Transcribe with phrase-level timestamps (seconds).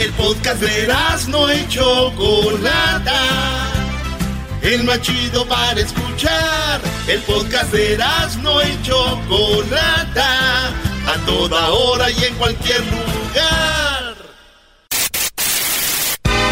[0.00, 0.88] El podcast de
[1.28, 3.20] no y Chocolata.
[4.62, 6.80] El más chido para escuchar.
[7.08, 7.98] El podcast de
[8.40, 10.68] no y Chocolata.
[10.68, 14.14] A toda hora y en cualquier lugar.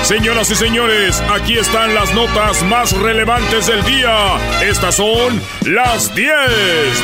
[0.02, 4.38] Señoras y señores, aquí están las notas más relevantes del día.
[4.60, 6.26] Estas son las 10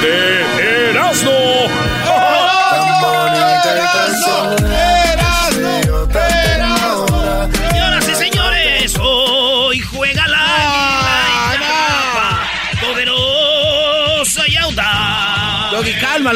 [0.03, 1.31] de Erasmo.
[2.71, 4.62] Señoras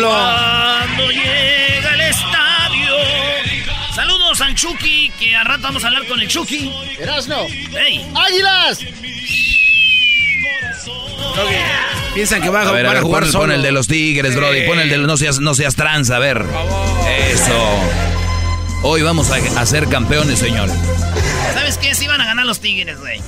[0.03, 2.97] Cuando llega el estadio.
[3.95, 6.71] Saludos al Chucky, que a rato vamos a hablar con el Chucky.
[7.01, 7.47] Erasno.
[7.47, 8.05] ¡Ey!
[8.15, 8.79] ¡Águilas!
[12.15, 13.45] Piensan que va a, A ver, a van a ver, jugar pon, solo.
[13.45, 14.67] pon el de los tigres, Brody.
[14.67, 16.45] Pon el de los no seas, no seas trans, a ver.
[17.31, 17.79] Eso.
[18.83, 20.75] Hoy vamos a, a ser campeones, señores.
[21.55, 21.95] ¿Sabes qué?
[21.95, 23.21] Sí van a ganar los Tigres, güey.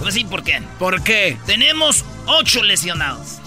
[0.00, 0.60] Pues sí, ¿por qué?
[0.78, 1.38] ¿Por qué?
[1.46, 3.38] Tenemos ocho lesionados.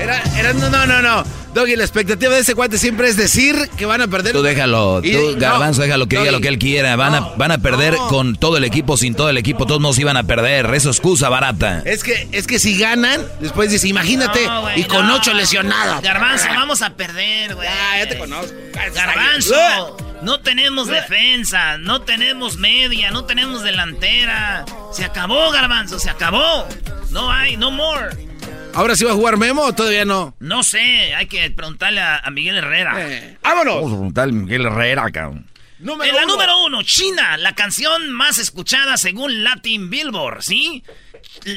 [0.00, 1.24] Era, era, no, no, no, no.
[1.54, 4.32] Doggy, la expectativa de ese cuate siempre es decir que van a perder.
[4.32, 6.94] Tú déjalo, Y- tú, no, Garbanzo, déjalo que diga lo que él quiera.
[6.96, 8.08] Van, a, van a perder no.
[8.08, 9.66] con todo el equipo, sin todo el equipo.
[9.66, 10.66] Todos nos iban a perder.
[10.74, 11.82] Eso es excusa barata.
[11.84, 14.40] Es que, es que si ganan, después dice, imagínate,
[14.76, 15.16] y con no.
[15.16, 16.02] ocho lesionados.
[16.02, 17.66] Garbanzo, vamos a perder, güey.
[17.66, 18.52] Ah, ya te conozco.
[18.94, 24.64] Garbanzo, no tenemos defensa, no tenemos media, no tenemos delantera.
[24.92, 26.66] Se acabó, Garbanzo, se acabó.
[27.10, 28.27] No hay, no more.
[28.74, 30.36] ¿Ahora sí va a jugar Memo o todavía no?
[30.38, 32.94] No sé, hay que preguntarle a, a Miguel Herrera.
[32.98, 34.14] Eh, ¡Vámonos!
[34.14, 35.46] Tal Miguel Herrera, cabrón.
[35.80, 36.32] Número en la uno.
[36.34, 40.84] número uno, China, la canción más escuchada según Latin Billboard, ¿sí?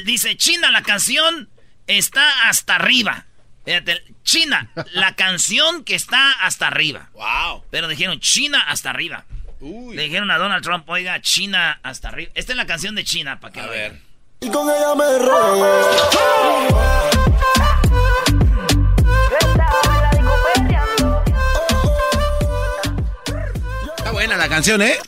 [0.04, 1.48] Dice, China, la canción
[1.86, 3.26] está hasta arriba.
[3.64, 7.10] Fíjate, China, la canción que está hasta arriba.
[7.14, 7.64] ¡Wow!
[7.70, 9.24] Pero dijeron China hasta arriba.
[9.60, 9.94] Uy.
[9.94, 12.32] Le dijeron a Donald Trump, oiga, China hasta arriba.
[12.34, 14.00] Esta es la canción de China, para que A lo ver.
[14.42, 15.80] Y con ella me enredé.
[23.96, 24.98] Está buena la canción, ¿eh?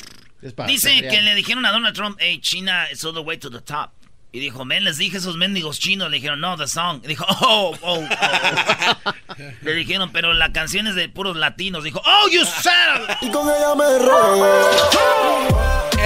[0.68, 3.60] Dice que le dijeron a Donald Trump, hey, China is all the way to the
[3.60, 3.90] top.
[4.30, 6.10] Y dijo, men, les dije a esos mendigos chinos.
[6.10, 7.00] Le dijeron, no, the song.
[7.02, 9.12] Y dijo, oh, oh, oh.
[9.62, 11.82] le dijeron, pero la canción es de puros latinos.
[11.82, 13.16] Dijo, oh, you said.
[13.20, 13.84] Y con ella me.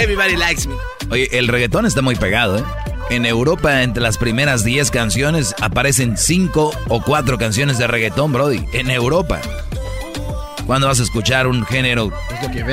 [0.00, 0.75] Everybody likes me.
[1.11, 2.65] Oye, el reggaetón está muy pegado, ¿eh?
[3.11, 8.65] En Europa, entre las primeras 10 canciones, aparecen 5 o 4 canciones de reggaetón, Brody.
[8.73, 9.41] En Europa.
[10.67, 12.13] ¿Cuándo vas a escuchar un género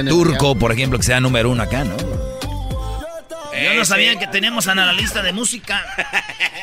[0.10, 1.96] turco, por ejemplo, que sea número uno acá, no?
[1.98, 5.86] Yo no sabía que tenemos analista de música.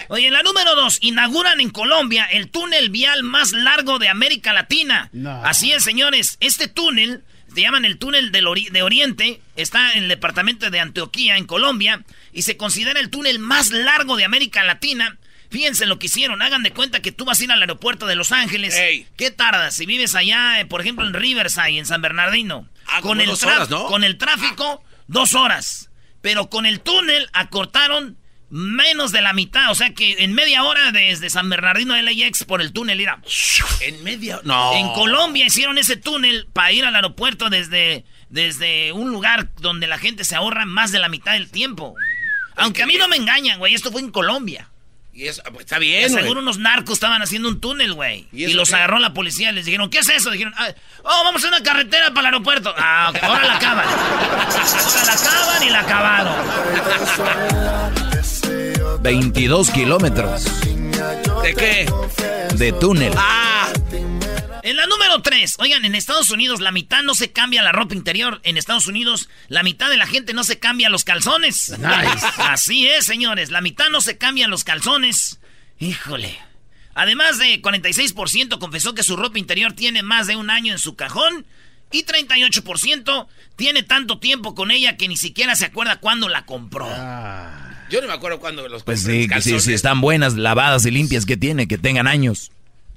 [0.08, 4.52] Oye, en la número dos, inauguran en Colombia el túnel vial más largo de América
[4.52, 5.08] Latina.
[5.12, 5.42] No.
[5.42, 6.36] Así es, señores.
[6.40, 10.80] Este túnel, se llaman el túnel del ori- de Oriente, está en el departamento de
[10.80, 12.02] Antioquía, en Colombia,
[12.32, 15.18] y se considera el túnel más largo de América Latina.
[15.50, 16.40] Fíjense lo que hicieron.
[16.40, 18.74] Hagan de cuenta que tú vas a ir al aeropuerto de Los Ángeles.
[18.74, 19.06] Ey.
[19.18, 19.74] ¿Qué tardas?
[19.76, 22.66] Si vives allá, eh, por ejemplo, en Riverside, en San Bernardino.
[22.86, 23.84] Ah, como con, el dos tra- horas, ¿no?
[23.86, 25.90] con el tráfico, dos horas.
[26.22, 28.16] Pero con el túnel acortaron
[28.54, 29.70] menos de la mitad.
[29.70, 33.18] O sea que en media hora desde San Bernardino a LAX por el túnel era.
[33.80, 34.40] En media.
[34.44, 34.74] No.
[34.74, 39.96] En Colombia hicieron ese túnel para ir al aeropuerto desde, desde un lugar donde la
[39.98, 41.94] gente se ahorra más de la mitad del tiempo.
[42.56, 43.72] Aunque a mí no me engañan, güey.
[43.74, 44.68] Esto fue en Colombia.
[45.14, 46.22] Y eso, pues, está De bien, güey.
[46.22, 48.28] seguro unos narcos estaban haciendo un túnel, güey.
[48.32, 48.76] ¿Y Y, los qué?
[48.76, 49.52] agarró la policía.
[49.52, 50.30] Les dijeron, ¿qué es eso?
[50.30, 50.68] Dijeron, "Ah,
[51.02, 52.74] oh, vamos a una carretera para el aeropuerto.
[52.78, 53.86] Ah, ok, ahora la acaban.
[53.88, 56.34] Ahora la acaban y la acabaron.
[59.02, 60.44] 22 kilómetros
[61.42, 61.92] ¿De qué?
[62.56, 63.12] de túnel.
[63.16, 63.68] Ah,
[64.62, 67.94] En la número 3, oigan, en Estados Unidos la mitad no se cambia la ropa
[67.94, 68.40] interior.
[68.44, 71.74] En Estados Unidos la mitad de la gente no se cambia los calzones.
[72.38, 75.40] Así es, señores, la mitad no se cambian los calzones.
[75.80, 76.38] Híjole.
[76.94, 80.94] Además de 46% confesó que su ropa interior tiene más de un año en su
[80.94, 81.46] cajón
[81.90, 83.26] y 38%
[83.56, 86.86] tiene tanto tiempo con ella que ni siquiera se acuerda cuándo la compró.
[87.92, 90.90] Yo no me acuerdo cuándo los Pues compré, sí, sí, sí, están buenas, lavadas y
[90.90, 92.50] limpias que tiene, que tengan años.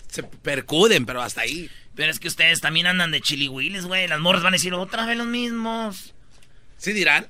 [0.10, 1.70] Se percuden, pero hasta ahí.
[1.96, 4.08] Pero es que ustedes también andan de chilihuiles, güey.
[4.08, 6.14] Las morras van a decir otra vez los mismos.
[6.78, 7.28] ¿Sí dirán?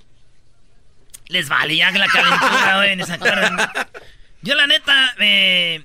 [1.28, 3.58] Les vale ya que la calentura, güey, me sacaron.
[4.44, 5.84] Yo la neta, eh,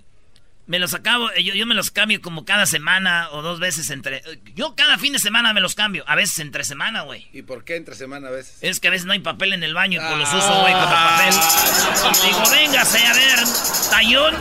[0.71, 3.91] me los acabo, eh, yo, yo me los cambio como cada semana o dos veces
[3.91, 4.23] entre...
[4.55, 7.27] Yo cada fin de semana me los cambio, a veces entre semana, güey.
[7.33, 8.57] ¿Y por qué entre semana a veces?
[8.61, 10.73] Es que a veces no hay papel en el baño y pues los uso, güey,
[10.73, 11.35] como papel.
[12.25, 13.39] Digo, véngase, a ver,
[13.91, 14.35] tallón.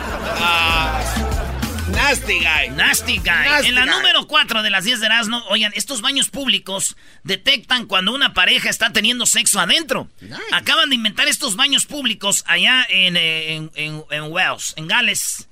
[1.90, 2.70] Nasty guy.
[2.76, 3.66] Nasty guy.
[3.66, 8.14] en la número 4 de las 10 de Erasmo, oigan, estos baños públicos detectan cuando
[8.14, 10.08] una pareja está teniendo sexo adentro.
[10.52, 15.48] Acaban de inventar estos baños públicos allá en, en, en, Wales, en Gales.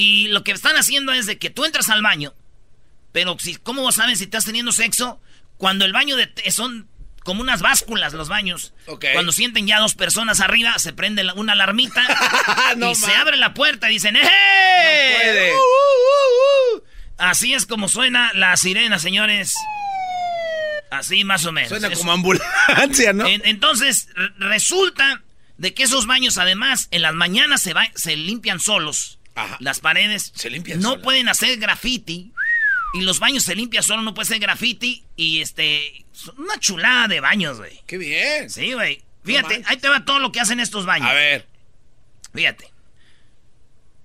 [0.00, 2.32] Y lo que están haciendo es de que tú entras al baño,
[3.12, 5.20] pero si, ¿cómo saben si estás teniendo sexo?
[5.58, 6.88] Cuando el baño de, son
[7.22, 8.72] como unas básculas los baños.
[9.12, 12.02] Cuando sienten ya dos personas arriba, se prende una alarmita
[12.90, 15.52] y se abre la puerta y dicen ¡Eh!
[15.52, 16.82] Uh, uh, uh,
[17.18, 19.52] Así es como suena la sirena, señores.
[20.90, 21.68] Así más o menos.
[21.68, 23.26] Suena como ambulancia, ¿no?
[23.26, 24.08] entonces,
[24.38, 25.22] resulta
[25.58, 29.19] de que esos baños, además, en las mañanas se, se limpian solos.
[29.58, 30.32] Las paredes.
[30.34, 32.32] Se limpian No pueden hacer graffiti.
[32.92, 35.04] Y los baños se limpian solo, no puede ser graffiti.
[35.16, 36.04] Y este.
[36.36, 37.80] Una chulada de baños, güey.
[37.86, 38.50] Qué bien.
[38.50, 39.02] Sí, güey.
[39.24, 41.08] Fíjate, ahí te va todo lo que hacen estos baños.
[41.08, 41.46] A ver.
[42.34, 42.72] Fíjate.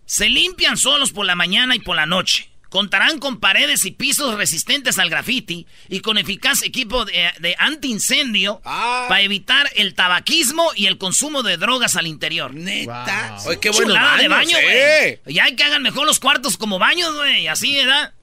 [0.06, 2.50] Se limpian solos por la mañana y por la noche.
[2.70, 8.62] Contarán con paredes y pisos resistentes al graffiti y con eficaz equipo de, de antiincendio
[8.66, 9.06] ah.
[9.08, 12.54] para evitar el tabaquismo y el consumo de drogas al interior.
[12.54, 13.38] Neta.
[13.62, 13.94] qué bueno.
[13.94, 15.20] de baño, güey.
[15.34, 17.48] Ya hay que hagan mejor los cuartos como baños, güey.
[17.48, 18.14] Así, ¿verdad?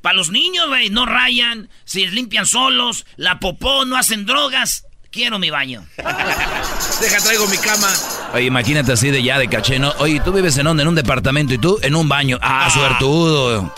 [0.00, 4.86] Para los niños, güey, no rayan, se limpian solos, la popó, no hacen drogas.
[5.10, 5.84] Quiero mi baño.
[5.96, 7.92] Deja, traigo mi cama.
[8.32, 9.92] Oye, imagínate así de ya de caché, ¿no?
[9.98, 10.82] Oye, ¿tú vives en dónde?
[10.82, 12.38] En un departamento y tú en un baño.
[12.40, 12.70] Ah, ah.
[12.70, 13.74] suertudo.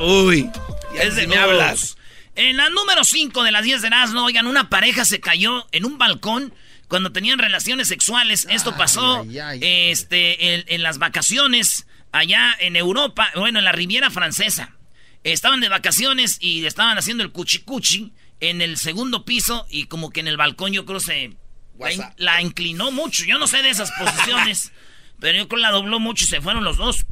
[0.00, 0.50] uy,
[1.00, 1.96] es de me hablas.
[2.34, 5.84] En la número 5 de las 10 de Nazno, oigan, una pareja se cayó en
[5.84, 6.52] un balcón
[6.88, 8.46] cuando tenían relaciones sexuales.
[8.50, 9.24] Esto pasó
[9.60, 14.70] este, en las vacaciones allá en Europa, bueno, en la Riviera Francesa.
[15.24, 20.20] Estaban de vacaciones y estaban haciendo el cuchicuchi en el segundo piso y como que
[20.20, 21.30] en el balcón yo creo se
[22.16, 23.24] la, inclinó mucho.
[23.24, 24.72] Yo no sé de esas posiciones,
[25.20, 27.06] pero yo creo que la dobló mucho y se fueron los dos.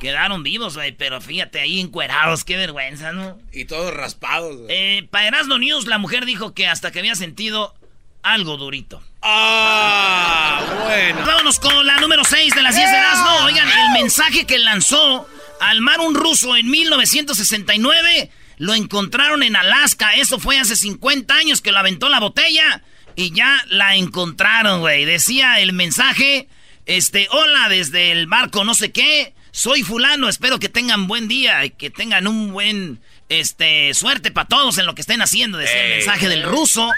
[0.00, 3.36] Quedaron vivos, güey, pero fíjate ahí encuerados, qué vergüenza, ¿no?
[3.52, 4.56] Y todos raspados.
[4.68, 7.74] Eh, para Erasmo News, la mujer dijo que hasta que había sentido
[8.22, 9.02] algo durito.
[9.22, 11.26] Ah, bueno.
[11.26, 13.44] Vámonos con la número 6 de las 10 de Erasmo.
[13.46, 15.26] Oigan, el mensaje que lanzó
[15.60, 20.14] al mar un ruso en 1969 lo encontraron en Alaska.
[20.14, 22.82] Eso fue hace 50 años que lo aventó la botella
[23.16, 25.04] y ya la encontraron, güey.
[25.04, 26.48] Decía el mensaje,
[26.86, 29.34] este, hola desde el barco no sé qué.
[29.50, 34.46] Soy fulano, espero que tengan buen día y que tengan un buen, este, suerte para
[34.46, 35.58] todos en lo que estén haciendo.
[35.58, 36.90] Decía el mensaje del ruso.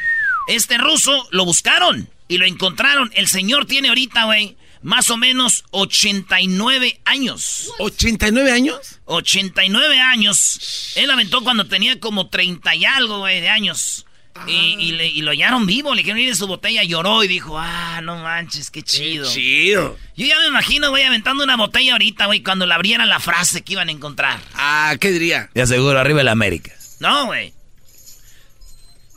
[0.49, 3.11] Este ruso lo buscaron y lo encontraron.
[3.15, 7.71] El señor tiene ahorita, güey, más o menos 89 años.
[7.79, 9.01] ¿89 años?
[9.05, 10.93] 89 años.
[10.97, 14.07] Él aventó cuando tenía como 30 y algo, güey, de años.
[14.47, 18.17] Y, lo hallaron vivo, le quieren ir en su botella, lloró y dijo, ah, no
[18.17, 19.27] manches, qué chido.
[19.27, 19.99] Qué chido.
[20.17, 23.63] Yo ya me imagino, güey, aventando una botella ahorita, güey, cuando le abrieran la frase
[23.63, 24.41] que iban a encontrar.
[24.55, 25.51] Ah, ¿qué diría?
[25.55, 26.73] Ya seguro, arriba el América.
[27.01, 27.53] No, güey.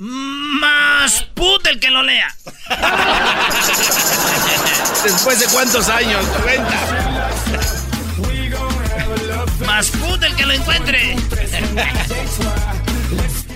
[0.05, 2.35] Más puta el que lo lea.
[5.01, 7.25] Después de cuántos años, 90.
[9.65, 11.15] Más puta el que lo encuentre.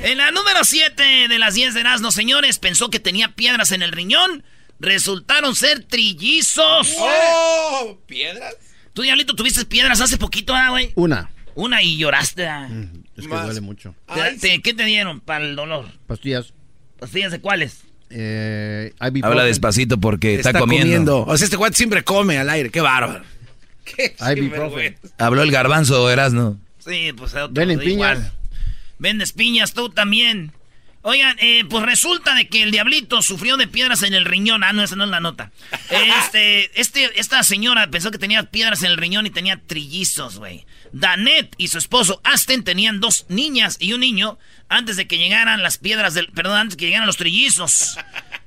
[0.03, 3.81] en la número 7 de las 10 de Erasmo, señores, pensó que tenía piedras en
[3.81, 4.45] el riñón.
[4.79, 6.95] Resultaron ser trillizos.
[6.97, 7.97] ¡Oh!
[8.07, 8.55] ¿Piedras?
[8.93, 10.93] Tú, Diablito, tuviste piedras hace poquito, ¿ah, güey?
[10.95, 11.29] Una.
[11.55, 12.47] Una y lloraste.
[12.47, 12.69] ¿ah?
[13.17, 13.95] Es que duele mucho.
[14.63, 15.85] ¿Qué te dieron para el dolor?
[16.05, 16.53] Pastillas.
[16.99, 17.81] ¿Pastillas de cuáles?
[18.09, 21.25] Eh, Habla despacito porque está, comiendo.
[21.25, 22.69] O sea, este cuate siempre come al aire.
[22.69, 23.24] Qué bárbaro.
[23.86, 24.15] Qué
[25.17, 26.59] Habló el garbanzo, no?
[26.79, 28.31] Sí, pues otro, Ven piñas.
[29.00, 30.51] Vendes piñas tú también.
[31.09, 34.65] Oigan, eh, pues resulta de que el diablito sufrió de piedras en el riñón.
[34.65, 35.53] Ah, no, esa no es la nota.
[35.89, 40.65] Este, este, esta señora pensó que tenía piedras en el riñón y tenía trillizos, güey.
[40.91, 44.37] Danet y su esposo Asten tenían dos niñas y un niño
[44.67, 46.27] antes de que llegaran las piedras del...
[46.27, 47.97] Perdón, antes de que llegaran los trillizos.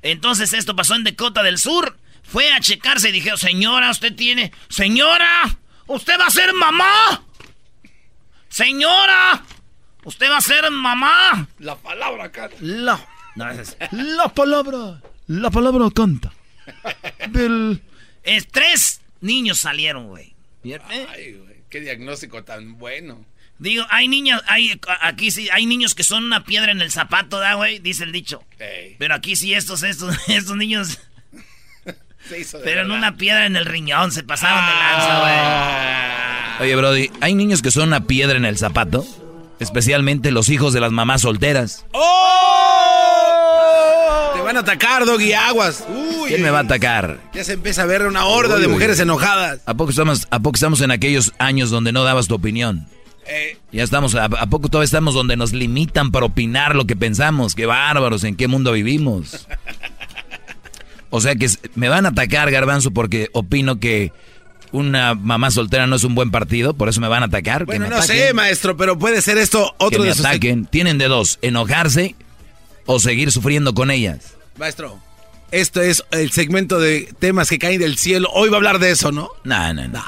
[0.02, 1.98] Entonces esto pasó en Dakota del Sur.
[2.24, 4.52] Fue a checarse y dijeron, señora, usted tiene...
[4.68, 7.24] Señora, usted va a ser mamá.
[8.50, 9.46] Señora,
[10.04, 11.48] usted va a ser mamá.
[11.58, 12.56] La palabra canta.
[12.60, 13.00] La,
[13.34, 15.00] la palabra.
[15.26, 16.32] La palabra canta.
[17.28, 17.82] Del...
[18.50, 20.34] tres niños salieron, güey.
[20.64, 21.50] Ay, güey.
[21.68, 23.24] Qué diagnóstico tan bueno.
[23.60, 27.38] Digo, hay niños, hay, aquí sí, hay niños que son una piedra en el zapato,
[27.38, 27.78] ¿da, güey?
[27.78, 28.42] Dice el dicho.
[28.98, 30.98] Pero aquí sí, estos, estos, estos niños...
[32.64, 35.32] pero en una piedra en el riñón, se pasaron de lanza, güey.
[35.36, 36.58] Ah.
[36.60, 39.06] Oye, Brody, ¿hay niños que son una piedra en el zapato?
[39.60, 41.84] Especialmente los hijos de las mamás solteras.
[41.92, 42.30] ¡Oh!
[44.34, 45.84] Te van a atacar, Doggy, aguas.
[45.88, 46.28] Uy.
[46.28, 47.20] ¿Quién me va a atacar?
[47.34, 49.60] Ya se empieza a ver una horda de mujeres enojadas.
[49.66, 52.88] ¿A poco, estamos, ¿A poco estamos en aquellos años donde no dabas tu opinión?
[53.26, 53.58] Eh.
[53.70, 57.54] Ya estamos, ¿a, poco todavía estamos donde nos limitan para opinar lo que pensamos?
[57.54, 58.24] ¡Qué bárbaros!
[58.24, 59.46] ¿En qué mundo vivimos?
[61.12, 64.12] O sea que me van a atacar, Garbanzo, porque opino que
[64.72, 67.64] una mamá soltera no es un buen partido, por eso me van a atacar.
[67.64, 70.66] Bueno, no sé, maestro, pero puede ser esto otro que me ataquen.
[70.66, 72.14] Tienen de dos, enojarse
[72.86, 74.34] o seguir sufriendo con ellas.
[74.58, 74.98] Maestro,
[75.50, 78.28] esto es el segmento de temas que caen del cielo.
[78.32, 79.30] Hoy va a hablar de eso, ¿no?
[79.44, 80.02] No, no, no.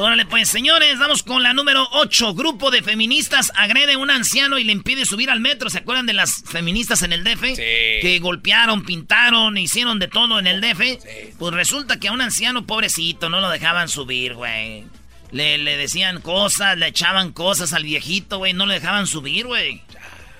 [0.00, 2.32] Órale, pues, señores, vamos con la número 8.
[2.32, 5.68] Grupo de feministas agrede a un anciano y le impide subir al metro.
[5.68, 7.54] ¿Se acuerdan de las feministas en el DF?
[7.54, 7.62] Sí.
[8.00, 11.02] Que golpearon, pintaron, hicieron de todo en el DF.
[11.02, 11.34] Sí.
[11.38, 14.86] Pues resulta que a un anciano, pobrecito, no lo dejaban subir, güey.
[15.32, 18.54] Le, le decían cosas, le echaban cosas al viejito, güey.
[18.54, 19.82] No le dejaban subir, güey.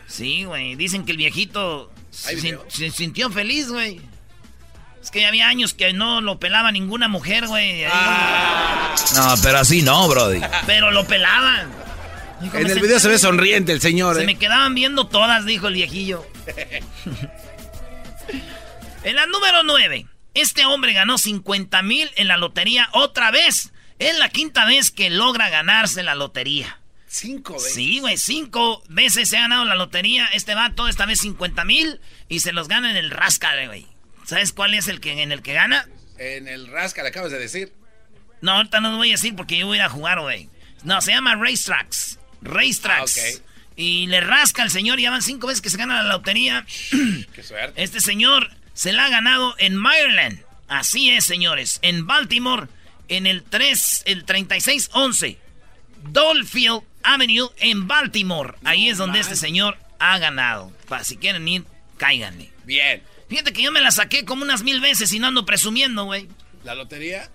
[0.06, 0.74] Sí, güey.
[0.74, 4.00] Dicen que el viejito se sintió feliz, güey.
[5.02, 7.84] Es que ya había años que no lo pelaba ninguna mujer, güey.
[7.84, 8.94] Ah.
[9.16, 10.40] No, pero así no, Brody.
[10.66, 11.70] Pero lo pelaban.
[12.52, 14.16] en el video se ve sonriente el señor.
[14.16, 14.26] Se ¿eh?
[14.26, 16.26] me quedaban viendo todas, dijo el viejillo.
[19.04, 23.72] en la número 9, este hombre ganó 50 mil en la lotería otra vez.
[23.98, 26.78] Es la quinta vez que logra ganarse la lotería.
[27.06, 27.74] Cinco veces.
[27.74, 30.26] Sí, güey, cinco veces se ha ganado la lotería.
[30.26, 33.86] Este vato, esta vez 50 mil y se los gana en el rascal, güey.
[34.30, 35.88] ¿Sabes cuál es el que en el que gana?
[36.16, 37.72] En el Rascal, acabas de decir.
[38.40, 40.48] No, ahorita no lo voy a decir porque yo voy a ir a jugar, güey.
[40.84, 42.20] No, se llama Racetracks.
[42.40, 43.18] Racetracks.
[43.18, 43.42] Ah,
[43.74, 46.64] Y le rasca al señor y ya van cinco veces que se gana la lotería.
[47.34, 47.82] Qué suerte.
[47.82, 50.40] Este señor se la ha ganado en Maryland.
[50.68, 51.80] Así es, señores.
[51.82, 52.68] En Baltimore,
[53.08, 55.38] en el 3, el 3611.
[56.04, 58.54] Dolfield Avenue en Baltimore.
[58.62, 60.72] Ahí es donde este señor ha ganado.
[60.88, 61.64] Para si quieren ir,
[61.96, 62.52] cáiganle.
[62.62, 63.02] Bien.
[63.30, 66.28] Fíjate que yo me la saqué como unas mil veces y no ando presumiendo, güey.
[66.64, 67.30] ¿La lotería?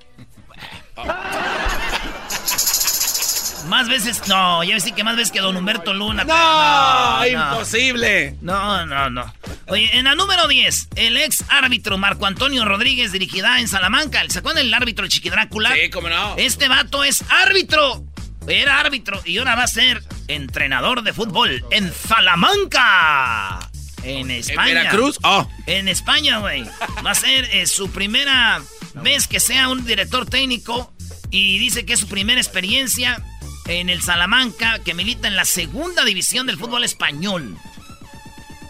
[3.67, 6.25] Más veces, no, ya sí que más veces que Don Humberto Luna.
[6.25, 8.35] No, imposible.
[8.41, 9.33] No, no, no.
[9.67, 14.21] Oye, en la número 10, el ex árbitro Marco Antonio Rodríguez dirigirá en Salamanca.
[14.27, 15.73] ¿Se acuerdan del árbitro Chiqui Drácula?
[15.73, 16.35] Sí, cómo no.
[16.37, 18.03] Este vato es árbitro.
[18.47, 23.71] Era árbitro y ahora va a ser entrenador de fútbol en Salamanca.
[24.05, 24.67] En España.
[24.67, 25.19] ¿En Veracruz?
[25.23, 25.47] Oh.
[25.65, 26.63] En España, güey.
[27.05, 28.61] Va a ser eh, su primera
[28.95, 30.93] vez que sea un director técnico.
[31.31, 33.21] Y dice que es su primera experiencia
[33.67, 37.57] en el Salamanca, que milita en la segunda división del fútbol español.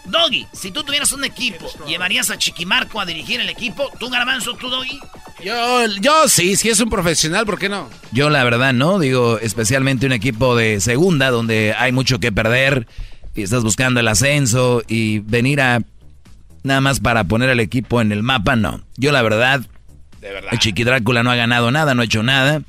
[0.06, 3.90] Doggy, si tú tuvieras un equipo, ¿llevarías a Chiquimarco a dirigir el equipo?
[3.98, 4.98] ¿Tú, Garbanzo, tú, Doggy?
[5.44, 7.90] Yo, yo sí, si es un profesional, ¿por qué no?
[8.12, 12.86] Yo la verdad no, digo, especialmente un equipo de segunda donde hay mucho que perder
[13.36, 15.82] y estás buscando el ascenso y venir a
[16.62, 18.80] nada más para poner el equipo en el mapa, no.
[18.96, 19.60] Yo la verdad,
[20.20, 20.50] de verdad.
[20.52, 22.62] el Chiqui Drácula no ha ganado nada, no ha hecho nada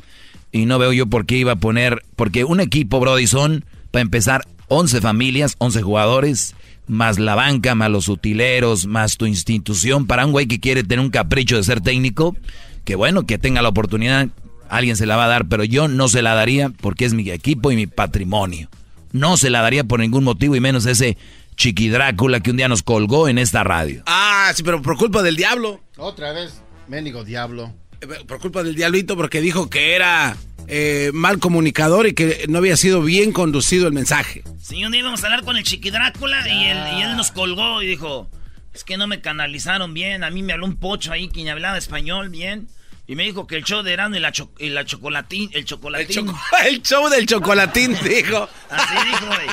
[0.52, 4.02] y no veo yo por qué iba a poner, porque un equipo, Brody, son, para
[4.02, 6.56] empezar, 11 familias, 11 jugadores,
[6.88, 11.04] más la banca, más los utileros, más tu institución, para un güey que quiere tener
[11.04, 12.36] un capricho de ser técnico,
[12.84, 14.28] que bueno, que tenga la oportunidad,
[14.70, 17.30] alguien se la va a dar, pero yo no se la daría porque es mi
[17.30, 18.70] equipo y mi patrimonio
[19.18, 21.18] no se la daría por ningún motivo y menos ese
[21.56, 24.04] Chiqui Drácula que un día nos colgó en esta radio.
[24.06, 25.82] Ah, sí, pero por culpa del diablo.
[25.98, 27.74] Otra vez, ménigo diablo.
[28.02, 32.60] Eh, por culpa del diablito porque dijo que era eh, mal comunicador y que no
[32.60, 34.44] había sido bien conducido el mensaje.
[34.62, 37.32] Sí, un día íbamos a hablar con el Chiqui Drácula y él, y él nos
[37.32, 38.30] colgó y dijo,
[38.74, 41.78] es que no me canalizaron bien, a mí me habló un pocho ahí quien hablaba
[41.78, 42.68] español bien.
[43.08, 46.30] Y me dijo que el show de Erasmo y la, y la chocolatín, el chocolatín.
[46.66, 48.50] El, show del chocolatín, dijo.
[48.70, 49.48] Así dijo, güey.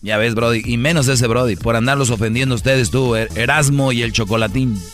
[0.00, 4.02] Ya ves, Brody, y menos ese Brody, por andarlos ofendiendo ustedes tú, er, Erasmo y
[4.02, 4.80] el chocolatín.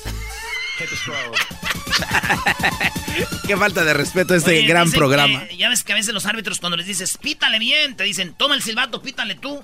[3.47, 5.47] Qué falta de respeto a este gran programa.
[5.51, 8.57] ya ves que a veces los árbitros cuando les dices, pítale bien, te dicen, toma
[8.57, 9.63] el silbato, pítale tú.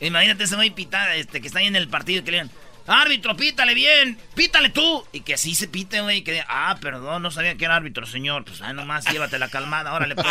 [0.00, 2.50] Imagínate ese güey pita, este, que está ahí en el partido y que le digan,
[2.88, 5.04] Árbitro, pítale bien, pítale tú.
[5.12, 6.22] Y que así se pite, güey.
[6.22, 8.44] Que ah, perdón, no sabía que era árbitro, señor.
[8.44, 9.92] Pues ahí nomás llévate la calmada.
[9.92, 10.26] Órale, pues.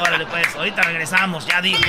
[0.00, 0.54] Órale, pues.
[0.56, 1.80] Ahorita regresamos, ya dijo.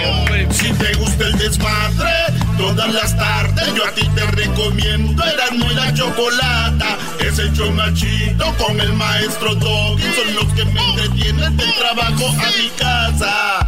[0.51, 2.12] Si te gusta el desmadre,
[2.57, 5.24] todas las tardes yo a ti te recomiendo.
[5.24, 6.98] Eras muy la chocolata.
[7.19, 10.03] Es el chomachito con el maestro Doggy.
[10.13, 13.67] Son los que me entretienen del trabajo a mi casa.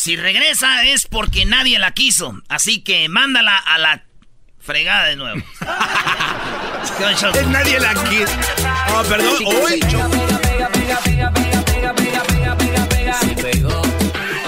[0.00, 2.40] Si regresa es porque nadie la quiso.
[2.48, 4.02] Así que mándala a la
[4.58, 5.42] fregada de nuevo.
[7.48, 8.32] nadie la quiso.
[8.94, 9.44] Oh, perdón.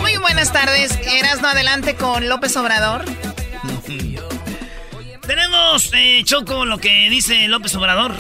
[0.00, 0.98] Muy buenas tardes.
[1.02, 3.04] ¿Eras no adelante con López Obrador?
[5.26, 8.16] Tenemos, eh, Choco, lo que dice López Obrador.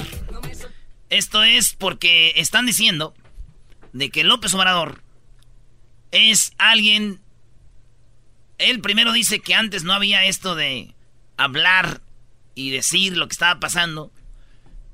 [1.08, 3.14] Esto es porque están diciendo
[3.94, 5.02] de que López Obrador
[6.10, 7.21] es alguien...
[8.62, 10.94] Él primero dice que antes no había esto de
[11.36, 12.00] hablar
[12.54, 14.12] y decir lo que estaba pasando.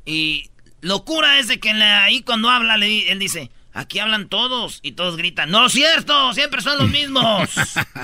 [0.05, 5.17] Y locura es de que ahí cuando habla, él dice, aquí hablan todos y todos
[5.17, 7.51] gritan, no es cierto, siempre son los mismos.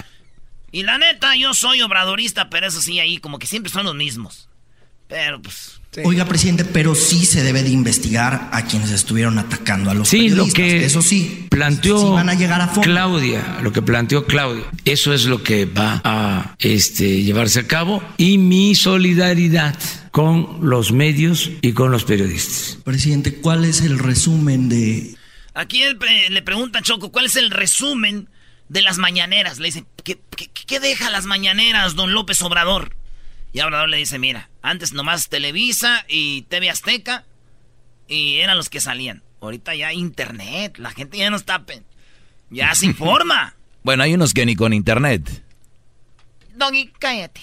[0.73, 3.94] y la neta, yo soy obradorista, pero eso sí, ahí como que siempre son los
[3.94, 4.49] mismos.
[5.09, 9.94] Pero pues Oiga, presidente, pero sí se debe de investigar a quienes estuvieron atacando a
[9.94, 11.46] los sí, Lo que eso sí.
[11.50, 14.64] Planteó van a llegar a Claudia, lo que planteó Claudia.
[14.84, 18.02] Eso es lo que va a este, llevarse a cabo.
[18.16, 19.78] Y mi solidaridad
[20.10, 22.78] con los medios y con los periodistas.
[22.84, 25.16] Presidente, ¿cuál es el resumen de...?
[25.54, 25.82] Aquí
[26.30, 28.28] le pregunta Choco, ¿cuál es el resumen
[28.68, 29.60] de las mañaneras?
[29.60, 30.18] Le dicen, ¿qué,
[30.66, 32.96] qué deja las mañaneras, don López Obrador?
[33.54, 37.25] Y Obrador le dice, mira, antes nomás Televisa y TV Azteca
[38.08, 39.23] y eran los que salían.
[39.40, 41.64] Ahorita ya internet, la gente ya no está...
[42.50, 43.54] Ya se informa.
[43.84, 45.44] Bueno, hay unos que ni con internet.
[46.56, 47.40] Doggy, cállate.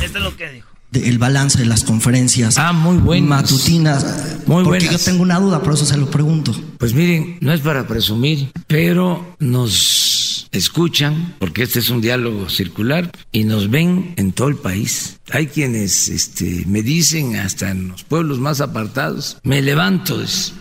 [0.00, 0.68] Esto es lo que dijo.
[0.92, 3.28] el balance de las conferencias ah, muy buenas.
[3.28, 4.46] matutinas.
[4.46, 6.54] Muy porque yo tengo una duda, por eso se lo pregunto.
[6.78, 10.17] Pues miren, no es para presumir, pero nos
[10.52, 15.18] escuchan, porque este es un diálogo circular, y nos ven en todo el país.
[15.30, 20.08] Hay quienes este, me dicen, hasta en los pueblos más apartados, me levanto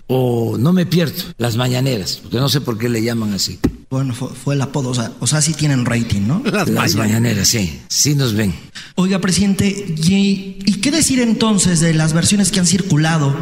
[0.08, 3.60] o no me pierdo las mañaneras, porque no sé por qué le llaman así.
[3.90, 6.42] Bueno, fue, el apodo, o sea, o sea, sí tienen rating, ¿no?
[6.44, 8.54] Las, mañaneras, sí, sí nos ven.
[8.96, 13.34] Oiga, presidente, ¿y, ¿y qué decir entonces de las versiones que han circulado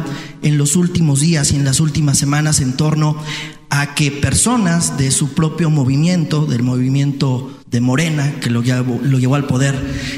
[0.42, 3.20] en los últimos días y en las últimas semanas en torno
[3.70, 9.18] a que personas de su propio movimiento, del movimiento de Morena, que lo llevó, lo
[9.18, 9.74] llevó, al poder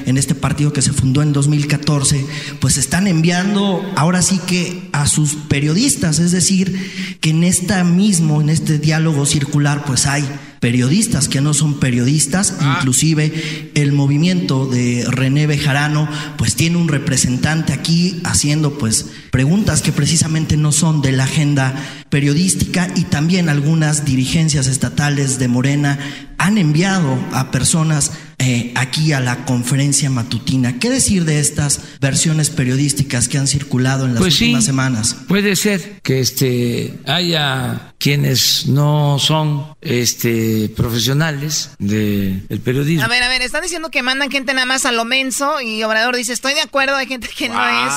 [0.07, 2.25] en este partido que se fundó en 2014,
[2.61, 8.41] pues están enviando ahora sí que a sus periodistas, es decir, que en esta mismo,
[8.41, 10.25] en este diálogo circular, pues hay
[10.61, 12.77] periodistas que no son periodistas, ah.
[12.79, 19.93] inclusive el movimiento de René Bejarano, pues tiene un representante aquí haciendo pues preguntas que
[19.93, 21.75] precisamente no son de la agenda
[22.11, 25.99] periodística y también algunas dirigencias estatales de Morena
[26.39, 30.79] han enviado a personas eh, aquí a la conferencia matutina.
[30.79, 35.17] ¿Qué decir de estas versiones periodísticas que han circulado en las pues últimas semanas?
[35.27, 43.05] Puede ser que este haya quienes no son este profesionales del periodismo.
[43.05, 45.83] A ver, a ver, están diciendo que mandan gente nada más a lo menso y
[45.83, 47.93] Obrador dice, estoy de acuerdo, hay gente que no es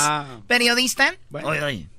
[0.48, 1.14] periodista.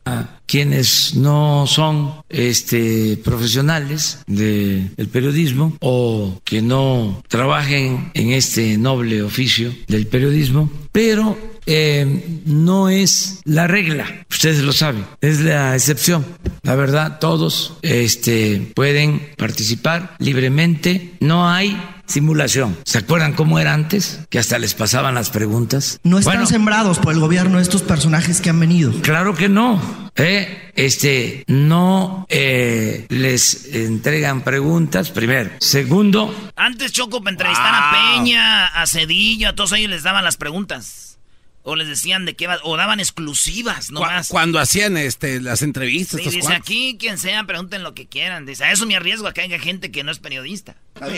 [0.04, 9.22] A quienes no son este profesionales del periodismo o que no trabajen en este noble
[9.22, 16.24] oficio del periodismo, pero eh, no es la regla, ustedes lo saben, es la excepción.
[16.62, 21.80] La verdad, todos este, pueden participar libremente, no hay
[22.12, 22.78] simulación.
[22.84, 24.20] ¿Se acuerdan cómo era antes?
[24.28, 25.98] Que hasta les pasaban las preguntas.
[26.04, 28.92] No están sembrados por el gobierno estos personajes que han venido.
[29.02, 29.80] Claro que no.
[30.16, 30.70] ¿eh?
[30.74, 35.50] Este, no eh, les entregan preguntas, primero.
[35.60, 36.34] Segundo.
[36.56, 41.11] Antes Choco para entrevistar a Peña, a Cedillo, a todos ellos les daban las preguntas.
[41.62, 44.28] O les decían de qué va, o daban exclusivas nomás.
[44.28, 46.20] Cuando hacían este, las entrevistas.
[46.22, 48.46] Sí, dice aquí quien sea, pregunten lo que quieran.
[48.46, 50.76] Dice, a eso me arriesgo a que haya gente que no es periodista.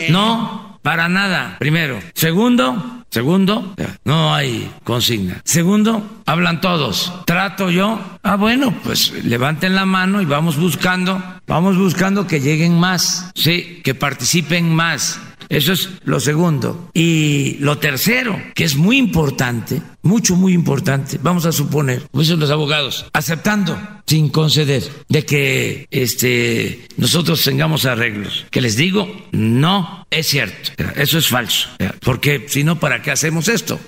[0.09, 1.57] No, para nada.
[1.59, 1.99] Primero.
[2.13, 5.41] Segundo, segundo, no hay consigna.
[5.43, 7.11] Segundo, hablan todos.
[7.25, 7.99] Trato yo.
[8.23, 13.31] Ah, bueno, pues levanten la mano y vamos buscando, vamos buscando que lleguen más.
[13.35, 15.19] Sí, que participen más.
[15.49, 16.89] Eso es lo segundo.
[16.93, 22.51] Y lo tercero, que es muy importante, mucho, muy importante, vamos a suponer, dicen los
[22.51, 28.45] abogados, aceptando sin conceder de que este, nosotros tengamos arreglos.
[28.51, 30.71] Que les digo, no es cierto.
[30.95, 31.69] Eso es falso.
[32.01, 33.79] Porque si no, ¿para qué hacemos esto?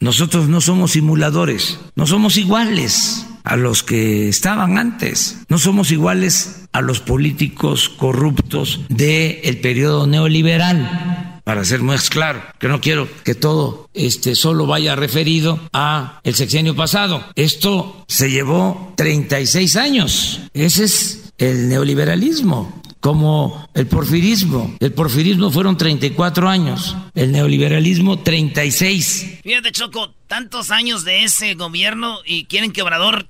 [0.00, 5.38] Nosotros no somos simuladores, no somos iguales a los que estaban antes.
[5.48, 12.42] No somos iguales a los políticos corruptos del el periodo neoliberal para ser más claro,
[12.58, 17.24] que no quiero que todo este solo vaya referido a el sexenio pasado.
[17.36, 20.40] Esto se llevó 36 años.
[20.52, 24.76] Ese es el neoliberalismo como el porfirismo.
[24.78, 29.38] El porfirismo fueron 34 años, el neoliberalismo 36.
[29.42, 33.26] Fíjate, Choco, tantos años de ese gobierno y quieren que Obrador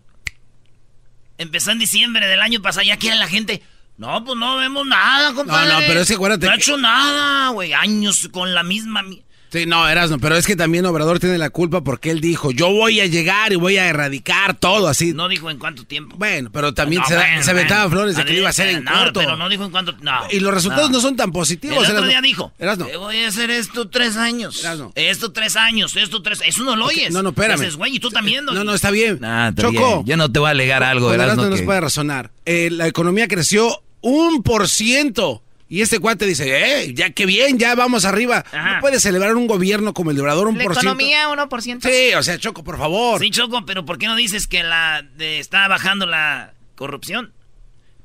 [1.38, 3.62] empezó en diciembre del año pasado, ya quiere la gente.
[3.96, 5.72] No, pues no vemos nada, compadre.
[5.72, 6.46] No, no, pero es que acuérdate.
[6.46, 7.72] No ha hecho nada, güey.
[7.72, 9.02] Años con la misma.
[9.50, 12.70] Sí, no, Erasno, pero es que también Obrador tiene la culpa porque él dijo, yo
[12.70, 15.14] voy a llegar y voy a erradicar todo así.
[15.14, 16.16] No dijo en cuánto tiempo.
[16.18, 19.20] Bueno, pero también se, aventaba flores de que lo iba a hacer en corto.
[19.20, 20.20] Pero no dijo en cuánto, no.
[20.30, 21.88] Y los resultados no, son tan positivos.
[21.88, 22.86] El otro día dijo, Erasno.
[22.98, 24.60] voy a hacer esto tres años.
[24.60, 24.92] Erasno.
[24.94, 26.42] Esto tres años, esto tres...
[26.44, 27.12] Eso no lo oyes.
[27.12, 27.70] No, no, espérame.
[27.76, 28.44] güey, y tú también.
[28.44, 29.20] No, no, está bien.
[29.56, 30.04] Choco.
[30.04, 31.44] Yo no te voy a alegar algo, Erasno.
[31.44, 32.30] no nos puede razonar.
[32.44, 37.58] Eh, la economía creció un por ciento y este cuate dice, eh, ya que bien,
[37.58, 38.44] ya vamos arriba.
[38.52, 40.80] No puede celebrar un gobierno como el de Obrador un por ciento.
[40.80, 41.82] economía 1%?
[41.82, 43.20] Sí, o sea, Choco, por favor.
[43.20, 47.34] Sí, Choco, pero ¿por qué no dices que la está bajando la corrupción?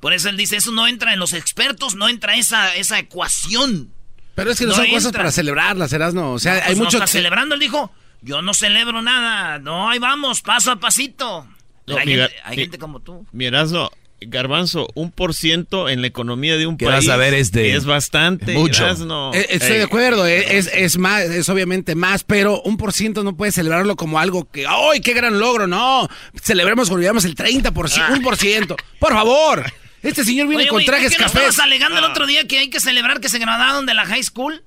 [0.01, 3.93] Por eso él dice, eso no entra en los expertos, no entra esa, esa ecuación.
[4.35, 6.33] Pero es que no, son cosas para celebrarlas, serás no.
[6.33, 6.97] O sea, hay pues mucho.
[6.97, 7.89] está celebrando, él dijo,
[8.21, 9.59] yo no celebro nada.
[9.59, 11.47] No, ahí vamos, paso a pasito.
[11.87, 13.25] hay, gente, como tú.
[13.31, 13.89] Mirazno,
[14.27, 17.07] Garbanzo, un por ciento en la economía de un país.
[17.07, 18.53] Vas a ver este, es bastante.
[18.53, 18.85] Mucho.
[19.33, 23.23] Eh, estoy de acuerdo, eh, es, es, más, es obviamente más, pero un por ciento
[23.23, 25.67] no puede celebrarlo como algo que, ¡ay, qué gran logro!
[25.67, 26.07] No,
[26.41, 28.75] celebremos cuando llevamos el 30%, un por ciento.
[28.99, 29.63] Por favor,
[30.01, 31.35] este señor viene con trajes cafés.
[31.35, 32.09] estabas alegando el ah.
[32.09, 34.63] otro día que hay que celebrar que se graduaron de la high school?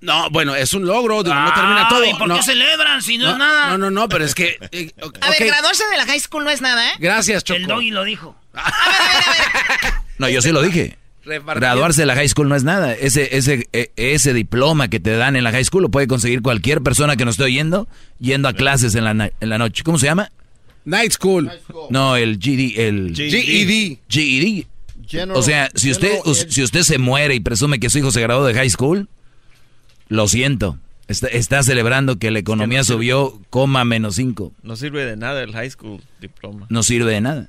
[0.00, 2.04] No, bueno, es un logro, no termina todo.
[2.04, 3.70] ¿Y por qué celebran si no, es nada?
[3.70, 4.58] No, no, no, pero es que...
[4.70, 6.92] Eh, a ver, graduarse de la high school no es nada, ¿eh?
[6.98, 7.58] Gracias, Choco.
[7.58, 8.36] El doggy lo dijo.
[10.18, 10.98] no, yo sí lo dije.
[11.24, 12.92] Graduarse de la high school no es nada.
[12.94, 16.40] Ese, ese, e, ese diploma que te dan en la high school lo puede conseguir
[16.40, 17.88] cualquier persona que nos esté oyendo
[18.20, 19.82] yendo a clases en la, en la noche.
[19.82, 20.30] ¿Cómo se llama?
[20.84, 21.50] Night school.
[21.90, 23.98] No, el GD, el GED.
[24.08, 24.66] GED.
[25.34, 26.16] o sea, si usted,
[26.48, 29.08] si usted se muere y presume que su hijo se graduó de high school,
[30.08, 30.78] lo siento.
[31.08, 34.52] Está, celebrando que la economía subió coma menos 5.
[34.62, 36.66] No sirve de nada el high school diploma.
[36.68, 37.48] No sirve de nada.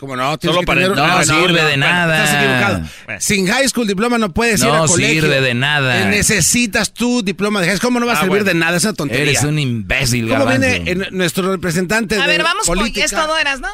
[0.00, 2.24] Como no, Solo para no, sirve de nada.
[2.24, 3.20] estás equivocado.
[3.20, 4.96] Sin high school diploma no puedes ir a colegio.
[4.96, 6.00] No sirve de nada.
[6.00, 7.88] Eh, necesitas tu diploma de high school.
[7.88, 8.78] ¿Cómo no va a ah, servir de nada?
[8.78, 9.24] Es una tontería.
[9.24, 13.06] Eres un imbécil, ¿Cómo viene nuestro representante a de ver, vamos política?
[13.10, 13.68] con esto, eras, ¿no?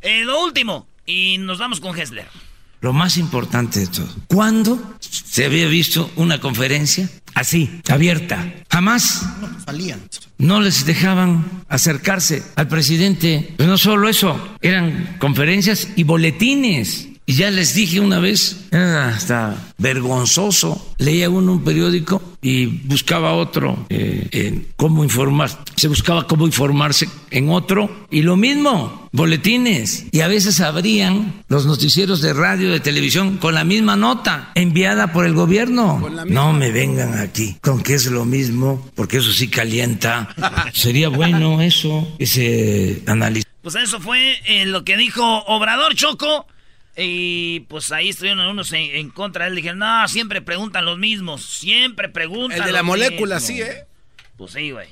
[0.00, 0.88] Eh, lo último.
[1.06, 2.26] Y nos vamos con Hessler.
[2.80, 4.08] Lo más importante de todo.
[4.26, 8.52] ¿Cuándo se había visto una conferencia así, abierta?
[8.70, 9.26] Jamás.
[10.38, 13.54] No les dejaban acercarse al presidente.
[13.56, 17.08] Pero no solo eso, eran conferencias y boletines.
[17.28, 20.94] Y ya les dije una vez, era hasta vergonzoso.
[20.96, 25.50] Leía uno un periódico y buscaba otro eh, en cómo informar.
[25.76, 30.06] Se buscaba cómo informarse en otro y lo mismo, boletines.
[30.10, 35.12] Y a veces abrían los noticieros de radio, de televisión con la misma nota enviada
[35.12, 36.02] por el gobierno.
[36.26, 40.34] No me vengan aquí con que es lo mismo, porque eso sí calienta.
[40.72, 43.44] Sería bueno eso, ese análisis.
[43.60, 46.46] Pues eso fue eh, lo que dijo Obrador Choco.
[47.00, 49.56] Y pues ahí estuvieron unos en, contra de él.
[49.56, 51.44] Dijeron, no, siempre preguntan los mismos.
[51.44, 52.58] Siempre preguntan.
[52.58, 53.86] El de la molécula, sí, ¿eh?
[54.36, 54.88] Pues sí, güey.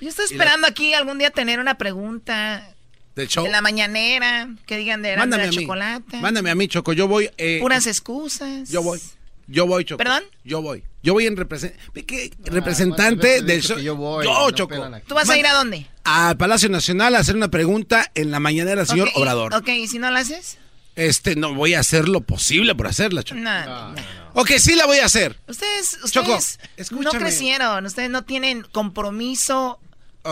[0.00, 2.68] Yo estoy esperando aquí algún día tener una pregunta.
[3.16, 3.44] ¿Del show?
[3.44, 4.48] De la mañanera.
[4.66, 6.18] Que digan de, la chocolate.
[6.18, 6.92] Mándame a mí, Choco.
[6.92, 7.28] Yo voy.
[7.38, 8.70] Eh, Puras excusas.
[8.70, 9.00] Yo voy.
[9.48, 9.98] Yo voy, Choco.
[9.98, 10.22] ¿Perdón?
[10.44, 10.84] Yo voy.
[11.02, 13.78] Yo voy en representante del show.
[13.78, 14.24] Yo voy.
[14.24, 14.76] Yo, Choco.
[15.08, 15.86] ¿Tú vas a ir a dónde?
[16.06, 19.54] Al Palacio Nacional a hacer una pregunta en la mañanera al señor Obrador.
[19.54, 20.58] Ok, ¿y si no la haces?
[20.94, 23.40] Este, no voy a hacer lo posible por hacerla, Choco.
[23.40, 24.02] No, no, no.
[24.34, 25.36] Ok, sí la voy a hacer.
[25.48, 26.58] Ustedes, ustedes
[26.90, 29.78] no crecieron, ustedes no tienen compromiso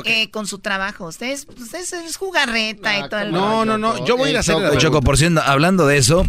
[0.05, 1.07] eh, con su trabajo.
[1.07, 4.41] Ustedes, ustedes es jugarreta y todo el No, no, no, yo voy a ir a
[4.41, 6.27] hacer la Choco, por cierto, hablando de eso,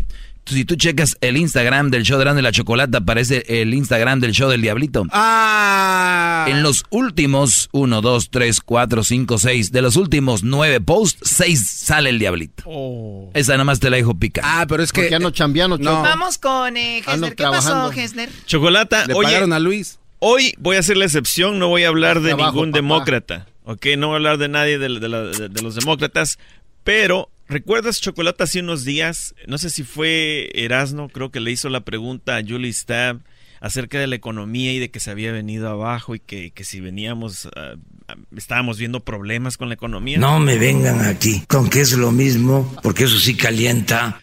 [0.53, 4.31] si tú checas el Instagram del show de Grande la Chocolata, aparece el Instagram del
[4.31, 5.03] show del Diablito.
[5.11, 6.45] Ah.
[6.47, 11.67] En los últimos 1, 2, 3, 4, 5, 6, de los últimos 9 posts, 6
[11.67, 12.63] sale el Diablito.
[12.65, 13.31] Oh.
[13.33, 14.43] Esa nada más te la dejo picar.
[14.45, 15.09] Ah, pero es que.
[15.09, 16.01] ya no chambeando, no.
[16.03, 17.03] Vamos con eh,
[17.35, 18.29] ¿Qué pasó, Hesler?
[18.45, 19.99] Chocolata, Le pagaron a Luis.
[20.19, 23.47] Hoy voy a hacer la excepción, no voy a hablar de ningún demócrata.
[23.65, 26.37] Ok, no voy a hablar de nadie de, de los demócratas,
[26.83, 29.35] pero ¿Recuerdas, Chocolate, hace unos días?
[29.47, 33.19] No sé si fue Erasno, creo que le hizo la pregunta a Julie Stab
[33.59, 37.47] acerca de la economía y de que se había venido abajo y que, si veníamos,
[37.55, 37.75] ah,
[38.07, 40.17] ah, estábamos viendo problemas con la economía.
[40.17, 44.19] No me vengan aquí con que es lo mismo, porque eso sí calienta.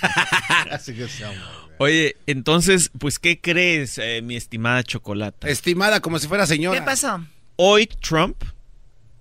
[1.78, 5.48] Oye, entonces, pues, ¿qué crees, eh, mi estimada Chocolata?
[5.48, 6.80] Estimada, como si fuera señora.
[6.80, 7.24] ¿Qué pasó?
[7.56, 8.42] Hoy Trump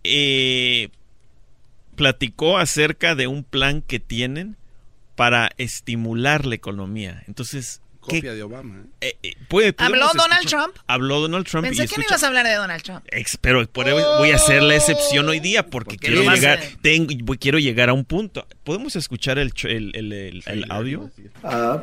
[0.04, 0.90] eh,
[1.96, 4.58] platicó acerca de un plan que tienen
[5.16, 7.24] para estimular la economía.
[7.28, 8.84] Entonces, Copia de Obama.
[9.02, 9.18] ¿eh?
[9.24, 10.76] Eh, eh ¿Habló Donald Trump?
[10.88, 11.66] Habló Donald Trump.
[11.66, 13.04] Pensé que no ibas a hablar de Donald Trump.
[13.42, 17.90] pero por voy a hacer la excepción hoy día porque quiero llegar, tengo, quiero llegar
[17.90, 18.48] a un punto.
[18.66, 21.12] ¿Podemos escuchar el, el, el, audio?
[21.44, 21.78] Uh,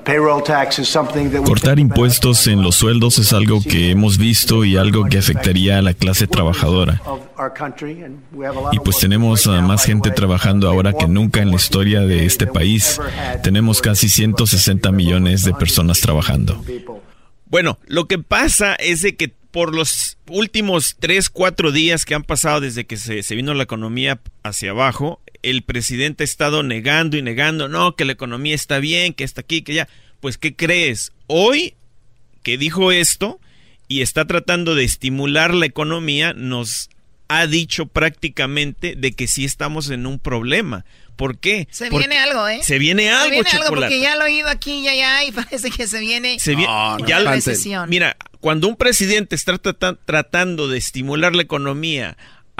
[1.45, 5.83] Cortar impuestos en los sueldos es algo que hemos visto y algo que afectaría a
[5.83, 7.01] la clase trabajadora.
[8.73, 12.49] Y pues tenemos a más gente trabajando ahora que nunca en la historia de este
[12.49, 13.01] país.
[13.45, 16.65] Tenemos casi 160 millones de personas trabajando.
[17.47, 22.25] Bueno, lo que pasa es de que por los últimos 3, 4 días que han
[22.25, 27.17] pasado desde que se, se vino la economía hacia abajo, el presidente ha estado negando
[27.17, 29.89] y negando, no, que la economía está bien, que está aquí, que ya.
[30.21, 31.13] Pues, ¿qué crees?
[31.27, 31.75] Hoy
[32.43, 33.41] que dijo esto
[33.89, 36.91] y está tratando de estimular la economía, nos
[37.29, 40.85] ha dicho prácticamente de que sí estamos en un problema.
[41.17, 41.69] ¿Por qué?
[41.71, 42.61] Se viene algo, ¿eh?
[42.63, 45.33] Se viene algo, Se viene algo porque ya lo he oído aquí y allá y
[45.33, 46.73] parece que se viene, se viene
[47.07, 47.89] ya la recesión.
[47.89, 52.17] Mira, cuando un presidente está tratando de estimular la economía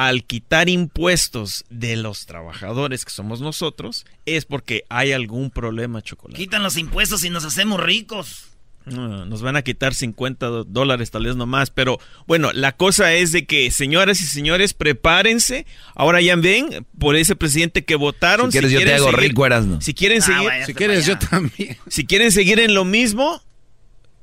[0.07, 6.41] al quitar impuestos de los trabajadores que somos nosotros, es porque hay algún problema, Chocolate.
[6.41, 8.49] Quitan los impuestos y nos hacemos ricos.
[8.85, 13.47] nos van a quitar 50 dólares tal vez nomás, pero bueno, la cosa es de
[13.47, 15.67] que señoras y señores, prepárense.
[15.95, 18.51] Ahora ya ven por ese presidente que votaron.
[18.51, 19.81] Si quieres yo te hago rico, no.
[19.81, 21.77] Si quieren ah, seguir, si quieres yo también.
[21.89, 23.41] Si quieren seguir en lo mismo,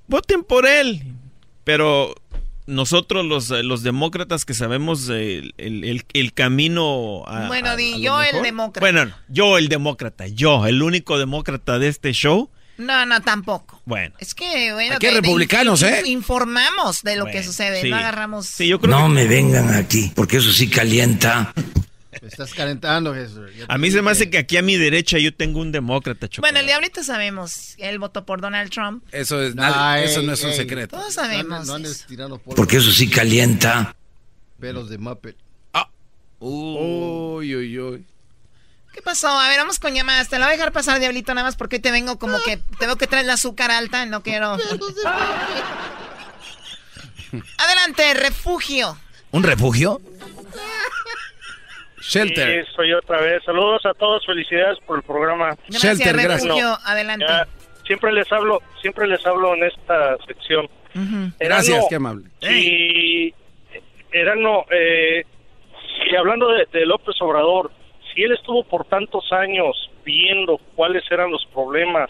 [0.08, 1.04] voten por él.
[1.64, 2.16] Pero
[2.70, 7.48] nosotros los, eh, los demócratas que sabemos el, el, camino a...
[7.48, 8.80] Bueno, di yo el demócrata.
[8.80, 12.50] Bueno, yo el demócrata, yo, el único demócrata de este show.
[12.78, 13.82] No, no, tampoco.
[13.86, 14.16] Bueno.
[14.20, 14.96] Es que, bueno...
[14.96, 16.04] Aquí republicanos, ¿eh?
[16.06, 18.46] Informamos de lo que sucede, no agarramos...
[18.46, 21.54] Sí, yo creo no me vengan aquí, porque eso sí calienta
[22.12, 23.52] estás calentando, Jesús.
[23.68, 26.60] A mí se me hace que aquí a mi derecha yo tengo un demócrata, Bueno,
[26.60, 27.76] el diablito sabemos.
[27.78, 29.04] Él votó por Donald Trump.
[29.12, 30.98] Eso, es, eso no es un secreto.
[30.98, 31.70] Todos sabemos.
[32.56, 33.96] Porque eso sí calienta.
[34.60, 35.38] Pelos de Muppet.
[35.74, 35.90] Ah.
[36.40, 38.06] Uy, uy, uy.
[38.94, 39.30] ¿Qué pasó?
[39.30, 40.28] A ver, vamos con llamadas.
[40.30, 42.96] Te la voy a dejar pasar, Diablito, nada más porque te vengo como que tengo
[42.98, 44.06] que traer el azúcar alta.
[44.06, 44.58] No quiero.
[47.58, 48.98] Adelante, refugio.
[49.32, 50.02] ¿Un refugio?
[52.02, 52.66] Shelter.
[52.66, 53.44] Sí, soy otra vez.
[53.44, 55.56] Saludos a todos, felicidades por el programa.
[55.68, 56.80] Gracias, Shelter, gracias.
[56.86, 57.26] Adelante.
[57.86, 60.70] siempre les hablo, siempre les hablo en esta sección.
[61.40, 62.30] gracias, qué amable.
[62.42, 63.34] Y
[64.12, 65.24] Erano, eh,
[66.10, 67.72] y hablando de, López Obrador,
[68.14, 72.10] si él estuvo por tantos años viendo cuáles eran los problemas,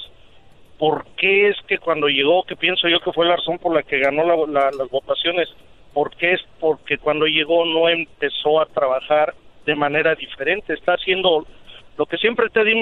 [0.78, 3.84] ¿por qué es que cuando llegó, que pienso yo que fue la razón por la
[3.84, 5.50] que ganó las votaciones,
[5.94, 9.34] ¿por qué es porque cuando llegó no empezó a trabajar
[9.70, 11.46] de manera diferente, está haciendo
[11.96, 12.74] lo que siempre te di,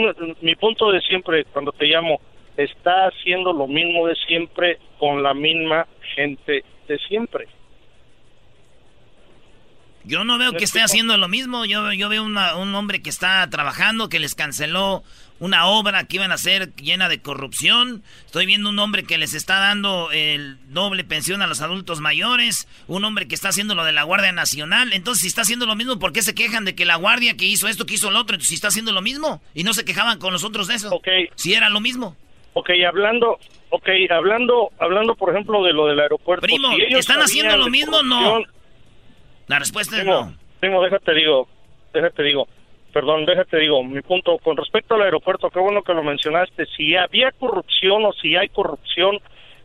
[0.42, 2.22] mi punto de siempre cuando te llamo,
[2.56, 7.48] está haciendo lo mismo de siempre con la misma gente de siempre.
[10.06, 11.66] Yo no veo que esté haciendo lo mismo.
[11.66, 15.04] Yo, yo veo un hombre que está trabajando, que les canceló
[15.40, 18.04] una obra que iban a hacer llena de corrupción.
[18.26, 22.68] Estoy viendo un hombre que les está dando el doble pensión a los adultos mayores.
[22.88, 24.94] Un hombre que está haciendo lo de la Guardia Nacional.
[24.94, 27.46] Entonces, si está haciendo lo mismo, ¿por qué se quejan de que la Guardia que
[27.46, 28.36] hizo esto, que hizo lo otro?
[28.36, 29.42] Entonces, si está haciendo lo mismo.
[29.54, 30.90] Y no se quejaban con nosotros de eso.
[30.94, 31.08] Ok.
[31.36, 32.16] Si era lo mismo.
[32.54, 33.38] Ok, hablando,
[33.70, 36.42] ok, hablando, hablando por ejemplo de lo del aeropuerto.
[36.42, 38.02] Primo, ¿están haciendo lo mismo?
[38.02, 38.40] No.
[39.46, 40.36] La respuesta es no.
[40.60, 41.48] Primo, déjate digo,
[41.94, 42.48] déjate digo.
[42.94, 46.66] Perdón, déjate digo, mi punto con respecto al aeropuerto, qué bueno que lo mencionaste.
[46.78, 49.20] Si había corrupción o si hay corrupción,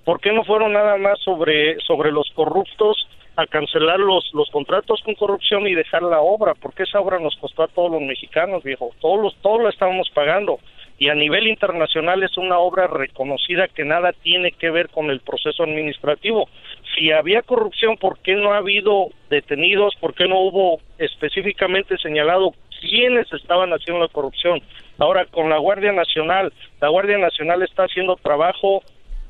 [0.05, 5.01] ¿por qué no fueron nada más sobre sobre los corruptos a cancelar los los contratos
[5.03, 6.55] con corrupción y dejar la obra?
[6.55, 8.91] Porque esa obra nos costó a todos los mexicanos, viejo.
[9.01, 10.59] Todos los todos lo estábamos pagando
[11.03, 15.19] y a nivel internacional es una obra reconocida que nada tiene que ver con el
[15.19, 16.49] proceso administrativo.
[16.95, 19.97] Si había corrupción, ¿por qué no ha habido detenidos?
[19.97, 24.61] ¿Por qué no hubo específicamente señalado quiénes estaban haciendo la corrupción?
[24.99, 28.83] Ahora, con la Guardia Nacional, la Guardia Nacional está haciendo trabajo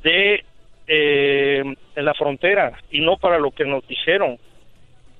[0.02, 0.44] de
[0.88, 1.62] eh,
[1.94, 4.38] en la frontera y no para lo que nos dijeron.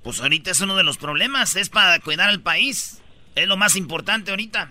[0.03, 3.01] Pues ahorita es uno de los problemas, es para cuidar al país.
[3.37, 4.69] Es lo más importante ahorita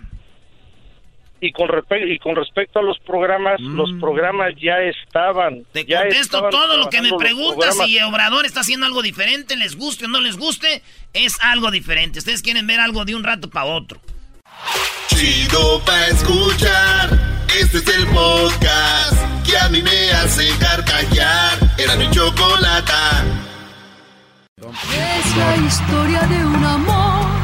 [1.42, 1.68] y con,
[2.06, 4.00] y con respecto a los programas, los mm.
[4.00, 5.64] programas ya estaban.
[5.72, 7.76] Te ya contesto todo lo que me preguntas.
[7.84, 12.20] Si Obrador está haciendo algo diferente, les guste o no les guste, es algo diferente.
[12.20, 14.00] Ustedes quieren ver algo de un rato para otro.
[15.08, 17.10] Chido para escuchar.
[17.60, 21.58] Este es el podcast que a mí me hace carcajear.
[21.76, 22.92] Era mi chocolate.
[24.60, 27.41] Es la historia de un amor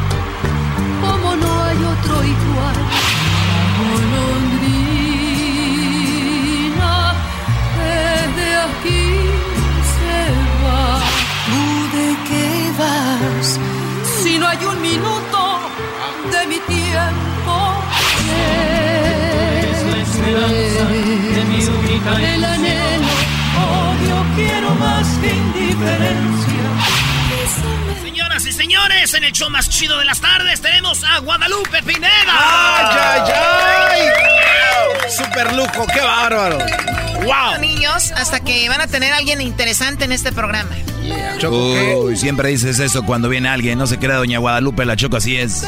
[22.07, 23.09] anhelo,
[23.59, 26.49] odio quiero más que indiferencia.
[28.03, 32.11] Señoras y señores, en el show más chido de las tardes tenemos a Guadalupe Pineda.
[32.29, 35.11] ¡Ay, ay, ay!
[35.11, 35.87] ¡Super lujo!
[35.93, 36.59] ¡Qué bárbaro!
[37.25, 37.61] ¡Wow!
[37.61, 40.71] Niños, hasta que van a tener a alguien interesante en este programa.
[41.51, 43.79] Uy, siempre dices eso cuando viene alguien.
[43.79, 45.65] No se crea Doña Guadalupe, la Choco así es.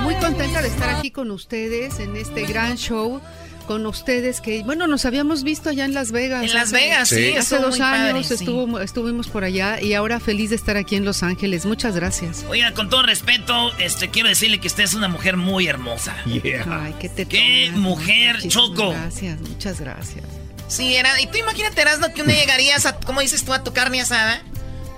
[0.00, 3.20] Muy contenta de estar aquí con ustedes en este gran show
[3.62, 6.44] con ustedes que, bueno, nos habíamos visto allá en Las Vegas.
[6.44, 7.34] En Las Vegas, sí.
[7.36, 11.22] Hace dos años estuvo, estuvimos por allá y ahora feliz de estar aquí en Los
[11.22, 11.64] Ángeles.
[11.66, 12.44] Muchas gracias.
[12.48, 16.14] Oiga, con todo respeto, este quiero decirle que usted es una mujer muy hermosa.
[16.24, 18.90] Ay, qué te Qué mujer, Choco.
[18.90, 20.24] Gracias, muchas gracias.
[20.68, 23.62] Sí, era, y tú imagínate, Erasno, que un día llegarías a, ¿cómo dices tú, a
[23.62, 24.42] tu carne asada?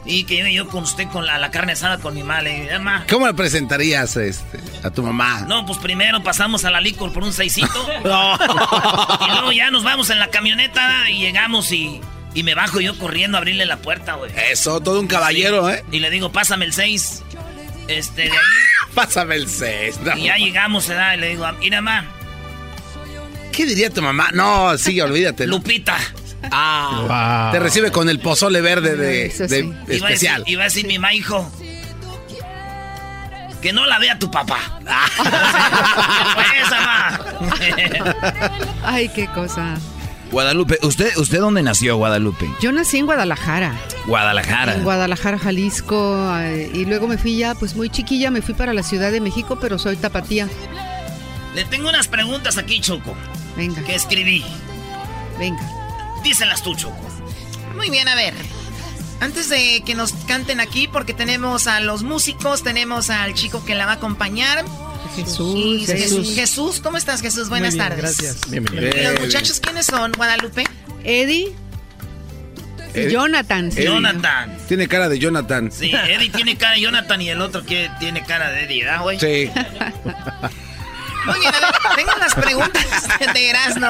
[0.06, 2.68] Y que yo con usted con la, carne asada con mi madre.
[3.08, 5.46] ¿Cómo le presentarías este, a tu mamá?
[5.48, 7.68] No, pues primero pasamos a la licor por un seisito.
[8.04, 12.00] Y luego ya nos vamos en la camioneta y llegamos y,
[12.34, 14.30] y me bajo yo corriendo a abrirle la puerta, güey.
[14.50, 15.84] Eso, todo un caballero, ¿eh?
[15.90, 17.22] Y le digo, pásame el seis.
[17.88, 18.38] Este, de ahí.
[18.94, 19.98] pásame el seis.
[20.16, 21.14] Y ya llegamos, ¿verdad?
[21.14, 22.06] Y le digo, mira, mamá.
[23.52, 24.30] ¿Qué diría tu mamá?
[24.32, 25.46] No, sí, olvídate.
[25.46, 25.96] Lupita.
[26.50, 30.44] Ah, te recibe con el pozole verde de, especial.
[30.46, 31.50] Iba a, decir, mi ma, hijo.
[33.60, 34.58] Que no la vea tu papá.
[38.84, 39.76] Ay, qué cosa.
[40.30, 42.50] Guadalupe, ¿usted, ¿usted dónde nació, Guadalupe?
[42.60, 43.72] Yo nací en Guadalajara.
[44.06, 44.74] Guadalajara.
[44.74, 46.36] En Guadalajara, Jalisco.
[46.40, 49.20] Eh, y luego me fui ya, pues muy chiquilla, me fui para la Ciudad de
[49.20, 50.48] México, pero soy tapatía.
[51.54, 53.14] Le tengo unas preguntas aquí, Choco.
[53.56, 53.80] Venga.
[53.84, 54.44] Que escribí.
[55.38, 55.62] Venga.
[56.24, 56.96] Díselas tú, Choco.
[57.76, 58.34] Muy bien, a ver.
[59.20, 63.74] Antes de que nos canten aquí, porque tenemos a los músicos, tenemos al chico que
[63.74, 64.64] la va a acompañar.
[65.14, 66.34] Jesús, Jesús.
[66.34, 66.80] Jesús.
[66.82, 67.48] ¿cómo estás, Jesús?
[67.48, 67.98] Buenas tardes.
[67.98, 68.50] Gracias.
[68.50, 68.88] Bienvenido.
[68.96, 70.64] ¿Y los muchachos quiénes son, Guadalupe?
[71.04, 71.54] Eddie.
[72.94, 73.70] Y Jonathan.
[73.70, 73.84] Sí.
[73.84, 74.56] Jonathan.
[74.66, 75.70] Tiene cara de Jonathan.
[75.70, 79.02] Sí, Eddie tiene cara de Jonathan y el otro que tiene cara de Eddie, ¿verdad,
[79.02, 79.20] güey?
[79.20, 79.50] Sí.
[81.28, 82.84] Oye, a ver, tengo unas preguntas
[83.34, 83.88] de Erasmo.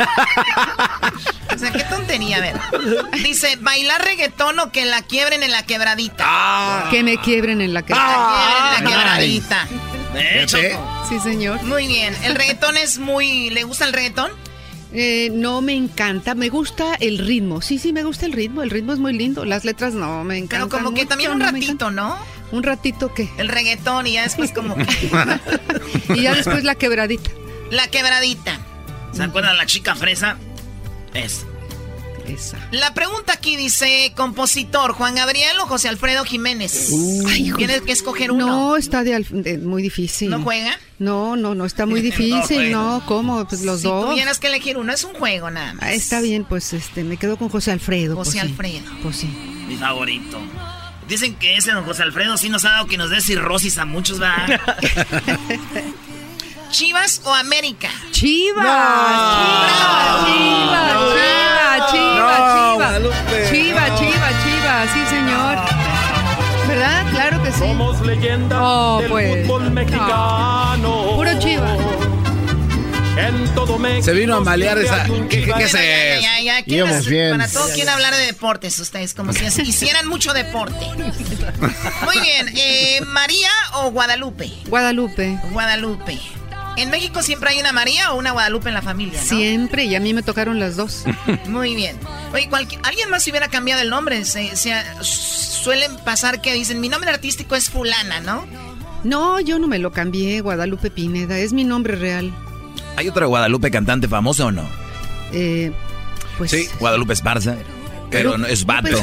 [1.54, 2.60] O sea, qué tontería, a ver.
[3.22, 6.24] Dice, bailar reggaetón o que la quiebren en la quebradita.
[6.26, 6.88] Ah.
[6.90, 8.76] Que me quiebren en la quebradita.
[8.78, 9.68] en la quebradita.
[10.14, 10.46] ¿Eh,
[11.08, 11.62] Sí, señor.
[11.64, 12.16] Muy bien.
[12.22, 13.50] ¿El reggaetón es muy...
[13.50, 14.30] ¿Le gusta el reggaetón?
[14.96, 17.60] Eh, no me encanta, me gusta el ritmo.
[17.60, 18.62] Sí, sí, me gusta el ritmo.
[18.62, 19.44] El ritmo es muy lindo.
[19.44, 20.68] Las letras no me encantan.
[20.68, 22.16] Pero como que también un ratito, ¿no?
[22.52, 23.28] Un ratito qué?
[23.36, 24.76] El reggaetón y ya después como...
[26.14, 27.30] y ya después la quebradita.
[27.72, 28.60] La quebradita.
[29.12, 30.36] ¿Se acuerdan la chica fresa?
[31.12, 31.44] Es.
[32.26, 32.58] Esa.
[32.70, 36.90] La pregunta aquí dice, compositor, Juan Gabriel o José Alfredo Jiménez.
[37.56, 38.46] Tienes que escoger uno.
[38.46, 40.30] No, está de, muy difícil.
[40.30, 40.78] ¿No juega?
[40.98, 43.46] No, no, no, está muy difícil, no, ¿cómo?
[43.46, 44.04] Pues los dos.
[44.04, 45.82] Si tuvieras que elegir uno, es un juego nada más.
[45.84, 48.16] Ah, está bien, pues este, me quedo con José Alfredo.
[48.16, 48.84] José pues, Alfredo.
[49.02, 49.28] Pues sí.
[49.68, 50.40] Mi favorito.
[51.08, 53.84] Dicen que ese don José Alfredo sí nos ha dado que nos dé cirrosis a
[53.84, 54.60] muchos, ¿verdad?
[56.74, 57.88] ¿Chivas o América?
[58.10, 58.66] Chivas.
[60.26, 62.98] Chivas, Chivas, Chivas,
[63.48, 65.56] Chivas, Chivas, Chivas, Chivas, sí, señor.
[66.66, 67.06] ¿Verdad?
[67.12, 67.58] Claro que sí.
[67.60, 69.46] Somos leyenda oh, del pues.
[69.46, 71.12] fútbol mexicano.
[71.14, 71.78] Puro Chivas.
[73.18, 74.06] En todo México.
[74.06, 75.04] Se vino a malear esa.
[75.04, 77.38] ¿Qué, qué, qué es Ya, ya, ya, ¿quién Íbamos es- bien.
[77.38, 80.84] Para todo quieren hablar de deportes ustedes, como si hicieran mucho deporte.
[82.04, 84.50] Muy bien, eh, ¿María o Guadalupe?
[84.66, 85.38] Guadalupe.
[85.52, 86.18] Guadalupe.
[86.76, 89.24] En México siempre hay una María o una Guadalupe en la familia, ¿no?
[89.26, 91.04] Siempre, y a mí me tocaron las dos.
[91.46, 91.96] Muy bien.
[92.32, 92.48] Oye,
[92.82, 94.24] alguien más hubiera cambiado el nombre.
[94.24, 98.44] Se, se- suelen pasar que dicen, mi nombre artístico es fulana, ¿no?
[99.04, 102.32] No, yo no me lo cambié, Guadalupe Pineda, es mi nombre real.
[102.96, 104.68] ¿Hay otra Guadalupe cantante famosa o no?
[105.32, 105.72] Eh,
[106.38, 107.54] pues Sí, Guadalupe Esparza.
[107.54, 107.73] Pero
[108.22, 108.88] no, es vato.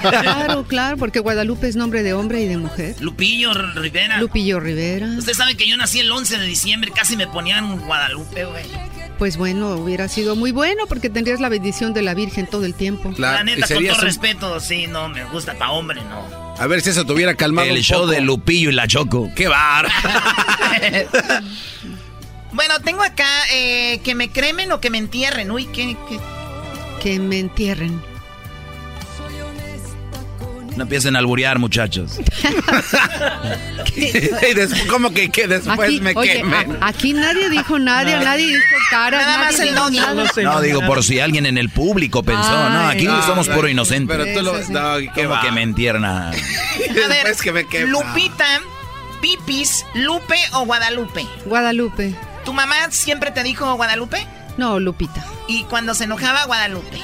[0.00, 2.96] Claro, claro, porque Guadalupe es nombre de hombre y de mujer.
[3.00, 4.18] Lupillo Rivera.
[4.18, 5.06] Lupillo Rivera.
[5.18, 8.64] Usted sabe que yo nací el 11 de diciembre, casi me ponían Guadalupe, güey.
[9.18, 12.74] Pues bueno, hubiera sido muy bueno porque tendrías la bendición de la Virgen todo el
[12.74, 13.14] tiempo.
[13.16, 16.54] La neta, con todo respeto, sí, no, me gusta pa' hombre, no.
[16.58, 18.12] A ver si eso tuviera calmado El un show poco.
[18.12, 19.30] de Lupillo y la Choco.
[19.34, 19.88] ¡Qué bar!
[22.52, 25.50] Bueno, tengo acá eh, que me cremen o que me entierren.
[25.50, 26.18] Uy, ¿qué, qué?
[27.06, 28.02] Que me entierren.
[30.74, 32.18] No empiecen a alburear, muchachos.
[34.90, 36.78] ¿Cómo que, que después Aquí, me oye, quemen?
[36.82, 39.18] a- aquí nadie dijo nadie, nadie dijo cara.
[39.18, 40.00] Nada más el doggy.
[40.42, 43.68] No, digo, por si alguien en el público pensó, no, aquí Ay, somos no, puro
[43.68, 44.12] inocente.
[44.12, 44.58] Pero tú lo...
[44.70, 45.42] No, ¿qué ¿Cómo va?
[45.42, 46.30] que me entierna?
[46.30, 47.88] A ver, que me quema.
[47.88, 48.62] Lupita,
[49.22, 51.24] Pipis, Lupe o Guadalupe.
[51.44, 52.16] Guadalupe.
[52.44, 54.26] ¿Tu mamá siempre te dijo Guadalupe?
[54.56, 55.24] No, Lupita.
[55.48, 56.98] Y cuando se enojaba, Guadalupe.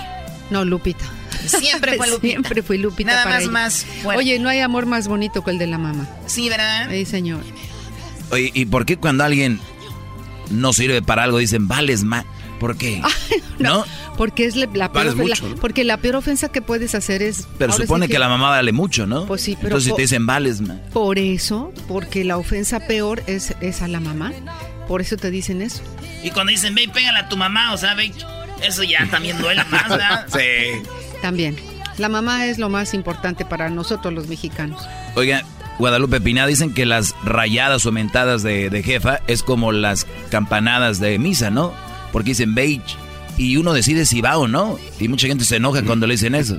[0.51, 1.05] No, Lupita.
[1.47, 2.29] Siempre fue Lupita.
[2.33, 3.11] Siempre fui Lupita.
[3.13, 3.53] Nada para más, ella.
[3.53, 4.19] más fuerte.
[4.19, 6.09] Oye, no hay amor más bonito que el de la mamá.
[6.27, 6.89] Sí, ¿verdad?
[6.91, 7.41] Sí, señor.
[8.31, 9.61] Oye, ¿y por qué cuando alguien
[10.51, 12.25] no sirve para algo dicen, vales más?
[12.61, 13.03] ¿Por qué?
[13.59, 13.85] ¿No?
[14.17, 15.57] Porque es la peor, mucho, la- ¿no?
[15.57, 17.49] porque la peor ofensa que puedes hacer es.
[17.59, 18.19] Pero sí supone que...
[18.19, 19.27] la mamá vale mucho, ¿no?
[19.27, 20.79] Pues sí, pero Entonces si po- te dicen, vales más.
[20.93, 24.33] Por eso, porque la ofensa peor es, es a la mamá.
[24.93, 25.81] Por eso te dicen eso.
[26.23, 28.13] Y cuando dicen, ve y pégale a tu mamá, o sea, ve,
[28.63, 30.27] eso ya también duele más, ¿verdad?
[30.31, 30.87] Sí.
[31.23, 31.57] También.
[31.97, 34.87] La mamá es lo más importante para nosotros los mexicanos.
[35.15, 35.45] Oiga,
[35.79, 41.01] Guadalupe Pineda dicen que las rayadas o mentadas de, de jefa es como las campanadas
[41.01, 41.73] de misa, ¿no?
[42.13, 42.99] Porque dicen beige
[43.39, 44.79] y uno decide si va o no.
[45.01, 46.59] Y mucha gente se enoja cuando le dicen eso,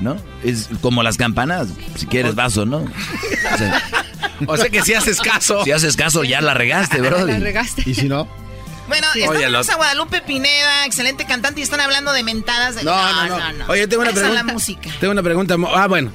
[0.00, 0.16] ¿no?
[0.42, 2.78] Es como las campanadas, si quieres vas o no.
[2.78, 3.82] O sea,
[4.48, 5.62] O sea que si haces caso.
[5.64, 7.24] si haces caso ya la regaste, La bro.
[7.26, 7.82] regaste.
[7.86, 8.26] ¿Y si no?
[8.88, 9.20] Bueno, Sí.
[9.20, 12.74] estamos Oye, a Guadalupe Pineda, excelente cantante, y están hablando de mentadas.
[12.74, 12.82] De...
[12.82, 13.64] No, no, no.
[13.68, 14.42] Oye, tengo una Esa pregunta.
[14.44, 14.90] la música.
[15.00, 15.56] Tengo una pregunta.
[15.74, 16.10] Ah, bueno.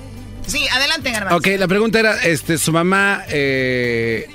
[0.46, 1.38] Sí, adelante, Garbanzo.
[1.38, 4.28] Ok, la pregunta era, este, su mamá eh,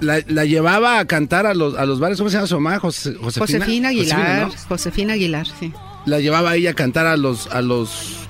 [0.00, 2.18] la, la llevaba a cantar a los, a los bares.
[2.18, 2.78] ¿Cómo se llama su mamá?
[2.78, 3.60] Jose- Josefina.
[3.64, 4.48] Josefina Aguilar.
[4.48, 4.54] ¿no?
[4.68, 5.72] Josefina Aguilar, sí.
[6.06, 8.23] La llevaba ahí a cantar a los, a los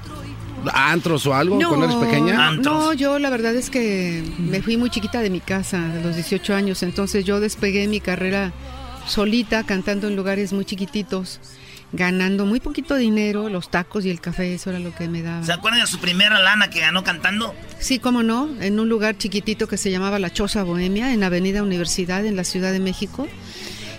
[0.73, 2.53] antros o algo cuando eres pequeña.
[2.53, 6.15] no, yo la verdad es que me fui muy chiquita de mi casa, de los
[6.15, 8.53] 18 años, entonces yo despegué mi carrera
[9.07, 11.41] solita, cantando en lugares muy chiquititos,
[11.93, 15.45] ganando muy poquito dinero, los tacos y el café, eso era lo que me daba.
[15.45, 17.55] ¿Se acuerdan de su primera lana que ganó cantando?
[17.79, 21.63] Sí, cómo no, en un lugar chiquitito que se llamaba La Choza Bohemia, en Avenida
[21.63, 23.29] Universidad, en la Ciudad de México.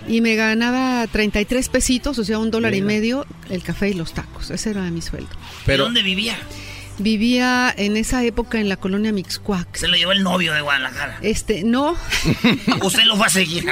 [0.08, 4.12] Y me ganaba 33 pesitos, o sea, un dólar y medio, el café y los
[4.12, 4.50] tacos.
[4.50, 5.30] Ese era mi sueldo.
[5.66, 6.36] ¿De dónde vivía?
[6.98, 9.76] Vivía en esa época en la colonia Mixcuac.
[9.76, 11.18] Se lo llevó el novio de Guadalajara.
[11.20, 11.94] Este, no,
[12.82, 13.66] Usted lo va a seguir.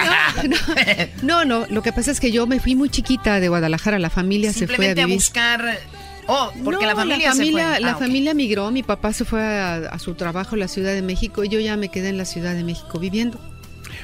[1.23, 4.11] no, no, lo que pasa es que yo me fui muy chiquita de Guadalajara, la
[4.11, 5.17] familia se fue a Simplemente a, vivir.
[5.19, 5.79] buscar...
[6.27, 7.81] Oh, porque No, la familia, se familia, fue.
[7.81, 10.93] la Ah, familia migró, mi papá se fue a, a su trabajo en la Ciudad
[10.95, 13.39] de México y yo ya me quedé en la Ciudad de México viviendo.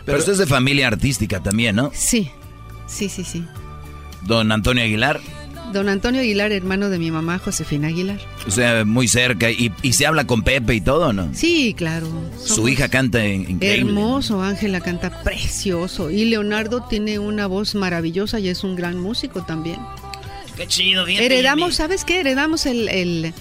[0.05, 1.91] Pero usted es de familia artística también, ¿no?
[1.95, 2.31] Sí,
[2.87, 3.45] sí, sí, sí.
[4.23, 5.21] Don Antonio Aguilar,
[5.73, 8.19] Don Antonio Aguilar, hermano de mi mamá, Josefina Aguilar.
[8.47, 9.51] o sea, muy cerca.
[9.53, 11.29] Y, y se habla con Pepe y todo, ¿no?
[11.33, 12.09] Sí, claro.
[12.45, 13.93] Su hija canta in- increíble.
[13.93, 16.11] Hermoso, Ángela canta precioso.
[16.11, 19.79] Y Leonardo tiene una voz maravillosa y es un gran músico también.
[20.57, 21.23] Qué chido, bien.
[21.23, 22.19] Heredamos, ¿sabes qué?
[22.21, 23.33] Heredamos el, el-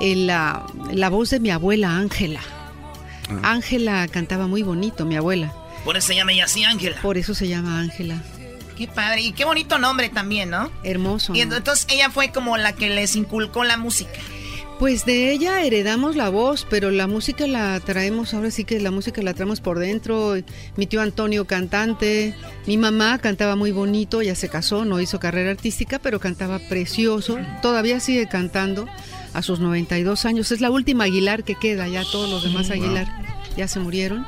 [0.00, 2.40] el, la, la voz de mi abuela Ángela.
[3.42, 5.54] Ángela cantaba muy bonito, mi abuela.
[5.84, 6.96] Por eso se llama ella así, Ángela.
[7.00, 8.22] Por eso se llama Ángela.
[8.76, 9.22] Qué padre.
[9.22, 10.70] Y qué bonito nombre también, ¿no?
[10.84, 11.34] Hermoso.
[11.34, 14.18] Y entonces ella fue como la que les inculcó la música.
[14.78, 18.92] Pues de ella heredamos la voz, pero la música la traemos, ahora sí que la
[18.92, 20.36] música la traemos por dentro.
[20.76, 22.32] Mi tío Antonio cantante,
[22.64, 27.38] mi mamá cantaba muy bonito, ya se casó, no hizo carrera artística, pero cantaba precioso.
[27.60, 28.86] Todavía sigue cantando
[29.32, 30.52] a sus 92 años.
[30.52, 33.27] Es la última Aguilar que queda, ya todos los demás Aguilar
[33.58, 34.24] ya se murieron.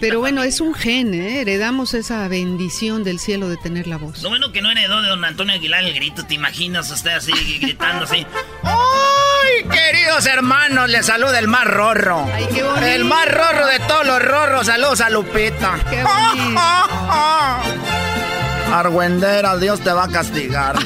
[0.00, 1.40] Pero bueno, es un gen, ¿eh?
[1.40, 4.20] heredamos esa bendición del cielo de tener la voz.
[4.22, 6.26] Lo bueno que no heredó de don Antonio Aguilar el grito.
[6.26, 7.30] ¿Te imaginas usted así
[7.60, 8.26] gritando así?
[8.64, 10.90] ¡Ay, queridos hermanos!
[10.90, 12.28] Les saluda el más rorro.
[12.52, 12.84] qué bonito.
[12.84, 14.66] el más rorro de todos los rorros.
[14.66, 15.78] Saludos a Lupita.
[15.88, 16.60] ¡Qué bonito!
[18.74, 20.76] Argüendera, Dios te va a castigar.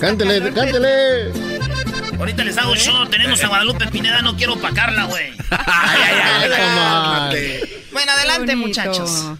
[0.00, 1.59] cántele, cántele.
[2.18, 3.06] Ahorita les hago show.
[3.08, 4.22] Tenemos a Guadalupe Pineda.
[4.22, 5.32] No quiero opacarla, güey.
[7.92, 9.32] Bueno, adelante, muchachos.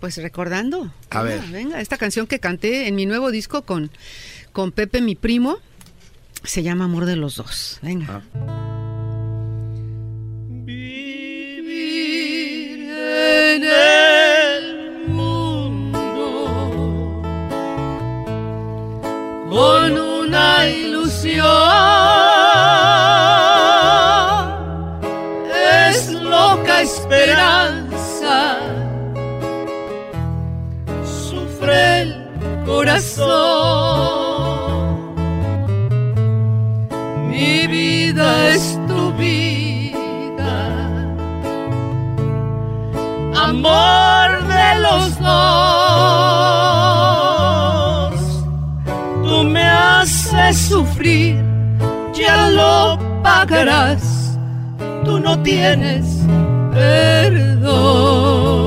[0.00, 0.92] Pues recordando.
[1.10, 1.40] A ver.
[1.40, 3.90] Venga, venga, esta canción que canté en mi nuevo disco con,
[4.52, 5.58] con Pepe, mi primo,
[6.44, 7.78] se llama Amor de los Dos.
[7.82, 8.22] Venga.
[13.56, 16.00] en el mundo
[19.50, 20.68] con una
[25.86, 28.58] es loca esperanza.
[31.04, 34.23] Sufre el corazón
[50.54, 51.42] sufrir,
[52.14, 54.38] ya lo pagarás.
[55.04, 56.24] Tú no tienes
[56.74, 58.63] perdón.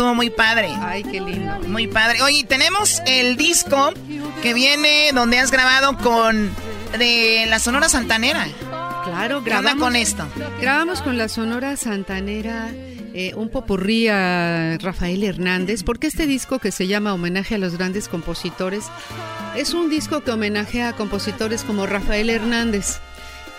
[0.00, 0.70] Estuvo muy padre.
[0.80, 1.60] Ay, qué lindo.
[1.68, 2.22] Muy padre.
[2.22, 3.92] Oye, tenemos el disco
[4.42, 6.50] que viene donde has grabado con
[6.98, 8.48] de la Sonora Santanera.
[9.04, 10.26] Claro, grabamos con esto.
[10.58, 12.70] Grabamos con la Sonora Santanera
[13.12, 17.76] eh, un popurrí a Rafael Hernández, porque este disco que se llama Homenaje a los
[17.76, 18.86] grandes compositores
[19.54, 23.00] es un disco que homenajea a compositores como Rafael Hernández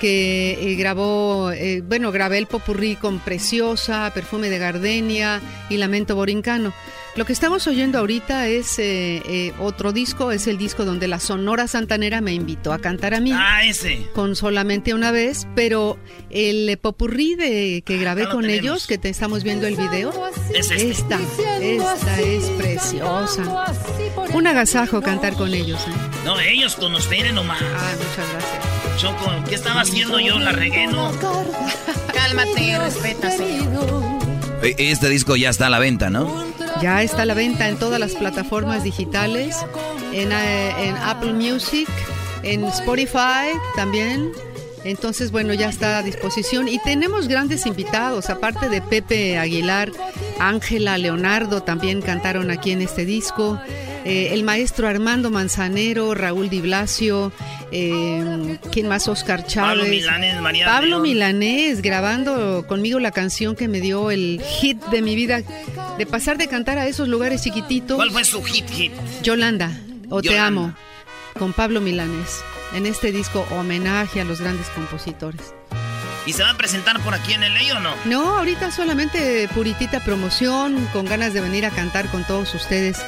[0.01, 5.39] que eh, grabó, eh, bueno, grabé el popurrí con Preciosa, Perfume de Gardenia
[5.69, 6.73] y Lamento Borincano.
[7.15, 11.67] Lo que estamos oyendo ahorita es eh, otro disco, es el disco donde la Sonora
[11.67, 13.31] Santanera me invitó a cantar a mí.
[13.31, 14.07] Ah, ese.
[14.15, 15.99] Con solamente una vez, pero
[16.31, 20.11] el popurrí de, que grabé con ellos, que te estamos viendo el video,
[20.55, 20.89] es este.
[20.89, 21.19] esta,
[21.61, 23.75] esta es preciosa.
[24.33, 25.85] Un agasajo cantar con ellos.
[26.25, 27.61] No, ellos con ustedes nomás.
[27.61, 28.80] Ah, muchas gracias.
[28.97, 30.37] Choco, ¿qué estaba haciendo yo?
[30.39, 31.11] ¿La regué, no?
[32.13, 33.67] Cálmate, respétase.
[34.61, 36.45] Este disco ya está a la venta, ¿no?
[36.81, 39.55] Ya está a la venta en todas las plataformas digitales,
[40.13, 41.89] en, eh, en Apple Music,
[42.43, 44.31] en Spotify también.
[44.83, 46.67] Entonces, bueno, ya está a disposición.
[46.67, 49.91] Y tenemos grandes invitados, aparte de Pepe Aguilar,
[50.39, 53.59] Ángela, Leonardo también cantaron aquí en este disco.
[54.03, 57.31] Eh, el maestro Armando Manzanero, Raúl Di Blasio,
[57.71, 59.07] eh, ¿quién más?
[59.07, 59.77] Oscar Chávez.
[59.77, 65.03] Pablo Milanés, María Pablo Milanés, grabando conmigo la canción que me dio el hit de
[65.03, 65.43] mi vida,
[65.99, 67.95] de pasar de cantar a esos lugares chiquititos.
[67.95, 68.91] ¿Cuál fue su hit hit?
[69.21, 69.71] Yolanda,
[70.09, 70.73] o Te Amo,
[71.37, 72.43] con Pablo Milanés,
[72.73, 75.53] en este disco homenaje a los grandes compositores.
[76.25, 77.95] ¿Y se va a presentar por aquí en el ley o no?
[78.05, 83.03] No, ahorita solamente puritita promoción, con ganas de venir a cantar con todos ustedes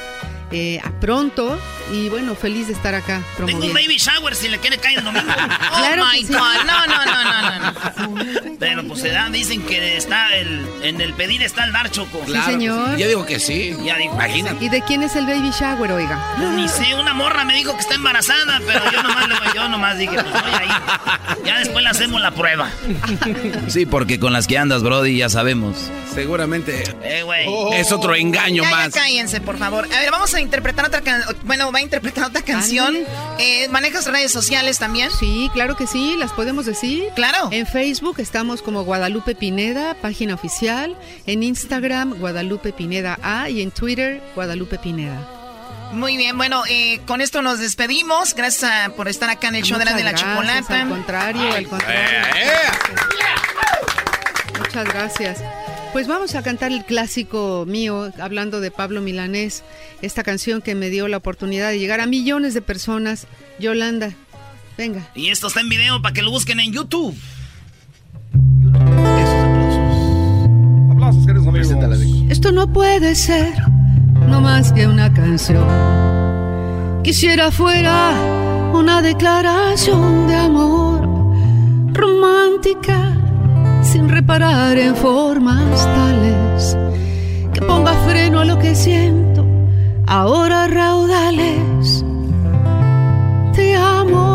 [0.54, 1.58] eh, a pronto.
[1.92, 3.22] Y bueno, feliz de estar acá.
[3.44, 5.26] Tengo un baby shower si le quiere caer el domingo.
[5.72, 6.38] oh my God.
[6.64, 8.56] No, no, no, no, no.
[8.58, 12.22] Pero pues se dan, dicen que está el, en el pedir está el dar choco.
[12.24, 12.96] sí, señor.
[12.96, 13.76] Yo digo que sí.
[13.84, 14.64] Ya digo, Imagínate.
[14.64, 16.34] ¿Y de quién es el baby shower, oiga?
[16.38, 19.98] Pues ni sé, una morra me dijo que está embarazada, pero yo nomás, yo nomás
[19.98, 20.68] dije, pues voy ahí.
[21.44, 22.70] Ya después le hacemos la prueba.
[23.68, 25.90] Sí, porque con las que andas, Brody, ya sabemos.
[26.14, 26.84] Seguramente.
[27.02, 27.46] Eh, güey.
[27.74, 28.94] Es otro engaño ya, más.
[28.94, 29.86] Ya cállense, por favor.
[29.86, 31.36] A ver, vamos a interpretar otra canción.
[31.44, 32.96] Bueno, va a interpretar otra canción.
[33.38, 35.10] Eh, ¿Manejas redes sociales también?
[35.10, 37.04] Sí, claro que sí, las podemos decir.
[37.16, 37.48] Claro.
[37.50, 40.96] En Facebook estamos como Guadalupe Pineda, página oficial.
[41.26, 43.48] En Instagram, Guadalupe Pineda A.
[43.50, 45.28] Y en Twitter, Guadalupe Pineda.
[45.92, 48.34] Muy bien, bueno, eh, con esto nos despedimos.
[48.34, 50.82] Gracias a- por estar acá en el show de la, de la chocolata.
[50.82, 52.10] Al contrario, al contrario.
[54.58, 55.38] Muchas gracias.
[55.94, 59.62] Pues vamos a cantar el clásico mío, hablando de Pablo Milanés,
[60.02, 63.28] esta canción que me dio la oportunidad de llegar a millones de personas.
[63.60, 64.12] Yolanda,
[64.76, 65.08] venga.
[65.14, 67.14] Y esto está en video para que lo busquen en YouTube.
[70.90, 71.70] Aplausos, queridos amigos.
[72.28, 73.54] Esto no puede ser,
[74.26, 75.64] no más que una canción.
[77.04, 78.10] Quisiera fuera
[78.74, 81.06] una declaración de amor
[81.92, 83.16] romántica,
[83.94, 86.76] sin reparar en formas tales
[87.52, 89.46] que ponga freno a lo que siento
[90.08, 92.04] ahora raudales.
[93.54, 94.26] Te amo,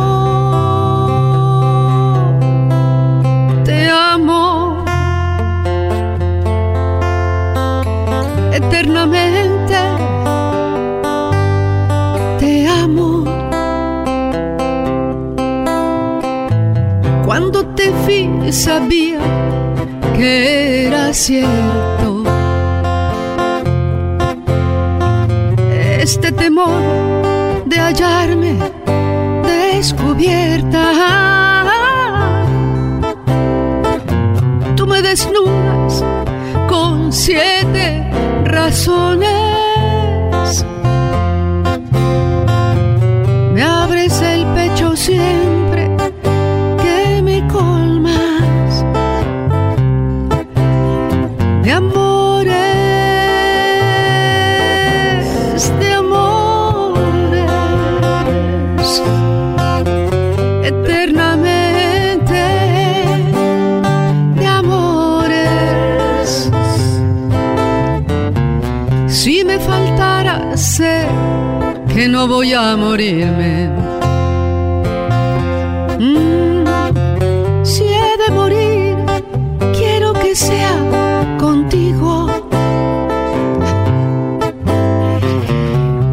[3.65, 4.81] te amo
[8.53, 9.75] eternamente.
[12.39, 13.25] Te amo.
[17.25, 19.38] Cuando te vi sabía
[20.21, 22.23] era cierto.
[26.01, 28.55] Este temor de hallarme
[29.43, 30.85] descubierta.
[34.75, 36.03] Tú me desnudas
[36.67, 38.09] con siete
[38.45, 39.48] razones.
[71.99, 73.67] Que no voy a morirme.
[75.99, 76.63] Mm,
[77.65, 78.95] si he de morir,
[79.77, 80.75] quiero que sea
[81.37, 82.27] contigo.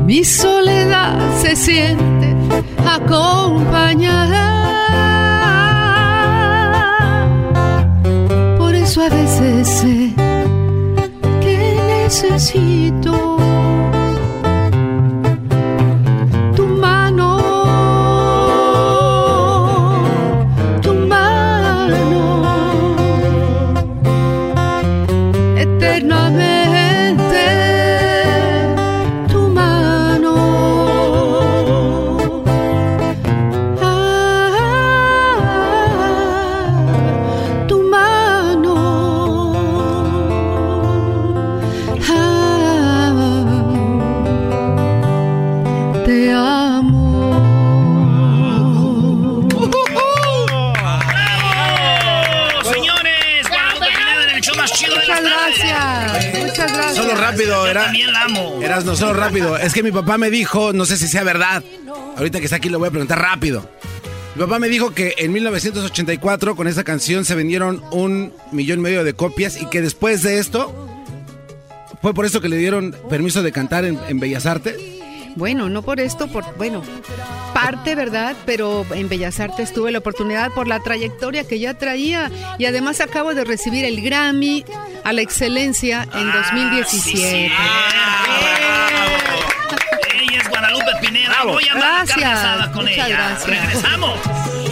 [0.07, 2.35] Mi soledad se siente
[2.85, 3.66] acompañada.
[58.27, 58.61] Amo.
[58.63, 59.57] Eras no solo rápido.
[59.57, 61.63] Es que mi papá me dijo, no sé si sea verdad.
[62.17, 63.69] Ahorita que está aquí lo voy a preguntar rápido.
[64.35, 68.83] Mi papá me dijo que en 1984 con esa canción se vendieron un millón y
[68.83, 70.75] medio de copias y que después de esto
[72.03, 74.77] fue por eso que le dieron permiso de cantar en, en Bellas Artes.
[75.37, 76.83] Bueno, no por esto, por bueno,
[77.67, 78.37] parte, ¿verdad?
[78.47, 83.01] Pero en Bellas Artes tuve la oportunidad por la trayectoria que ya traía y además
[83.01, 84.65] acabo de recibir el Grammy
[85.03, 87.47] a la excelencia en 2017.
[90.15, 91.43] Ella es Guadalupe Pineda.
[91.45, 93.09] Voy a andar Gracias, con muchas ella.
[93.09, 93.47] gracias.
[93.47, 94.19] Regresamos.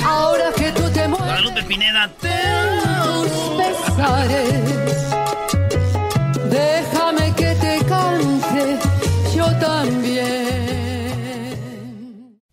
[0.04, 2.08] Ahora que tú te mueres Guadalupe Pineda.
[2.20, 3.28] tus
[3.58, 4.60] pesares,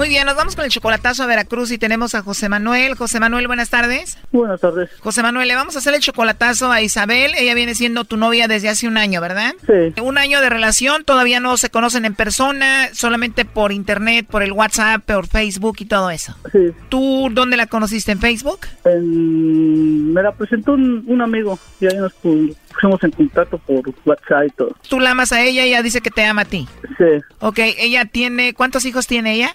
[0.00, 2.94] Muy bien, nos vamos con el chocolatazo a Veracruz y tenemos a José Manuel.
[2.94, 4.16] José Manuel, buenas tardes.
[4.32, 4.88] Buenas tardes.
[5.00, 7.32] José Manuel, le vamos a hacer el chocolatazo a Isabel.
[7.36, 9.52] Ella viene siendo tu novia desde hace un año, ¿verdad?
[9.66, 10.00] Sí.
[10.00, 14.52] Un año de relación, todavía no se conocen en persona, solamente por internet, por el
[14.52, 16.34] WhatsApp, por Facebook y todo eso.
[16.50, 16.70] Sí.
[16.88, 18.12] ¿Tú dónde la conociste?
[18.12, 18.60] ¿En Facebook?
[18.86, 23.82] En- me la presentó un, un amigo y ahí nos pu- pusimos en contacto por
[24.06, 24.74] WhatsApp y todo.
[24.88, 26.66] Tú la amas a ella y ella dice que te ama a ti.
[26.96, 27.04] Sí.
[27.40, 29.54] Ok, ella tiene, ¿cuántos hijos tiene ella?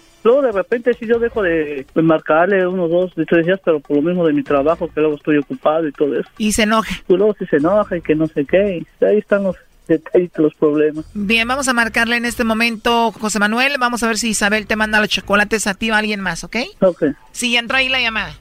[0.23, 3.97] luego de repente sí yo dejo de, marcarle unos dos, de tres días, pero por
[3.97, 6.29] lo mismo de mi trabajo, que luego estoy ocupado y todo eso.
[6.37, 6.93] Y se enoja.
[7.07, 9.55] Pues luego sí se enoja y que no sé qué, y ahí están los
[9.87, 11.05] detallitos, los problemas.
[11.13, 13.73] Bien, vamos a marcarle en este momento, José Manuel.
[13.79, 16.43] Vamos a ver si Isabel te manda los chocolates a ti o a alguien más,
[16.43, 16.57] ¿ok?
[16.81, 17.03] Ok.
[17.31, 18.33] Sí, ya entró ahí la llamada.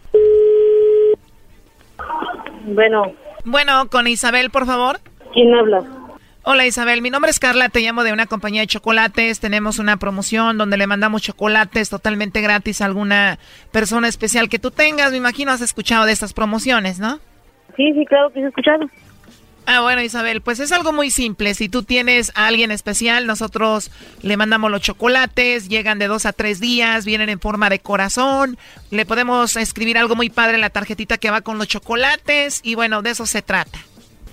[2.67, 3.13] Bueno,
[3.45, 5.01] Bueno, con Isabel, por favor.
[5.33, 5.83] ¿quién habla?
[6.53, 9.99] Hola Isabel, mi nombre es Carla, te llamo de una compañía de chocolates, tenemos una
[9.99, 13.39] promoción donde le mandamos chocolates totalmente gratis a alguna
[13.71, 17.21] persona especial que tú tengas, me imagino has escuchado de estas promociones, ¿no?
[17.77, 18.91] Sí, sí, claro que he escuchado.
[19.65, 21.55] Ah, bueno, Isabel, pues es algo muy simple.
[21.55, 26.33] Si tú tienes a alguien especial, nosotros le mandamos los chocolates, llegan de dos a
[26.33, 28.59] tres días, vienen en forma de corazón,
[28.91, 32.75] le podemos escribir algo muy padre en la tarjetita que va con los chocolates y
[32.75, 33.79] bueno, de eso se trata.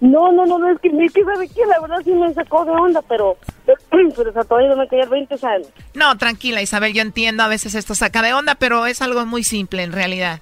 [0.00, 1.66] No, no, no, no, es que, es que ¿sabe qué?
[1.66, 3.36] La verdad sí me sacó de onda, pero,
[3.90, 5.68] pero o sea, todavía no me caía 20 años.
[5.94, 9.44] No, tranquila, Isabel, yo entiendo, a veces esto saca de onda, pero es algo muy
[9.44, 10.40] simple en realidad.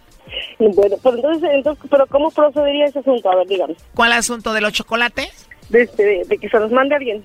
[0.59, 3.31] Bueno, pues entonces, entonces, pero ¿cómo procedería ese asunto?
[3.31, 3.75] A ver, dígame.
[3.95, 5.49] ¿Cuál asunto de los chocolates?
[5.71, 7.25] De, este, de, de que se los mande a alguien.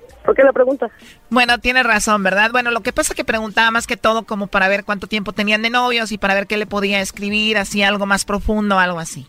[0.23, 0.89] ¿Por qué la pregunta?
[1.29, 2.51] Bueno, tienes razón, ¿verdad?
[2.51, 5.33] Bueno, lo que pasa es que preguntaba más que todo como para ver cuánto tiempo
[5.33, 8.99] tenían de novios y para ver qué le podía escribir, así algo más profundo, algo
[8.99, 9.27] así.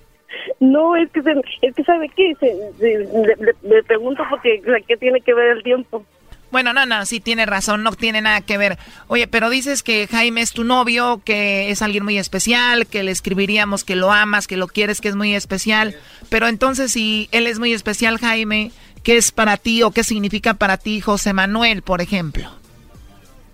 [0.61, 1.33] No, es que, se,
[1.63, 2.35] es que ¿sabe qué?
[2.39, 6.05] Se, se, le, le, le, pregunto porque ¿qué tiene que ver el tiempo?
[6.53, 8.77] Bueno, no, no, sí tiene razón, no tiene nada que ver.
[9.09, 13.11] Oye, pero dices que Jaime es tu novio, que es alguien muy especial, que le
[13.11, 15.97] escribiríamos que lo amas, que lo quieres, que es muy especial.
[16.29, 18.71] Pero entonces, si él es muy especial, Jaime,
[19.03, 22.49] ¿qué es para ti o qué significa para ti José Manuel, por ejemplo?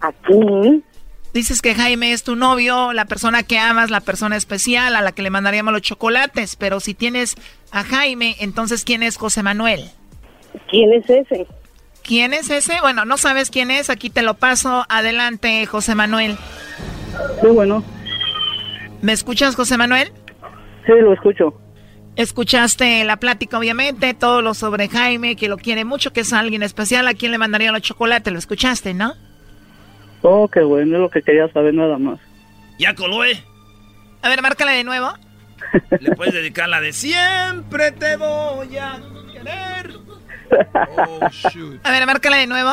[0.01, 0.83] Aquí.
[1.35, 5.13] Dices que Jaime es tu novio, la persona que amas, la persona especial a la
[5.13, 7.37] que le mandaríamos los chocolates, pero si tienes
[7.71, 9.91] a Jaime, entonces ¿quién es José Manuel?
[10.71, 11.47] ¿Quién es ese?
[12.03, 12.81] ¿Quién es ese?
[12.81, 14.87] Bueno, no sabes quién es, aquí te lo paso.
[14.89, 16.39] Adelante, José Manuel.
[17.43, 17.85] Sí, bueno.
[19.03, 20.11] ¿Me escuchas, José Manuel?
[20.87, 21.55] Sí, lo escucho.
[22.19, 26.65] Escuchaste la plática, obviamente, todo lo sobre Jaime, que lo quiere mucho, que es alguien
[26.65, 29.15] especial, a quien le mandaría los chocolates, lo escuchaste, ¿no?
[30.23, 32.19] Oh, qué bueno, es lo que quería saber nada más.
[32.77, 33.41] Ya colóe.
[34.21, 35.13] A ver, márcala de nuevo.
[36.01, 39.01] Le puedes dedicar la de siempre te voy a
[39.33, 39.95] querer.
[40.99, 41.81] Oh, shoot.
[41.87, 42.73] A ver, márcala de nuevo.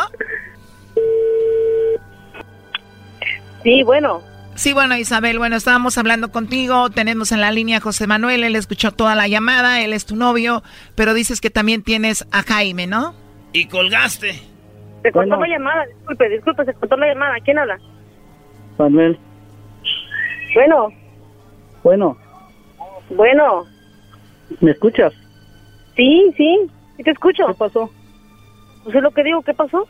[3.62, 4.24] Sí, bueno.
[4.56, 8.56] Sí, bueno, Isabel, bueno, estábamos hablando contigo, tenemos en la línea a José Manuel, él
[8.56, 10.64] escuchó toda la llamada, él es tu novio,
[10.96, 13.14] pero dices que también tienes a Jaime, ¿no?
[13.52, 14.32] Y colgaste.
[15.04, 15.46] Se cortó bueno.
[15.46, 17.36] la llamada, disculpe, disculpe, se cortó la llamada.
[17.44, 17.78] ¿Quién habla?
[18.78, 19.20] Manuel.
[20.54, 20.88] Bueno.
[21.84, 22.18] Bueno.
[23.10, 23.66] Bueno.
[24.62, 25.14] ¿Me escuchas?
[25.96, 27.46] Sí, sí, sí te escucho.
[27.48, 27.92] ¿Qué pasó?
[28.84, 29.86] Pues es lo que digo, ¿qué pasó?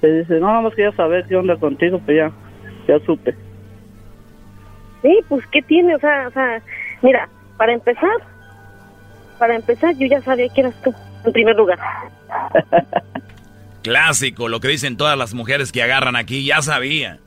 [0.00, 2.32] Te dice, no, nada más quería saber qué onda contigo, pues ya,
[2.86, 3.34] ya supe.
[5.02, 5.94] Sí, pues, ¿qué tiene?
[5.94, 6.62] O sea, o sea,
[7.02, 8.16] mira, para empezar,
[9.38, 11.78] para empezar, yo ya sabía que eras tú, en primer lugar.
[13.82, 17.18] Clásico, lo que dicen todas las mujeres que agarran aquí, ya sabía.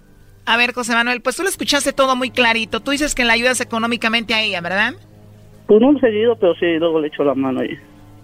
[0.48, 2.80] A ver, José Manuel, pues tú lo escuchaste todo muy clarito.
[2.80, 4.94] Tú dices que le ayudas económicamente a ella, ¿verdad?
[5.68, 7.78] Pues no seguido, pero sí, luego le echo la mano ahí.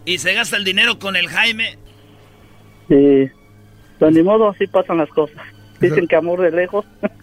[0.06, 1.78] ¿Y se gasta el dinero con el Jaime?
[2.88, 3.30] Sí,
[4.00, 5.42] pero ni modo, así pasan las cosas.
[5.80, 6.86] Dicen que amor de lejos.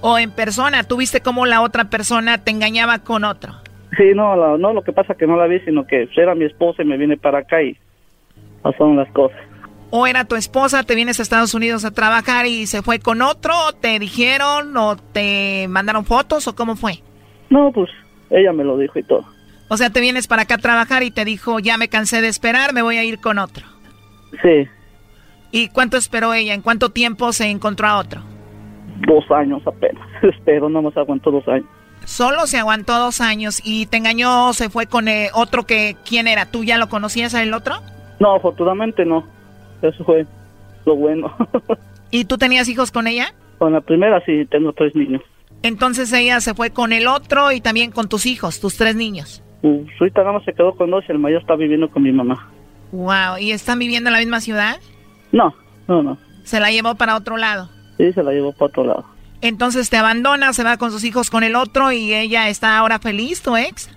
[0.00, 3.54] o en persona, ¿tú viste cómo la otra persona te engañaba con otro?
[3.96, 6.82] Sí, no, no, lo que pasa que no la vi, sino que era mi esposa
[6.82, 7.76] y me viene para acá y
[8.62, 9.38] pasaron las cosas.
[9.90, 13.22] ¿O era tu esposa, te vienes a Estados Unidos a trabajar y se fue con
[13.22, 13.52] otro?
[13.66, 17.02] ¿O te dijeron o te mandaron fotos o cómo fue?
[17.50, 17.90] No, pues
[18.30, 19.24] ella me lo dijo y todo.
[19.68, 22.28] O sea, te vienes para acá a trabajar y te dijo, ya me cansé de
[22.28, 23.66] esperar, me voy a ir con otro.
[24.42, 24.68] Sí.
[25.50, 26.54] ¿Y cuánto esperó ella?
[26.54, 28.22] ¿En cuánto tiempo se encontró a otro?
[29.06, 30.06] Dos años apenas.
[30.22, 31.66] Espero, no más aguantó dos años.
[32.04, 36.28] Solo se aguantó dos años y te engañó, se fue con eh, otro que, ¿quién
[36.28, 36.46] era?
[36.46, 37.76] ¿Tú ya lo conocías a el otro?
[38.18, 39.24] No, afortunadamente no.
[39.82, 40.26] Eso fue
[40.86, 41.34] lo bueno.
[42.10, 43.34] ¿Y tú tenías hijos con ella?
[43.58, 45.22] Con la primera sí, tengo tres niños.
[45.62, 49.42] Entonces ella se fue con el otro y también con tus hijos, tus tres niños.
[49.62, 52.12] Uh, ahorita nada más se quedó con dos y el mayor está viviendo con mi
[52.12, 52.48] mamá.
[52.92, 54.78] Wow, ¿y están viviendo en la misma ciudad?
[55.32, 55.54] No,
[55.86, 56.18] no, no.
[56.44, 57.68] ¿Se la llevó para otro lado?
[58.00, 59.04] Sí, se la llevó para otro lado.
[59.42, 62.98] Entonces te abandona, se va con sus hijos con el otro y ella está ahora
[62.98, 63.90] feliz, tu ex?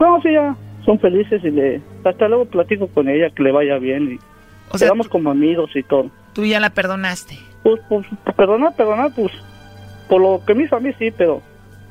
[0.00, 1.80] No, sí, ya son felices y le...
[2.04, 4.18] Hasta luego platico con ella que le vaya bien y
[4.70, 6.10] o sea, quedamos como amigos y todo.
[6.32, 7.38] ¿Tú ya la perdonaste?
[7.62, 8.04] Pues, pues,
[8.36, 9.32] perdonar, perdonar, pues,
[10.08, 11.40] por lo que me hizo a mí sí, pero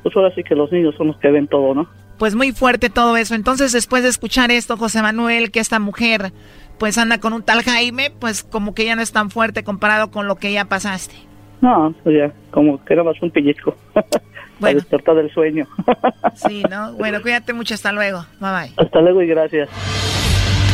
[0.02, 1.88] pues ahora sí que los niños son los que ven todo, ¿no?
[2.18, 3.34] Pues muy fuerte todo eso.
[3.34, 6.32] Entonces, después de escuchar esto, José Manuel, que esta mujer
[6.78, 10.10] pues anda con un tal Jaime, pues como que ya no es tan fuerte comparado
[10.10, 11.16] con lo que ya pasaste.
[11.60, 13.76] No, pues ya, como que era más un pellizco.
[14.58, 14.80] Bueno.
[14.80, 15.66] despertar del sueño.
[16.34, 16.94] sí, ¿no?
[16.94, 18.24] Bueno, cuídate mucho, hasta luego.
[18.40, 18.72] Bye bye.
[18.78, 19.68] Hasta luego y gracias.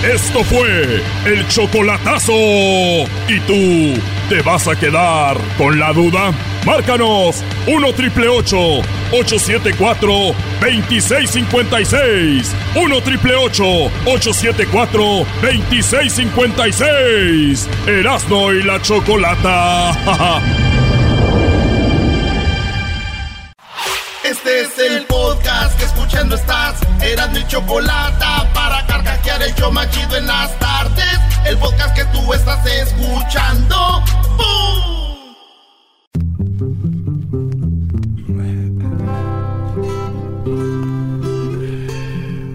[0.04, 2.32] Esto fue el chocolatazo.
[2.32, 6.30] ¿Y tú te vas a quedar con la duda?
[6.64, 10.12] Márcanos 1 triple 874
[10.60, 12.54] 2656.
[12.76, 15.02] 1 triple 874
[15.42, 17.68] 2656.
[17.88, 20.60] Erasno y la chocolata.
[24.24, 26.76] Este es el podcast que escuchando estás.
[27.02, 31.18] Eran mi chocolate para carcajear el yo machido en las tardes.
[31.44, 34.04] El podcast que tú estás escuchando.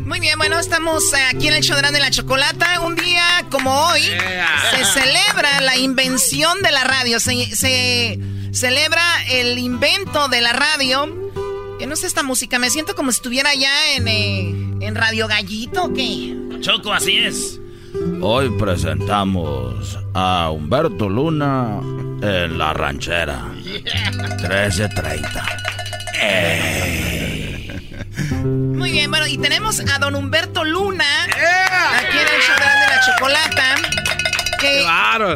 [0.05, 2.79] Muy bien, bueno, estamos aquí en el show de la chocolata.
[2.79, 7.19] Un día como hoy se celebra la invención de la radio.
[7.19, 8.17] Se, se
[8.53, 11.26] celebra el invento de la radio
[11.79, 14.49] yo no sé esta música, me siento como si estuviera ya en, eh,
[14.81, 16.35] en Radio Gallito o qué.
[16.61, 17.59] Choco, así es.
[18.21, 21.79] Hoy presentamos a Humberto Luna
[22.21, 23.43] en La Ranchera.
[23.53, 25.57] 1330.
[28.43, 32.99] Muy bien, bueno, y tenemos a don Humberto Luna aquí en el show de la
[33.05, 33.75] chocolata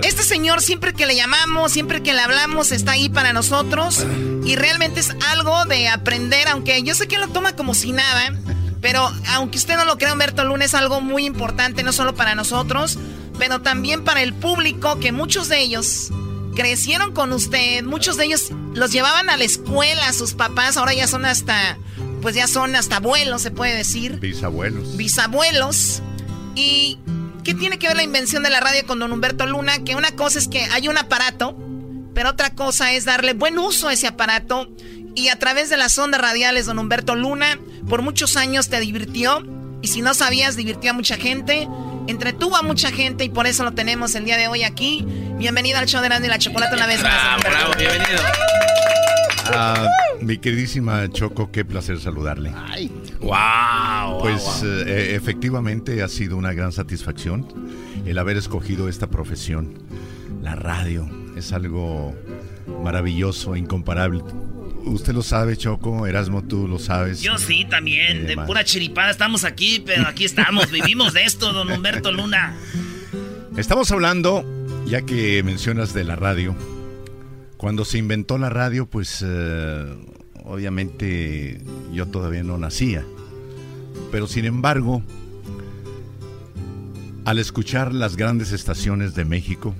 [0.03, 4.05] este señor siempre que le llamamos, siempre que le hablamos, está ahí para nosotros.
[4.43, 8.33] Y realmente es algo de aprender, aunque yo sé que lo toma como si nada.
[8.81, 12.33] Pero aunque usted no lo crea, Humberto Luna es algo muy importante, no solo para
[12.33, 12.97] nosotros,
[13.37, 16.09] pero también para el público, que muchos de ellos
[16.55, 21.07] crecieron con usted, muchos de ellos los llevaban a la escuela, sus papás, ahora ya
[21.07, 21.77] son hasta,
[22.21, 24.19] pues ya son hasta abuelos, se puede decir.
[24.19, 24.97] Bisabuelos.
[24.97, 26.01] Bisabuelos.
[26.55, 26.97] Y
[27.43, 29.83] ¿Qué tiene que ver la invención de la radio con don Humberto Luna?
[29.83, 31.57] Que una cosa es que hay un aparato,
[32.13, 34.69] pero otra cosa es darle buen uso a ese aparato.
[35.15, 39.43] Y a través de las ondas radiales, don Humberto Luna, por muchos años te divirtió.
[39.81, 41.67] Y si no sabías, divirtió a mucha gente.
[42.07, 45.05] Entretuvo a mucha gente y por eso lo tenemos el día de hoy aquí.
[45.37, 47.41] Bienvenido al show de Nando y la Chocolate una vez más.
[47.41, 48.21] Bravo, bienvenido.
[49.53, 49.87] Ah,
[50.21, 52.53] mi queridísima Choco, qué placer saludarle.
[52.55, 54.19] Ay, wow.
[54.19, 57.47] Pues eh, efectivamente ha sido una gran satisfacción
[58.05, 59.73] el haber escogido esta profesión.
[60.41, 62.15] La radio es algo
[62.83, 64.23] maravilloso, incomparable.
[64.85, 67.21] Usted lo sabe, Choco, Erasmo, tú lo sabes.
[67.21, 71.71] Yo sí, también, de pura chiripada estamos aquí, pero aquí estamos, vivimos de esto, don
[71.71, 72.55] Humberto Luna.
[73.57, 74.43] Estamos hablando,
[74.85, 76.55] ya que mencionas de la radio,
[77.57, 79.95] cuando se inventó la radio, pues eh,
[80.45, 81.61] obviamente
[81.93, 83.05] yo todavía no nacía.
[84.11, 85.01] Pero sin embargo,
[87.25, 89.73] al escuchar las grandes estaciones de México,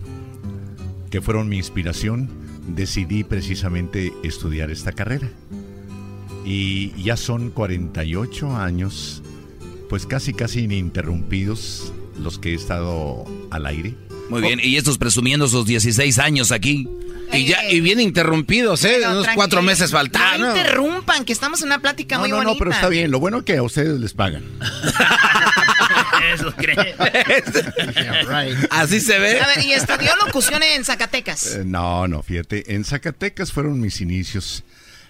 [1.09, 2.30] que fueron mi inspiración,
[2.68, 5.30] decidí precisamente estudiar esta carrera.
[6.45, 9.22] Y ya son 48 años,
[9.89, 13.95] pues casi casi ininterrumpidos los que he estado al aire.
[14.32, 16.88] Muy bien, y estos presumiendo sus 16 años aquí.
[17.34, 18.99] Y ya, y bien interrumpidos, ¿eh?
[19.07, 20.41] Unos cuatro meses faltan.
[20.41, 22.45] No interrumpan, que estamos en una plática muy bonita.
[22.45, 23.11] No, no, pero está bien.
[23.11, 24.43] Lo bueno es que a ustedes les pagan.
[26.34, 26.95] Eso cree.
[28.69, 29.39] Así se ve.
[29.39, 31.55] A ver, y estudió locución en Zacatecas.
[31.55, 32.73] Eh, no, no, fíjate.
[32.73, 34.63] En Zacatecas fueron mis inicios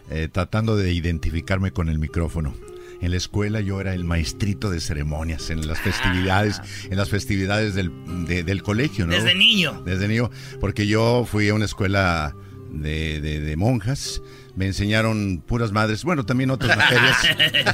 [0.10, 2.56] eh, tratando de identificarme con el micrófono.
[3.02, 7.74] En la escuela yo era el maestrito de ceremonias, en las festividades, en las festividades
[7.74, 7.92] del,
[8.28, 9.14] de- del colegio, ¿no?
[9.14, 9.82] Desde niño.
[9.86, 10.30] Desde niño,
[10.60, 12.36] porque yo fui a una escuela
[12.72, 14.22] de, de- de monjas,
[14.56, 17.18] me enseñaron puras madres, bueno, también otras materias,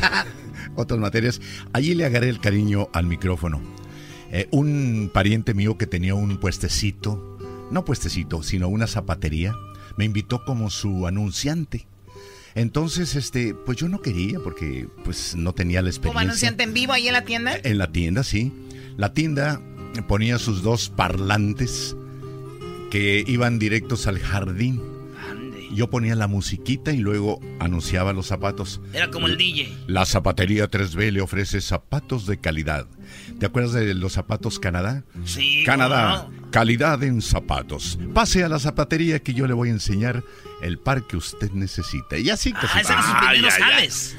[0.75, 1.41] otras materias.
[1.73, 3.61] Allí le agarré el cariño al micrófono.
[4.31, 7.37] Eh, un pariente mío que tenía un puestecito,
[7.71, 9.53] no puestecito, sino una zapatería,
[9.97, 11.87] me invitó como su anunciante.
[12.57, 16.21] Entonces, este, pues yo no quería porque pues no tenía la experiencia.
[16.21, 17.55] anunciante en vivo ahí en la tienda.
[17.63, 18.51] En la tienda, sí.
[18.97, 19.61] La tienda
[20.07, 21.95] ponía sus dos parlantes
[22.89, 24.81] que iban directos al jardín.
[25.71, 28.81] Yo ponía la musiquita y luego anunciaba los zapatos.
[28.91, 29.71] Era como el DJ.
[29.85, 32.87] La zapatería 3B le ofrece zapatos de calidad.
[33.39, 35.03] ¿Te acuerdas de los zapatos Canadá?
[35.25, 35.63] Sí.
[35.63, 37.99] Canadá, ¿cómo calidad en zapatos.
[38.15, 40.23] Pase a la zapatería que yo le voy a enseñar
[40.61, 42.17] el par que usted necesita.
[42.17, 44.17] Y así que Ah, esos eran sus primeros jales.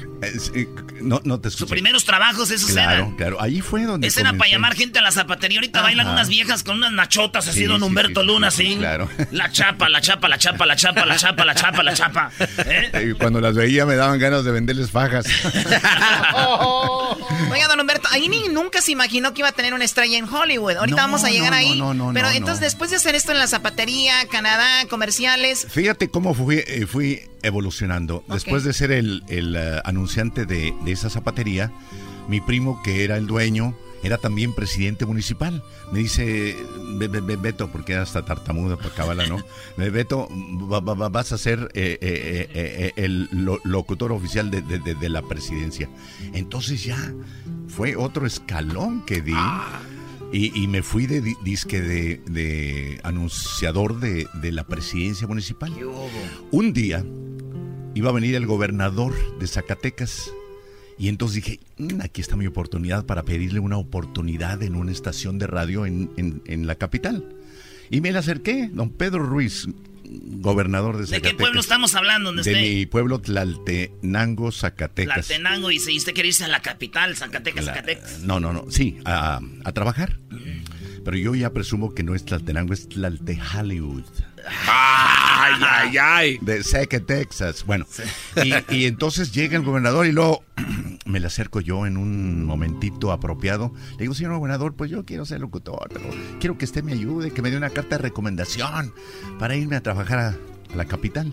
[1.03, 1.59] no, no te escuché.
[1.65, 3.17] Sus primeros trabajos, esos Claro, eran.
[3.17, 3.43] claro.
[3.43, 5.59] Ahí fue donde Ese era para llamar gente a la zapatería.
[5.59, 8.67] Ahorita bailan unas viejas con unas nachotas así, Sí, don sí, Humberto sí, Luna, sí,
[8.69, 8.77] así.
[8.79, 9.09] claro.
[9.33, 12.31] La chapa, la chapa, la chapa, la chapa, la chapa, la chapa, la chapa.
[12.39, 12.91] ¿Eh?
[12.99, 15.27] Eh, Cuando las veía me daban ganas de venderles fajas.
[17.51, 20.33] Oiga, don Humberto, ahí ni nunca se imaginó que iba a tener una estrella en
[20.33, 20.77] Hollywood.
[20.77, 21.79] Ahorita No, vamos a llegar no, ahí.
[21.79, 22.65] no, no, Pero no, entonces, no.
[22.67, 28.25] después de hacer esto en la zapatería, Canadá, comerciales, Fíjate cómo fui, eh, fui evolucionando.
[28.29, 31.73] Después de ser el, el, eh, anunciante de, de esa zapatería,
[32.29, 35.65] mi primo, que era el dueño, era también presidente municipal.
[35.91, 36.55] Me dice,
[36.99, 39.39] "Be- be- be- Beto, porque era hasta tartamudo para cabala, ¿no?
[39.77, 40.29] Beto,
[40.71, 45.09] va- va- va- vas a ser eh, el lo- locutor oficial de, de- de- de
[45.09, 45.89] la presidencia.
[46.33, 47.13] Entonces ya
[47.69, 49.33] fue otro escalón que di.
[50.33, 55.73] Y, y me fui de di- disque de, de anunciador de, de la presidencia municipal.
[56.51, 57.05] Un día
[57.95, 60.31] iba a venir el gobernador de Zacatecas
[60.99, 65.39] y entonces dije, "Mm, aquí está mi oportunidad para pedirle una oportunidad en una estación
[65.39, 67.35] de radio en, en- en la capital.
[67.91, 69.67] Y me le acerqué, don Pedro Ruiz,
[70.11, 71.31] gobernador de ¿De Zacatecas.
[71.33, 72.31] qué pueblo estamos hablando?
[72.31, 72.63] ¿Dónde De esté?
[72.63, 75.27] mi pueblo Tlaltenango, Zacatecas.
[75.27, 78.21] Tlaltenango y se usted quiere irse a la capital, Zacatecas, Zacatecas.
[78.21, 80.19] No, no, no, sí, a, a trabajar.
[81.09, 84.05] Pero yo ya presumo que no es Tlaltenango, es Tlalte Hollywood.
[84.67, 86.39] Ay, ay, ay.
[86.43, 87.65] De Zacatexas.
[87.65, 87.87] Bueno,
[88.45, 90.45] y, y entonces llega el gobernador y luego
[91.07, 93.73] me le acerco yo en un momentito apropiado.
[93.93, 97.31] Le digo, señor gobernador, pues yo quiero ser locutor, pero quiero que usted me ayude,
[97.31, 98.93] que me dé una carta de recomendación
[99.39, 100.29] para irme a trabajar a,
[100.75, 101.33] a la capital.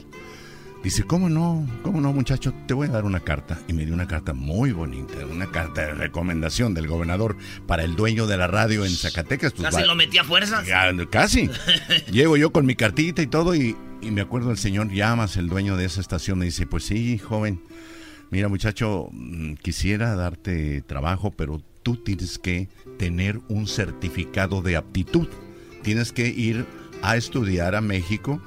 [0.86, 1.68] Dice, ¿cómo no?
[1.82, 2.54] ¿Cómo no, muchacho?
[2.68, 3.60] Te voy a dar una carta.
[3.68, 7.96] Y me dio una carta muy bonita, una carta de recomendación del gobernador para el
[7.96, 9.54] dueño de la radio en Zacatecas.
[9.54, 10.64] Pues, Casi lo metí a fuerzas.
[10.68, 11.50] ya, casi.
[12.12, 15.50] Llego yo con mi cartita y todo y, y me acuerdo el señor Llamas, el
[15.50, 17.64] dueño de esa estación, me dice, pues sí, joven,
[18.30, 22.70] mira muchacho, mm, quisiera darte trabajo, pero tú tienes que
[23.00, 25.30] tener un certificado de aptitud.
[25.82, 26.68] Tienes que ir
[27.10, 28.42] a estudiar a México,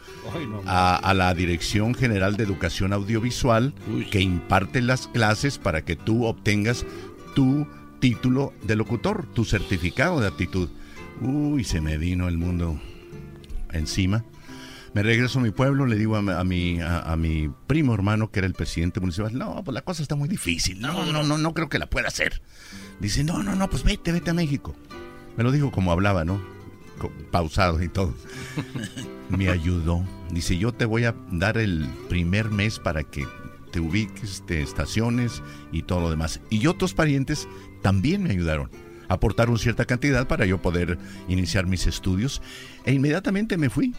[0.67, 3.75] a, a la Dirección General de Educación Audiovisual,
[4.11, 6.85] que imparte las clases para que tú obtengas
[7.35, 7.67] tu
[8.01, 10.69] título de locutor, tu certificado de aptitud.
[11.21, 12.81] Uy, se me vino el mundo
[13.73, 14.25] encima.
[14.95, 17.93] Me regreso a mi pueblo, le digo a, mi- a mi, a, a mi primo
[17.95, 21.23] hermano, que era el presidente municipal, no, pues la cosa está muy difícil, no, no,
[21.23, 22.41] no, no creo que la pueda hacer.
[22.99, 24.75] Dice, no, no, no, pues vete, vete a México.
[25.37, 26.41] Me lo dijo como hablaba, ¿no?
[26.99, 28.13] Co- Pausado y todo.
[29.31, 30.05] Me ayudó.
[30.31, 33.27] Dice, yo te voy a dar el primer mes para que
[33.73, 35.43] te ubiques, te estaciones
[35.73, 36.41] y todo lo demás.
[36.51, 37.47] Y otros parientes
[37.83, 38.71] también me ayudaron.
[39.09, 42.43] Aportaron cierta cantidad para yo poder iniciar mis estudios.
[42.85, 43.95] E inmediatamente me fui.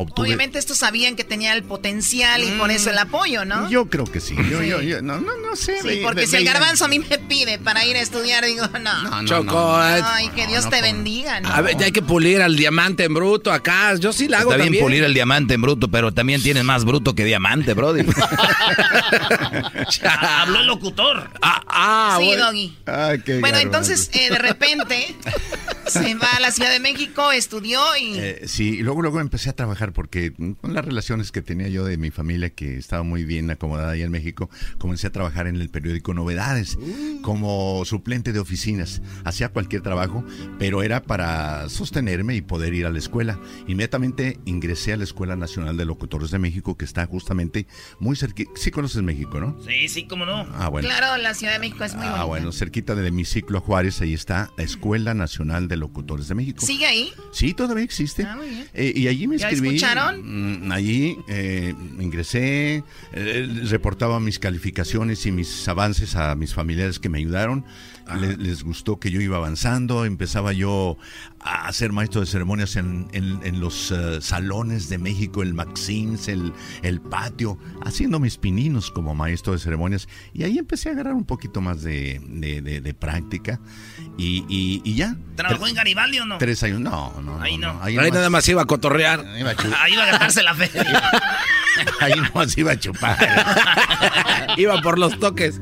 [0.00, 3.68] Obtuve- obviamente estos sabían que tenía el potencial y por eso el apoyo, ¿no?
[3.70, 4.34] Yo creo que sí.
[4.50, 5.80] Yo, yo, yo- no, no, no sé.
[5.82, 9.20] Sí, porque si el garbanzo a mí me pide para ir a estudiar, digo, no.
[9.22, 9.88] no, Choco, no.
[9.96, 11.48] eh, Ay, que Dios no, te no, bendiga, ¿no?
[11.52, 13.94] A ver, ya hay que pulir al diamante en bruto acá.
[13.96, 14.84] Yo sí la hago Está bien también.
[14.84, 18.04] pulir el diamante en bruto, pero también tienes más bruto que diamante, brody.
[20.02, 21.30] Habló el locutor.
[21.42, 22.46] Ah, ah, sí, bueno.
[22.46, 22.76] Doggy.
[22.86, 23.60] Ay, qué Bueno, garbanzo.
[23.92, 25.14] entonces, eh, de repente,
[25.86, 28.16] Se va a la Ciudad de México, estudió y...
[28.16, 31.84] Eh, sí, y luego, luego empecé a trabajar porque con las relaciones que tenía yo
[31.84, 35.56] de mi familia, que estaba muy bien acomodada ahí en México, comencé a trabajar en
[35.56, 37.20] el periódico Novedades Uh.
[37.22, 39.02] como suplente de oficinas.
[39.24, 40.24] Hacía cualquier trabajo,
[40.58, 43.38] pero era para sostenerme y poder ir a la escuela.
[43.66, 47.66] Inmediatamente ingresé a la Escuela Nacional de Locutores de México, que está justamente
[47.98, 48.42] muy cerca.
[48.56, 49.56] Sí conoces México, ¿no?
[49.66, 50.46] Sí, sí, cómo no.
[50.54, 50.88] Ah, bueno.
[50.88, 52.24] Claro, la Ciudad de México es muy Ah, bonita.
[52.24, 56.64] bueno, cerquita de mi ciclo Juárez, ahí está la Escuela Nacional de Locutores de México.
[56.64, 57.12] ¿Sigue ahí?
[57.32, 58.24] Sí, todavía existe.
[58.24, 58.66] Ah, muy bien.
[58.74, 59.76] Eh, y allí me ¿Ya inscribí.
[59.86, 60.66] Escucharon?
[60.68, 67.08] Mm, Allí eh, ingresé, eh, reportaba mis calificaciones y mis avances a mis familiares que
[67.08, 67.64] me ayudaron.
[68.20, 70.96] Le- les gustó que yo iba avanzando, empezaba yo
[71.42, 76.28] a ser maestro de ceremonias en, en- en los eh, salones de México, el Maxims,
[76.28, 80.06] el, el patio, haciendo mis pininos como maestro de ceremonias.
[80.34, 83.58] Y ahí empecé a agarrar un poquito más de, de- de- de práctica.
[84.18, 85.16] Y, y- y ya.
[85.36, 86.36] ¿Trabajó en Garibaldi o no?
[86.38, 87.40] Tres años, no, no.
[87.40, 87.70] Ahí no.
[87.82, 89.24] Ahí, Ahí nomás- nada más iba a cotorrear.
[89.38, 91.02] Iba a Ahí va a gastarse la feria.
[92.00, 93.16] ahí nomás iba a chupar.
[94.56, 95.60] Iba por los toques.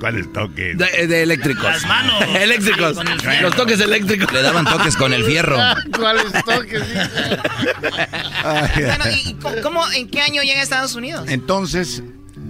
[0.00, 0.76] ¿Cuáles toques?
[0.76, 1.62] De, de eléctricos.
[1.64, 2.22] Las manos.
[2.40, 2.96] eléctricos.
[3.40, 4.30] Los toques eléctricos.
[4.32, 5.56] Le daban toques con el fierro.
[5.98, 6.82] ¿Cuáles toques?
[8.42, 11.28] Bueno, ¿y cómo, en qué año llega a Estados Unidos?
[11.28, 12.02] Entonces,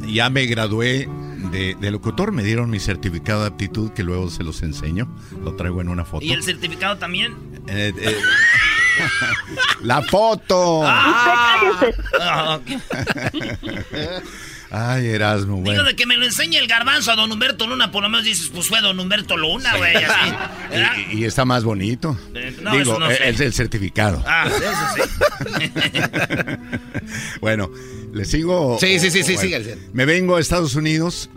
[0.07, 1.09] ya me gradué
[1.51, 5.09] de, de locutor, me dieron mi certificado de aptitud que luego se los enseño.
[5.43, 6.25] Lo traigo en una foto.
[6.25, 7.37] ¿Y el certificado también?
[7.69, 8.17] Eh, eh,
[9.83, 10.83] la foto.
[10.85, 12.59] Ah,
[14.71, 15.85] Ay, Erasmo, Digo, bueno.
[15.85, 18.51] de que me lo enseñe el garbanzo a don Humberto Luna, por lo menos dices,
[18.53, 20.33] pues fue don Humberto Luna, güey, así.
[21.13, 22.19] Y, y está más bonito.
[22.35, 23.29] Eh, no, Digo, eso no eh, sé.
[23.31, 24.23] es el certificado.
[24.27, 24.59] Ah, eso
[24.97, 25.71] sí.
[27.41, 27.71] Bueno,
[28.13, 28.79] le sigo.
[28.81, 29.79] Sí, sí, sí, sí, Bueno, sigue, sigue.
[29.93, 31.31] Me vengo a Estados Unidos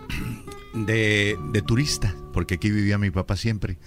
[0.73, 3.77] de, de turista, porque aquí vivía mi papá siempre.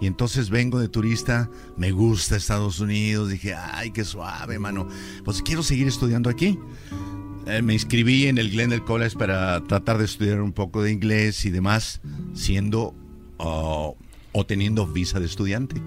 [0.00, 4.88] Y entonces vengo de turista, me gusta Estados Unidos, dije, ay, qué suave, mano.
[5.24, 6.58] Pues quiero seguir estudiando aquí.
[7.50, 11.44] Eh, me inscribí en el Glendale College para tratar de estudiar un poco de inglés
[11.44, 12.00] y demás,
[12.32, 12.94] siendo
[13.38, 13.96] oh,
[14.30, 15.82] o teniendo visa de estudiante.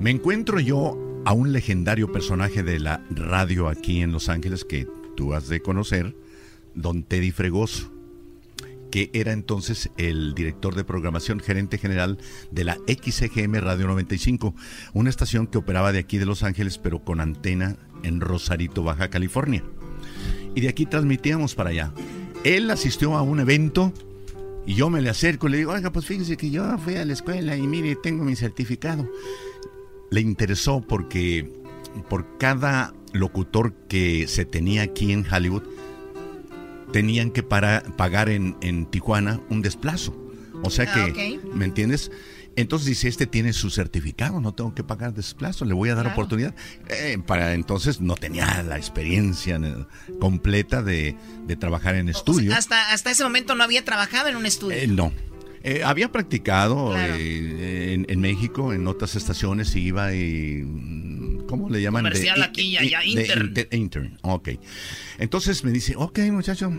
[0.00, 4.86] Me encuentro yo a un legendario personaje de la radio aquí en Los Ángeles que
[5.16, 6.14] tú has de conocer,
[6.74, 7.90] don Teddy Fregoso,
[8.90, 12.18] que era entonces el director de programación, gerente general
[12.50, 14.54] de la XGM Radio 95,
[14.92, 19.08] una estación que operaba de aquí de Los Ángeles, pero con antena en Rosarito, Baja
[19.08, 19.64] California.
[20.54, 21.92] Y de aquí transmitíamos para allá.
[22.44, 23.92] Él asistió a un evento
[24.66, 27.04] y yo me le acerco y le digo, oiga, pues fíjese que yo fui a
[27.04, 29.08] la escuela y mire, tengo mi certificado.
[30.10, 31.50] Le interesó porque
[32.08, 35.62] por cada locutor que se tenía aquí en Hollywood,
[36.92, 40.14] tenían que para, pagar en, en Tijuana un desplazo.
[40.62, 41.40] O sea Ah, que.
[41.54, 42.10] ¿me entiendes?
[42.56, 46.04] Entonces dice, este tiene su certificado, no tengo que pagar desplazo, le voy a dar
[46.04, 46.16] Claro.
[46.16, 46.54] oportunidad.
[46.88, 49.86] Eh, para entonces no tenía la experiencia eh,
[50.20, 52.54] completa de, de trabajar en estudio.
[52.54, 54.76] Hasta, hasta ese momento no había trabajado en un estudio.
[54.76, 55.12] Eh, no.
[55.64, 57.14] Eh, había practicado Claro.
[57.16, 60.64] eh, en, en México, en otras estaciones, y iba y...
[61.52, 62.02] ¿Cómo le llaman?
[62.04, 63.46] Comercial De- aquí y i- allá, de intern.
[63.48, 64.48] inter- intern, ok.
[65.18, 66.70] Entonces me dice, ok muchacho,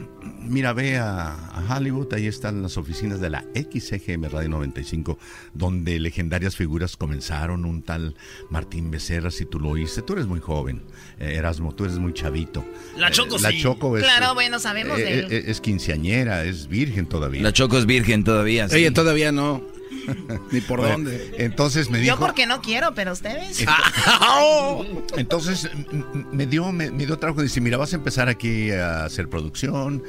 [0.41, 5.19] mira, ve a, a Hollywood, ahí están las oficinas de la XGM Radio 95,
[5.53, 8.15] donde legendarias figuras comenzaron, un tal
[8.49, 10.81] Martín Becerra, si tú lo oíste, tú eres muy joven,
[11.19, 12.65] eh, Erasmo, tú eres muy chavito.
[12.97, 13.61] La Choco Eh, La sí.
[13.61, 14.03] Choco es...
[14.03, 15.27] Claro, bueno, sabemos eh, de él.
[15.31, 17.43] eh, es quinceañera, es virgen todavía.
[17.43, 18.67] La Choco es virgen todavía.
[18.69, 18.75] sí.
[18.77, 19.63] Oye, todavía no.
[20.51, 21.35] Ni por Bueno, dónde.
[21.37, 22.19] Entonces me Yo dijo...
[22.19, 23.63] porque no quiero, pero ustedes.
[25.17, 27.41] Entonces m- m- me dio, me, me dio trabajo.
[27.41, 30.03] Dice, mira, vas a empezar aquí a hacer producción.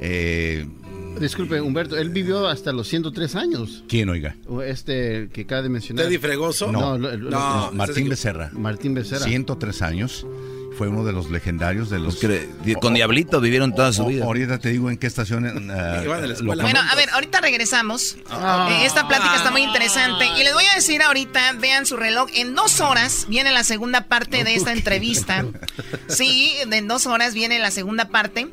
[0.00, 0.66] Eh,
[1.20, 3.82] Disculpe, Humberto, él vivió hasta los 103 años.
[3.88, 4.36] ¿Quién, oiga?
[4.64, 6.04] Este que acaba de mencionar.
[6.04, 6.70] ¿Teddy Fregoso?
[6.70, 8.50] No, lo- lo- no, No, Martín Becerra.
[8.52, 9.24] Martín Becerra.
[9.24, 10.26] 103 años.
[10.78, 12.16] Fue uno de los legendarios de los...
[12.20, 12.48] Que
[12.80, 14.24] con Diablito vivieron toda su vida.
[14.24, 15.44] Ahorita te digo en qué estación...
[15.44, 16.06] eh.
[16.44, 18.14] Bueno, a ver, ahorita regresamos.
[18.14, 20.24] Eh, esta plática está muy interesante.
[20.38, 24.02] Y les voy a decir ahorita, vean su reloj, en dos horas viene la segunda
[24.02, 25.44] parte de esta entrevista.
[26.08, 28.48] Sí, en dos horas viene la segunda parte.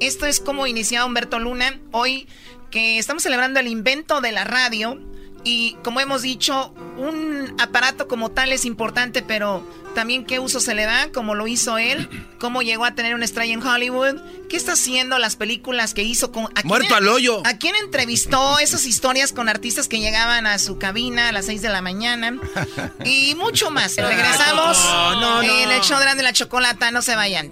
[0.00, 1.78] Esto es como inició Humberto Luna.
[1.92, 2.26] Hoy
[2.70, 4.98] que estamos celebrando el invento de la radio.
[5.44, 10.74] Y como hemos dicho, un aparato como tal es importante, pero también qué uso se
[10.74, 12.08] le da, como lo hizo él,
[12.38, 14.16] cómo llegó a tener una estrella en Hollywood,
[14.50, 16.44] qué está haciendo, las películas que hizo con...
[16.46, 17.40] ¿a quién- Muerto al hoyo.
[17.46, 21.62] ¿A quién entrevistó esas historias con artistas que llegaban a su cabina a las 6
[21.62, 22.36] de la mañana?
[23.04, 23.96] Y mucho más.
[23.96, 25.42] Regresamos No, no, no.
[25.42, 26.90] en el show de la Chocolata.
[26.90, 27.50] No se vayan.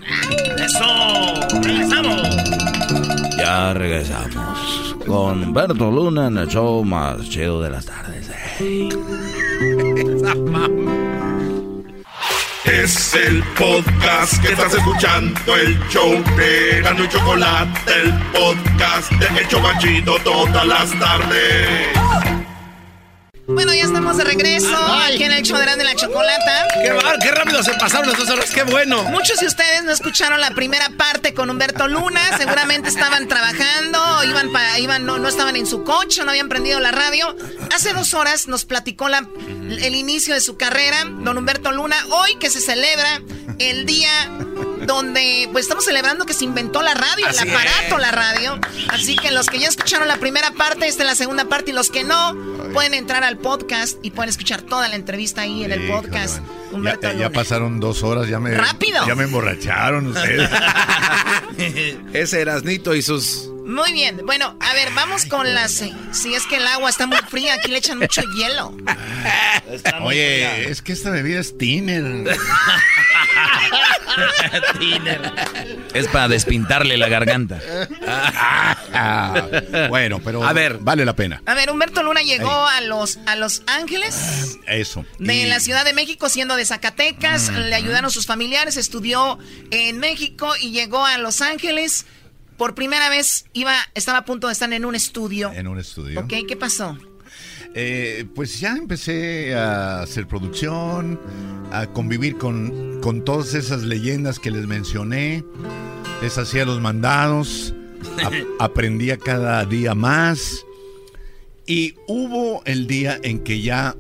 [0.59, 1.35] Eso.
[1.63, 2.23] Regresamos.
[3.39, 4.56] Ya regresamos
[5.07, 8.31] con Humberto Luna en el show más chido de las tardes.
[8.61, 8.89] eh.
[12.65, 19.41] Es el podcast que estás escuchando, el show de Gano y Chocolate, el podcast de
[19.41, 22.36] El Chocachito todas las tardes.
[23.49, 26.67] Bueno, ya estamos de regreso aquí en el show de la Chocolata.
[26.83, 29.05] Qué, bar, qué rápido se pasaron las dos horas, qué bueno.
[29.05, 34.51] Muchos de ustedes no escucharon la primera parte con Humberto Luna, seguramente estaban trabajando, iban
[34.51, 37.37] para, iban, no, no estaban en su coche, no habían prendido la radio.
[37.75, 42.37] Hace dos horas nos platicó la, el inicio de su carrera, don Humberto Luna, hoy
[42.37, 43.23] que se celebra
[43.61, 44.29] el día
[44.87, 48.59] donde pues estamos celebrando que se inventó la radio, el aparato, la radio.
[48.89, 51.75] Así que los que ya escucharon la primera parte, esta es la segunda parte, y
[51.75, 52.35] los que no,
[52.73, 56.41] pueden entrar al podcast y pueden escuchar toda la entrevista ahí en el podcast.
[57.03, 58.51] Ya, ya, pasaron dos horas, ya me...
[58.55, 59.07] ¡Rápido!
[59.07, 60.51] Ya me emborracharon ustedes.
[62.13, 63.51] Ese Erasnito y sus...
[63.67, 65.83] Muy bien, bueno, a ver, vamos con las...
[66.13, 68.73] Si es que el agua está muy fría, aquí le echan mucho hielo.
[70.03, 72.37] Oye, es que esta bebida es tiner.
[75.95, 77.61] Es para despintarle la garganta.
[79.89, 81.43] bueno, pero a ver, vale la pena.
[81.47, 84.59] A ver, Humberto Luna llegó a los a Los Ángeles.
[84.67, 85.05] Eso.
[85.19, 89.39] De la Ciudad de México, siendo de Zacatecas, le ayudaron sus familiares, estudió
[89.71, 92.07] en México y llegó a Los Ángeles.
[92.57, 95.53] Por primera vez iba, estaba a punto de estar en un estudio.
[95.53, 96.21] En un estudio.
[96.21, 96.97] Ok, ¿qué pasó?
[97.75, 101.21] Eh, pues ya empecé a hacer producción,
[101.73, 105.45] a convivir con, con todas esas leyendas que les mencioné.
[106.23, 107.75] Les hacía los mandados,
[108.25, 108.31] a-
[108.65, 110.65] aprendía cada día más.
[111.67, 113.95] Y hubo el día en que ya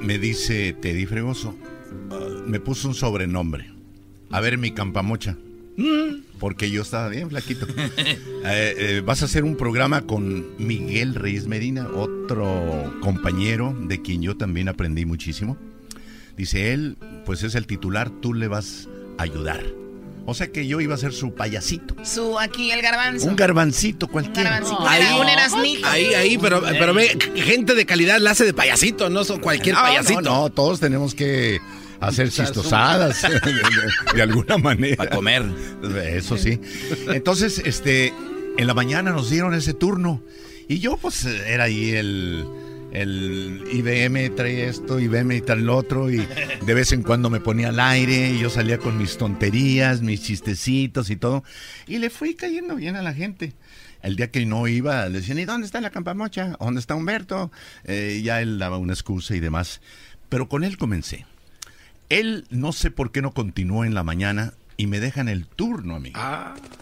[0.00, 1.54] me dice Teddy Fregoso,
[2.46, 3.70] me puso un sobrenombre.
[4.30, 5.36] A ver, mi campamocha.
[6.42, 7.66] Porque yo estaba bien flaquito.
[8.44, 14.20] Eh, eh, vas a hacer un programa con Miguel Reyes Medina, otro compañero de quien
[14.20, 15.56] yo también aprendí muchísimo.
[16.36, 19.62] Dice él, pues es el titular, tú le vas a ayudar.
[20.26, 21.94] O sea que yo iba a ser su payasito.
[22.02, 23.28] Su, aquí el garbanzo.
[23.28, 24.50] Un garbancito cualquiera.
[24.50, 24.88] garbancito.
[24.88, 25.86] Ahí, un erasnito.
[25.86, 29.76] ahí, ahí, pero, pero ve, gente de calidad la hace de payasito, no son cualquier
[29.76, 30.20] No, payasito.
[30.20, 31.60] No, no, todos tenemos que
[32.02, 33.22] hacer chistosadas
[34.14, 34.96] de, alguna manera.
[34.96, 35.44] Para comer.
[36.06, 36.60] Eso sí.
[37.08, 38.12] Entonces, este,
[38.58, 40.22] en la mañana nos dieron ese turno
[40.68, 42.46] y yo pues era ahí el,
[42.92, 46.26] el IBM trae esto, IBM y tal otro y
[46.64, 50.22] de vez en cuando me ponía al aire y yo salía con mis tonterías, mis
[50.22, 51.42] chistecitos y todo
[51.86, 53.54] y le fui cayendo bien a la gente.
[54.02, 56.56] El día que no iba, le decían, ¿y dónde está la campamocha?
[56.58, 57.52] ¿Dónde está Humberto?
[57.84, 59.80] Eh, ya él daba una excusa y demás.
[60.28, 61.24] Pero con él comencé.
[62.18, 65.96] Él no sé por qué no continuó en la mañana y me dejan el turno
[65.96, 66.12] a mí.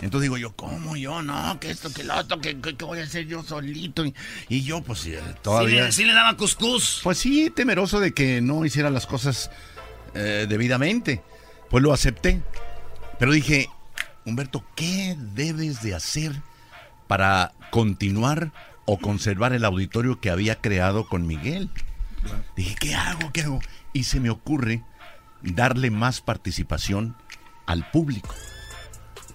[0.01, 1.23] Entonces digo yo, ¿cómo yo?
[1.23, 4.05] No, que esto, que lo otro, que, que- que voy a hacer yo solito.
[4.07, 4.15] Y,
[4.48, 5.90] y yo, pues eh, todavía...
[5.93, 7.01] Sí le daba cuscús.
[7.02, 9.51] Pues sí, temeroso de que no hiciera las cosas
[10.15, 11.23] eh, debidamente.
[11.69, 12.40] Pues lo acepté.
[13.19, 13.69] Pero dije,
[14.24, 16.32] Humberto, ¿qué debes de hacer
[17.07, 18.52] para continuar
[18.86, 21.69] o conservar el auditorio que había creado con Miguel?
[22.57, 23.31] Dije, ¿qué hago?
[23.32, 23.61] ¿Qué hago?
[23.93, 24.82] Y se me ocurre
[25.43, 27.17] darle más participación
[27.67, 28.35] al público.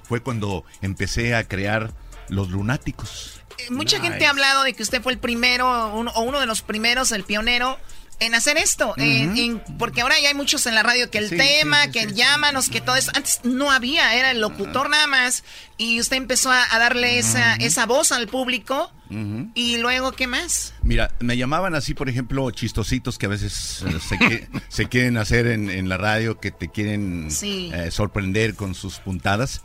[0.04, 1.92] Fue cuando empecé a crear
[2.30, 3.40] los lunáticos.
[3.58, 4.10] Eh, Mucha Nice.
[4.10, 7.12] gente ha hablado de que usted fue el primero uno- o uno de los primeros,
[7.12, 7.80] el pionero
[8.20, 11.36] en hacer esto, en- porque ahora ya hay muchos en la radio que el Sí,
[11.38, 12.16] tema, sí, sí, que sí.
[12.16, 15.44] llámanos, que todo eso, antes no había, era el locutor nada más,
[15.78, 20.74] y usted empezó a, a darle esa, esa voz al público, Y luego, ¿qué más?
[20.82, 25.18] Mira, me llamaban así, por ejemplo, chistositos que a veces eh, se, que- se quieren
[25.18, 27.70] hacer en, en la radio, que te quieren Sí.
[27.74, 29.62] eh, sorprender con sus puntadas.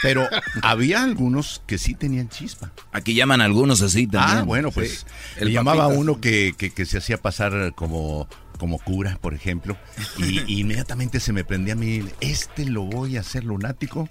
[0.00, 0.28] Pero
[0.62, 2.70] había algunos que sí tenían chispa.
[2.92, 4.38] Aquí llaman algunos así también.
[4.38, 5.04] Ah, bueno, pues
[5.36, 9.76] El le llamaba uno que, que- que se hacía pasar como, como cura, por ejemplo,
[10.18, 14.08] y, y inmediatamente se me prendía a mí, este lo voy a hacer lunático,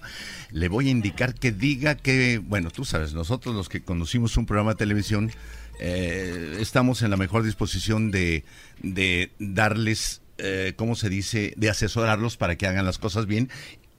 [0.50, 4.46] le voy a indicar que diga que, bueno, tú sabes, nosotros los que conocimos un
[4.46, 5.30] programa de televisión,
[5.78, 8.44] eh, estamos en la mejor disposición de,
[8.82, 13.48] de darles, eh, ¿cómo se dice?, de asesorarlos para que hagan las cosas bien.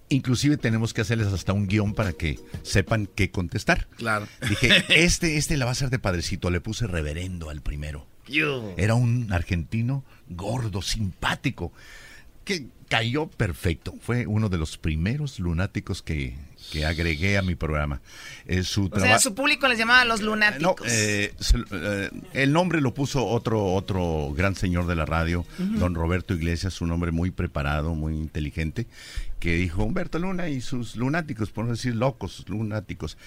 [0.09, 3.87] Inclusive tenemos que hacerles hasta un guion para que sepan qué contestar.
[3.95, 4.27] Claro.
[4.49, 6.49] Dije, este, este la va a hacer de padrecito.
[6.49, 8.07] Le puse reverendo al primero.
[8.77, 11.71] Era un argentino gordo, simpático,
[12.43, 13.93] que cayó perfecto.
[14.01, 16.35] Fue uno de los primeros lunáticos que,
[16.71, 18.01] que agregué a mi programa.
[18.47, 20.87] Eh, su O sea, su público les llamaba los no, lunáticos.
[20.91, 21.33] eh,
[21.71, 26.81] eh, el nombre lo puso otro, otro gran señor de la radio, don Roberto Iglesias,
[26.81, 28.87] un hombre muy preparado, muy inteligente,
[29.39, 33.17] que dijo Humberto Luna y sus lunáticos, por no decir locos, lunáticos.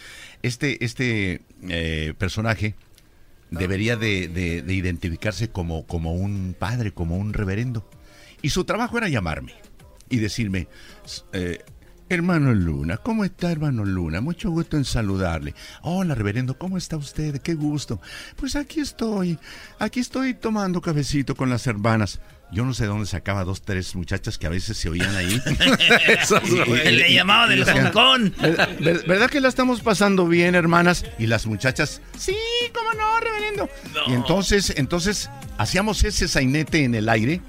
[0.43, 2.75] Este, este eh, personaje
[3.59, 7.89] debería de, de- de identificarse como, como un padre, como un reverendo.
[8.43, 9.53] Y su trabajo era llamarme
[10.09, 10.67] y decirme,
[11.33, 11.61] eh,
[12.09, 14.21] hermano Luna, ¿cómo está hermano Luna?
[14.21, 15.55] Mucho gusto en saludarle.
[15.83, 17.41] Hola reverendo, ¿cómo está usted?
[17.41, 18.01] Qué gusto.
[18.37, 19.39] Pues aquí estoy,
[19.79, 22.21] aquí estoy tomando cafecito con las hermanas.
[22.53, 25.41] Yo no sé de dónde sacaba dos, tres muchachas que a veces se oían ahí.
[26.21, 26.93] Esos güeyes.
[26.93, 28.31] Le llamaba del Hong Kong.
[28.41, 31.05] "¿Ver- ver- ¿Verdad que la estamos pasando bien, hermanas?
[31.19, 32.37] Y las muchachas, sí,
[32.75, 33.69] cómo no, reverendo.
[34.07, 37.41] Y entonces, entonces, hacíamos ese sainete en el aire.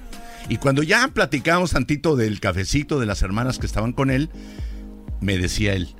[0.48, 4.30] Y cuando ya platicábamos tantito del cafecito de las hermanas que estaban con él,
[5.20, 5.94] me decía él,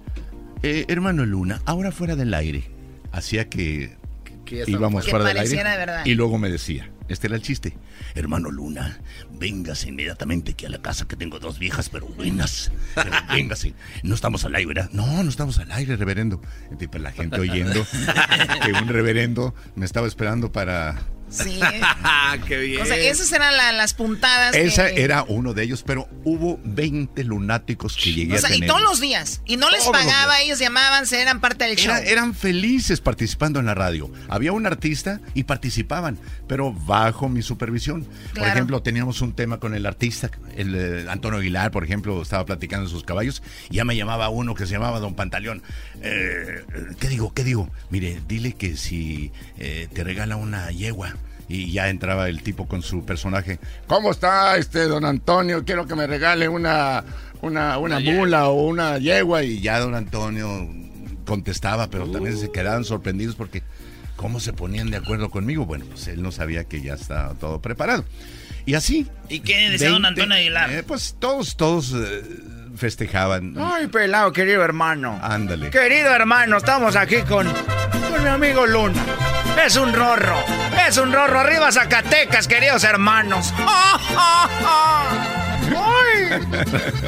[0.63, 2.65] "Eh, hermano Luna, ahora fuera del aire.
[3.13, 3.97] Hacía que,
[4.47, 5.19] Que íbamos fuera.
[5.27, 5.71] fuera Que del aire.
[5.71, 6.07] de verdad.
[6.07, 7.77] Y luego me decía, este era el chiste.
[8.15, 9.01] Hermano Luna,
[9.33, 12.73] véngase inmediatamente aquí a la casa que tengo dos viejas pero buenas.
[12.95, 13.75] Pero véngase.
[14.03, 14.91] No estamos al aire, ¿verdad?
[14.93, 16.41] No, no estamos al aire, reverendo.
[16.81, 17.87] Y pues la gente oyendo
[18.65, 21.03] que un reverendo me estaba esperando para...
[21.35, 21.61] Sí.
[22.47, 22.83] ¡Qué bien!
[22.83, 24.55] O sea, esas eran la- las puntadas.
[24.55, 28.53] Esa que- era uno de ellos, pero hubo 20 lunáticos que llegué O sea, a
[28.53, 28.69] y tener.
[28.71, 29.41] todos los días.
[29.45, 31.93] Y no les Todos pagaba, ellos llamaban, se eran parte del show.
[31.95, 34.11] Era- eran felices participando en la radio.
[34.29, 38.07] Había un artista y participaban, pero bajo mi supervisión.
[38.35, 42.45] Por ejemplo, teníamos un tema con el artista, el eh, Antonio Aguilar, por ejemplo, estaba
[42.47, 43.43] platicando de sus caballos.
[43.71, 45.63] Y ya me llamaba uno que se llamaba Don Pantaleón.
[46.03, 46.65] Eh,
[47.01, 47.33] ¿Qué digo?
[47.35, 47.71] ¿Qué digo?
[47.91, 51.15] Mire, dile que si eh, te regala una yegua.
[51.49, 53.59] Y ya entraba el tipo con su personaje.
[53.87, 55.65] ¿Cómo está este don Antonio?
[55.65, 57.05] Quiero que me regale una,
[57.43, 59.43] una, una mula o una yegua.
[59.43, 60.69] Y ya don Antonio
[61.27, 63.63] contestaba, pero también se quedaban sorprendidos porque
[64.17, 65.67] cómo se ponían de acuerdo conmigo.
[65.67, 68.05] Bueno, pues él no sabía que ya estaba todo preparado.
[68.67, 69.07] Y así.
[69.29, 70.73] ¿Y qué decía don 20, Antonio Aguilar?
[70.73, 72.23] eh, pues todos, todos eh,
[72.77, 73.55] festejaban.
[73.59, 75.19] Ay, pelado, querido hermano.
[75.23, 75.71] Ándale.
[75.71, 77.47] Querido hermano, estamos aquí con,
[78.11, 79.03] con mi amigo Luna.
[79.65, 80.37] Es un rorro,
[80.89, 81.41] es un rorro.
[81.41, 83.53] Arriba Zacatecas, queridos hermanos.
[85.77, 86.41] ¡Ay!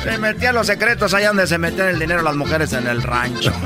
[0.02, 3.52] Se metía los secretos allá donde se metían el dinero las mujeres en el rancho.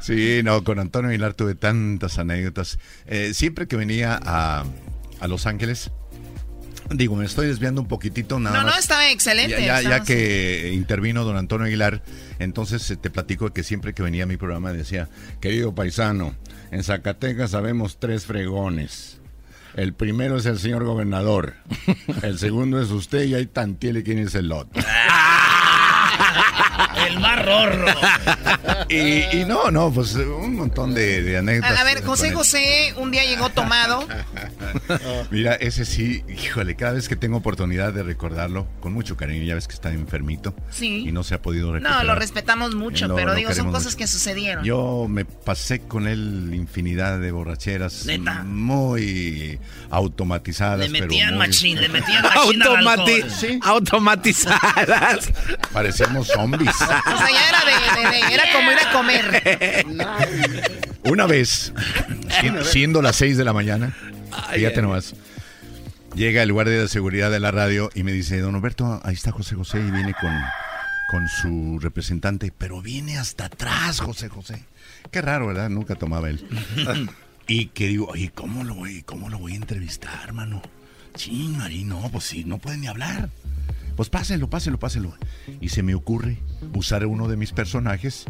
[0.00, 2.78] Sí, no, con Antonio Aguilar tuve tantas anécdotas.
[3.06, 4.64] Eh, siempre que venía a,
[5.20, 5.90] a Los Ángeles,
[6.90, 8.74] digo, me estoy desviando un poquitito nada No, más.
[8.74, 9.52] no, estaba excelente.
[9.52, 12.02] Ya, ya- ya estabas- que intervino don Antonio Aguilar,
[12.38, 15.08] entonces eh, te platico que siempre que venía a mi programa decía,
[15.40, 16.34] querido paisano,
[16.70, 19.18] en Zacatecas sabemos tres fregones.
[19.74, 21.54] El primero es el señor gobernador,
[22.22, 24.82] el segundo es usted y ahí tantiele quién es el otro.
[27.08, 27.86] El más rorro.
[28.88, 31.76] Y, y no, no, pues un montón de, de anécdotas.
[31.76, 32.30] A, a ver, José.
[32.32, 34.06] José un día llegó tomado.
[35.30, 39.54] Mira, ese sí, híjole, cada vez que tengo oportunidad de recordarlo, con mucho cariño, ya
[39.56, 41.04] ves que está enfermito Sí.
[41.08, 41.98] y no se ha podido recuperar.
[41.98, 43.96] No, lo respetamos mucho, Lo- pero lo digo, son cosas mucho.
[43.98, 44.64] que sucedieron.
[44.64, 48.44] Yo me pasé con él infinidad de borracheras ¿Neta?
[48.44, 49.58] muy
[49.90, 50.78] automatizadas.
[50.78, 53.30] Le metían pero muy- machín, le metían machín al Automati- alcohol.
[53.36, 53.60] Sí.
[53.62, 55.32] Automatizadas.
[55.72, 56.70] Parecíamos zombies.
[56.86, 59.86] O sea, ya era de, de- de- era como ir a comer.
[61.04, 61.72] Una vez,
[62.40, 63.94] si- siendo las 6 de la mañana,
[64.54, 65.14] fíjate nomás,
[66.14, 69.30] llega el guardia de seguridad de la radio y me dice, don Alberto, ahí está
[69.32, 70.32] José José y viene con,
[71.10, 74.64] con su representante, pero viene hasta atrás, José José.
[75.10, 75.68] Qué raro, ¿verdad?
[75.70, 76.44] Nunca tomaba él.
[77.46, 80.60] y que digo, oye, ¿cómo lo voy, cómo lo voy a entrevistar, hermano?
[81.14, 83.30] Sí, Mari, no, pues sí, no puede ni hablar.
[83.96, 85.14] Pues pásenlo, pásenlo, pásenlo.
[85.60, 86.38] Y se me ocurre
[86.74, 88.26] usar uno de mis personajes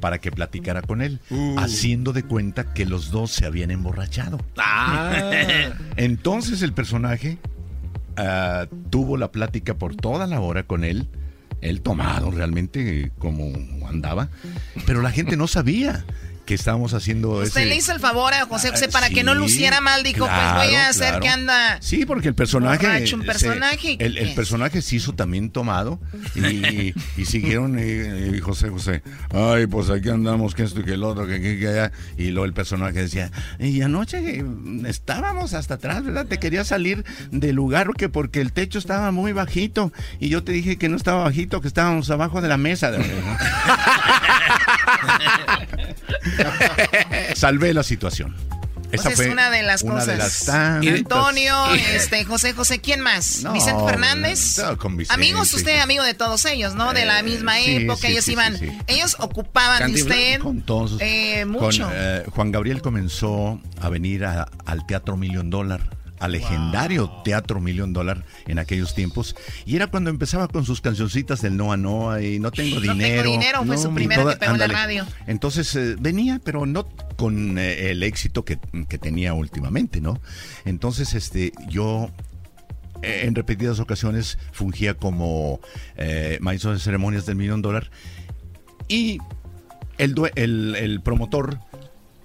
[0.00, 1.20] para que platicara con él,
[1.58, 4.38] haciendo de cuenta que los dos se habían emborrachado.
[5.96, 7.38] Entonces el personaje
[8.16, 11.08] ah, tuvo la plática por toda la hora con él,
[11.60, 13.52] él tomado realmente como
[13.86, 14.30] andaba,
[14.86, 16.04] pero la gente no sabía
[16.50, 17.66] que estábamos haciendo Usted ese...
[17.66, 20.02] le hizo el favor a José José para Sí, que no luciera mal.
[20.02, 21.20] Dijo, pues voy a hacer claro.
[21.20, 21.78] que anda.
[21.80, 22.88] Sí, porque el personaje.
[22.88, 26.00] Borracho, un se- personaje, el, personaje se hizo también tomado
[26.34, 29.04] y, y siguieron eh, y José José.
[29.32, 31.92] Ay, pues aquí andamos, que esto y que el otro, que aquí, que allá.
[32.18, 34.44] Y luego el personaje decía, y anoche eh,
[34.86, 36.26] estábamos hasta atrás, ¿verdad?
[36.26, 39.92] Te quería salir del lugar que porque el techo estaba muy bajito.
[40.18, 42.90] Y yo te dije que no estaba bajito, que estábamos abajo de la mesa.
[47.34, 48.34] Salvé la situación.
[48.92, 50.06] Esa es una de las una cosas.
[50.08, 50.94] de las tantas.
[50.94, 53.42] Antonio, este, José José, ¿quién más?
[53.44, 54.58] No, Vicente Fernández.
[54.58, 55.14] no, con Vicente.
[55.14, 56.92] Amigos, usted amigo de todos ellos, ¿no?
[56.92, 60.62] De la misma sí, época, sí, ellos sí, iban, sí, ellos ocupaban de usted Con
[60.62, 60.96] todos.
[61.00, 61.88] eh, con, mucho.
[61.92, 65.80] eh, Juan Gabriel comenzó a venir a- al Teatro Million Dollar
[66.20, 69.34] al legendario Teatro Million Dollar en aquellos tiempos.
[69.64, 72.94] Y era cuando empezaba con sus cancioncitas del no a no y no tengo dinero.
[72.94, 75.06] No tengo dinero, fue su primera que pegó en la radio.
[75.26, 76.86] Entonces eh, venía, pero no
[77.16, 80.20] con eh, el éxito que, que, tenía últimamente, ¿no?
[80.66, 82.10] Entonces, este, yo
[83.02, 85.60] eh, en repetidas ocasiones fungía como
[86.40, 87.90] maestro de ceremonias del Million Dollar
[88.88, 89.18] y
[89.96, 91.58] el, el, el promotor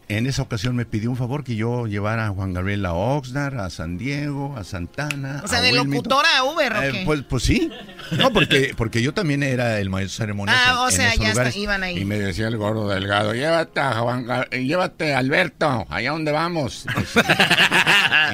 [0.08, 3.60] en esa ocasión me pidió un favor que yo llevara a Juan Gabriel a Oxnard,
[3.60, 5.42] a San Diego, a Santana.
[5.44, 7.72] O sea, de locutora a Uber, ¿o eh, pues, pues sí.
[8.12, 10.56] No, porque, porque yo también era el maestro ceremonia.
[10.56, 12.00] Ah, o sea, ya iban ahí.
[12.00, 16.86] Y me decía el gordo delgado, llévate a Juan llévate a Alberto, allá donde vamos.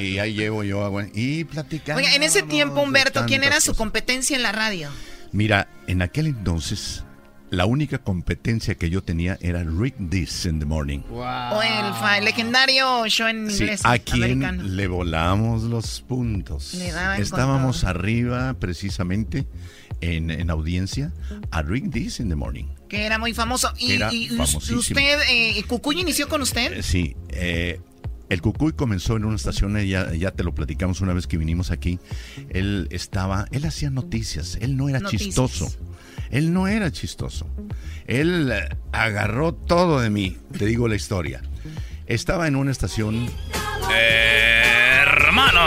[0.01, 2.01] y ahí llevo yo a y platicando.
[2.01, 4.89] Oiga, en ese tiempo, Humberto, ¿quién era su competencia en la radio?
[5.31, 7.05] Mira, en aquel entonces
[7.51, 10.99] la única competencia que yo tenía era Rick This in the Morning.
[11.11, 13.81] O el, legendario show en inglés.
[13.83, 16.73] A quien le volamos los puntos.
[17.19, 19.45] Estábamos arriba precisamente
[19.99, 21.11] en, audiencia
[21.51, 22.67] a Rick This in the Morning.
[22.87, 23.71] Que era muy famoso.
[23.77, 24.01] Y,
[24.73, 26.71] usted, eh, ¿Cucuy inició con usted?
[26.71, 27.17] Eh, sí.
[27.29, 27.81] Eh,
[28.29, 31.69] el Cucuy comenzó en una estación, ya, ya te lo platicamos una vez que vinimos
[31.69, 31.99] aquí.
[32.49, 35.69] Él estaba, él hacía noticias, él no era chistoso.
[36.31, 37.47] Él no era chistoso.
[38.07, 40.37] Él eh, agarró todo de mí.
[40.57, 41.41] Te digo la historia.
[42.07, 43.29] Estaba en una estación.
[45.03, 45.61] hermano,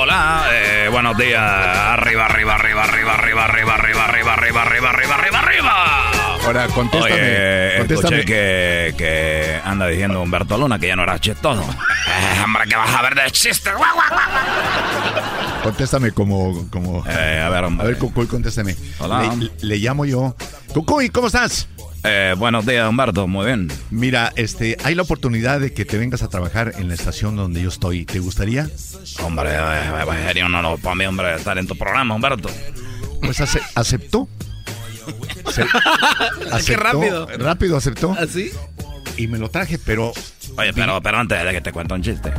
[0.00, 1.40] hola, eh, buenos días.
[1.40, 6.11] Arriba, arriba, arriba, arriba, arriba, arriba, arriba, arriba, arriba, arriba, arriba, arriba, arriba.
[6.44, 7.14] Ahora, contéstame.
[7.14, 11.62] Oye, escuché que, que anda diciendo Humberto Luna que ya no era chistoso.
[11.62, 13.72] Eh, hombre, que vas a ver de chistes.
[15.62, 16.68] Contéstame como...
[16.68, 17.84] como eh, a ver, hombre.
[17.84, 18.74] A ver, Cucuy, contéstame.
[18.98, 19.34] Hola.
[19.60, 20.34] Le, llamo yo.
[20.74, 21.68] Cucuy, ¿cómo estás?
[22.02, 23.28] Eh, buenos días, Humberto.
[23.28, 23.70] Muy bien.
[23.90, 27.62] Mira, este, hay la oportunidad de que te vengas a trabajar en la estación donde
[27.62, 28.04] yo estoy.
[28.04, 28.68] ¿Te gustaría?
[29.22, 32.50] Hombre, eh, sería un honor para mí, hombre, estar en tu programa, Humberto.
[33.20, 33.40] Pues
[33.76, 34.28] aceptó.
[36.66, 37.26] Qué rápido.
[37.38, 38.16] Rápido aceptó.
[38.18, 38.50] ¿Así?
[38.56, 38.82] ¿Ah,
[39.16, 40.12] y me lo traje, pero.
[40.56, 42.32] Oye, pero, pero antes de que te cuente un chiste.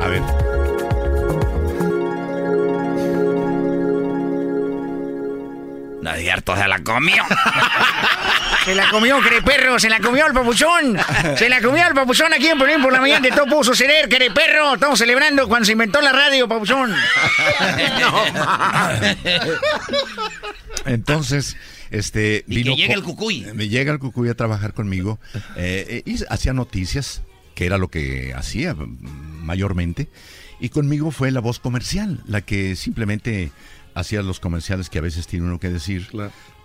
[0.00, 0.22] A ver.
[6.02, 7.24] No es cierto, se la comió.
[8.64, 10.98] Se la comió, perro, se la comió el papuchón.
[11.36, 13.20] Se la comió el papuchón aquí en Ponín por la mañana.
[13.20, 14.74] De todo pudo suceder, perro.
[14.74, 16.90] Estamos celebrando cuando se inventó la radio, papuchón.
[18.00, 18.24] no,
[20.84, 21.56] Entonces,
[21.90, 23.46] este, y que llega el cucuy.
[23.54, 25.18] Me llega el cucuy a trabajar conmigo
[25.56, 27.22] eh, y hacía noticias,
[27.54, 30.08] que era lo que hacía mayormente.
[30.60, 33.50] Y conmigo fue la voz comercial, la que simplemente
[33.94, 36.08] hacía los comerciales que a veces tiene uno que decir.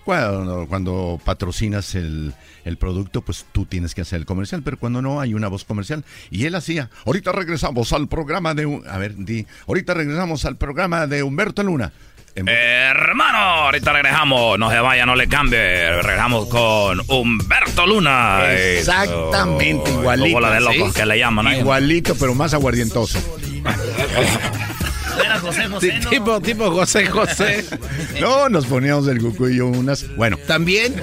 [0.05, 2.33] Cuando, cuando, patrocinas el,
[2.65, 5.65] el, producto, pues tú tienes que hacer el comercial, pero cuando no hay una voz
[5.65, 6.03] comercial.
[6.31, 11.05] Y él hacía, ahorita regresamos al programa de, a ver, di, ahorita regresamos al programa
[11.05, 11.93] de Humberto Luna.
[12.35, 18.51] Hermano, ahorita regresamos, no se vaya, no le cambie, regresamos con Humberto Luna.
[18.51, 20.41] Exactamente, igualito.
[20.49, 21.55] de locos que le llaman.
[21.55, 23.19] Igualito, pero más aguardientoso.
[25.23, 26.09] Era José José, ¿no?
[26.09, 27.65] Tipo, tipo José José.
[28.21, 30.05] no, nos poníamos el cucuyo unas.
[30.15, 30.37] Bueno.
[30.47, 30.95] ¿También?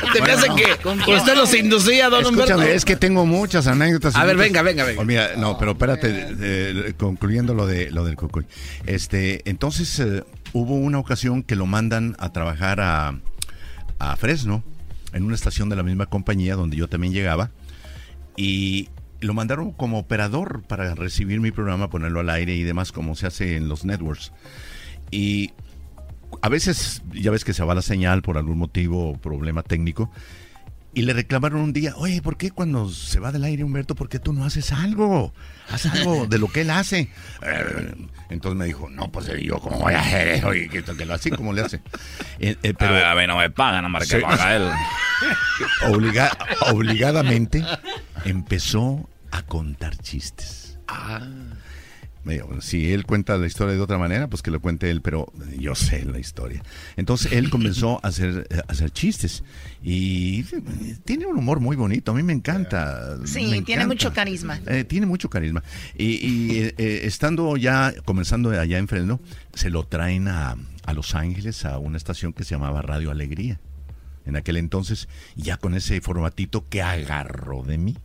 [0.12, 2.74] Te me hace que usted los inducía, don Escúchame, Humberto.
[2.74, 4.14] es que tengo muchas anécdotas.
[4.16, 5.00] A ver, venga, venga, venga.
[5.00, 8.46] Oh, mira, no, pero espérate, concluyendo lo de lo del cucuy.
[8.86, 13.14] Este, entonces eh, hubo una ocasión que lo mandan a trabajar a,
[13.98, 14.64] a Fresno,
[15.12, 17.50] en una estación de la misma compañía donde yo también llegaba.
[18.36, 18.88] Y
[19.20, 23.26] lo mandaron como operador para recibir mi programa, ponerlo al aire y demás, como se
[23.26, 24.32] hace en los networks.
[25.10, 25.52] Y
[26.42, 30.10] a veces, ya ves que se va la señal por algún motivo o problema técnico.
[30.92, 34.08] Y le reclamaron un día, oye, ¿por qué cuando se va del aire Humberto, por
[34.08, 35.32] qué tú no haces algo?
[35.68, 37.10] Haz algo de lo que él hace.
[37.42, 37.94] Eh,
[38.28, 41.30] entonces me dijo, no, pues yo cómo voy a hacer eso y que, lo así
[41.30, 41.80] como le hace.
[42.40, 44.68] Eh, eh, pero a ver, no me pagan, más que paga él.
[46.72, 47.64] obligadamente
[48.24, 50.76] empezó a contar chistes.
[50.88, 51.20] Ah.
[52.60, 55.74] Si él cuenta la historia de otra manera, pues que lo cuente él, pero yo
[55.74, 56.62] sé la historia.
[56.96, 59.42] Entonces él comenzó a hacer, a hacer chistes
[59.82, 60.44] y
[61.04, 63.18] tiene un humor muy bonito, a mí me encanta.
[63.24, 64.60] Sí, tiene mucho carisma.
[64.66, 65.62] Eh, tiene mucho carisma.
[65.96, 69.20] Y, eh, eh, estando ya, comenzando allá en Fresno,
[69.54, 73.58] se lo traen a, a Los Ángeles, a una estación que se llamaba Radio Alegría.
[74.26, 77.96] En aquel entonces, ya con ese formatito que agarró de mí.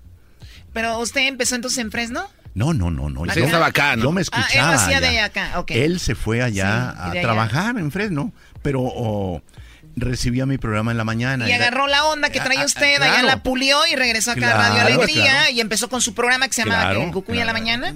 [0.72, 2.28] ¿Pero usted empezó entonces en Fresno?
[2.56, 3.26] No, no, no, no.
[3.26, 4.04] Yo, estaba acá, ¿no?
[4.04, 4.86] Yo me escuchaba.
[4.86, 5.82] Ah, él de acá, okay.
[5.82, 9.42] Él se fue allá a trabajar en Fresno, pero
[9.98, 11.50] recibía mi programa en la mañana.
[11.50, 14.70] Y agarró la onda que traía ah, usted, allá la pulió y regresó acá a
[14.70, 17.94] Radio Alegría y empezó con su programa que se llamaba Cucuy en la mañana.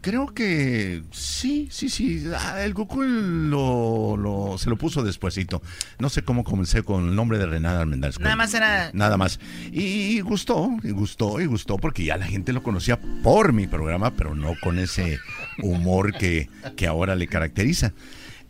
[0.00, 2.24] Creo que sí, sí, sí.
[2.36, 5.62] Ah, el Goku lo, lo- se lo puso despuesito.
[5.98, 8.18] No sé cómo comencé con el nombre de Renata Almendares.
[8.20, 8.90] Nada más era...
[8.92, 9.40] Nada más.
[9.72, 14.12] Y, gustó, y gustó, y gustó, porque ya la gente lo conocía por mi programa,
[14.16, 15.18] pero no con ese
[15.62, 17.92] humor que, que ahora le caracteriza.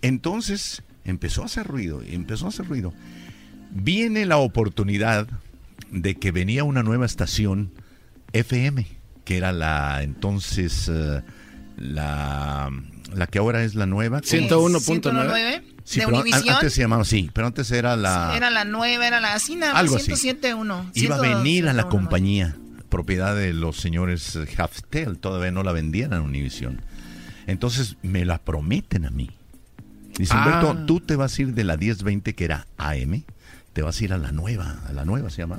[0.02, 2.92] Entonces empezó a hacer ruido, y empezó a hacer ruido.
[3.70, 5.26] Viene la oportunidad
[5.90, 7.70] de que venía una nueva estación
[8.32, 8.86] FM,
[9.24, 11.22] que era la entonces eh,
[11.76, 12.70] la,
[13.14, 14.20] la que ahora es la nueva.
[14.20, 14.30] ¿cómo?
[14.78, 16.54] 101.9 Sí, de pero Univisión.
[16.54, 18.36] antes se llamaba, sí, pero antes era la...
[18.36, 20.12] Era la nueva, era la así nada más, Algo así.
[20.12, 20.90] 107.1.
[20.94, 21.88] Iba a 100, venir a la 101.9.
[21.90, 22.56] compañía,
[22.88, 26.80] propiedad de los señores eh, Haftel, todavía no la vendían a Univision.
[27.48, 29.30] Entonces me la prometen a mí.
[30.16, 30.44] Dice, Ah.
[30.62, 33.24] Humberto, tú te vas a ir de la 1020 que era AM,
[33.72, 35.58] te vas a ir a la nueva, a la nueva se llama.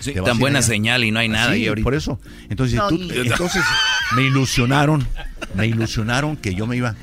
[0.00, 0.66] Sí, Te vas a tan buena allá.
[0.68, 1.84] señal y no hay nada Sí, ahí ahorita.
[1.84, 2.20] por eso.
[2.48, 3.62] Entonces, No, tú- y- entonces
[4.16, 5.06] me ilusionaron,
[5.54, 6.94] me ilusionaron que yo me iba.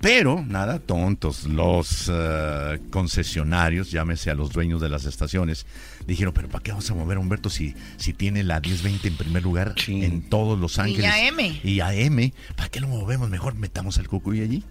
[0.00, 5.64] Pero, nada, tontos, los eh, concesionarios, llámese a los dueños de las estaciones,
[6.06, 9.16] dijeron, pero ¿para qué vamos a mover a Humberto si, si tiene la 1020 en
[9.16, 11.10] primer lugar en todos Los Ángeles?
[11.10, 11.58] AM.
[11.64, 13.30] Y AM, ¿para qué lo movemos?
[13.30, 14.62] Mejor metamos al Cucuy allí.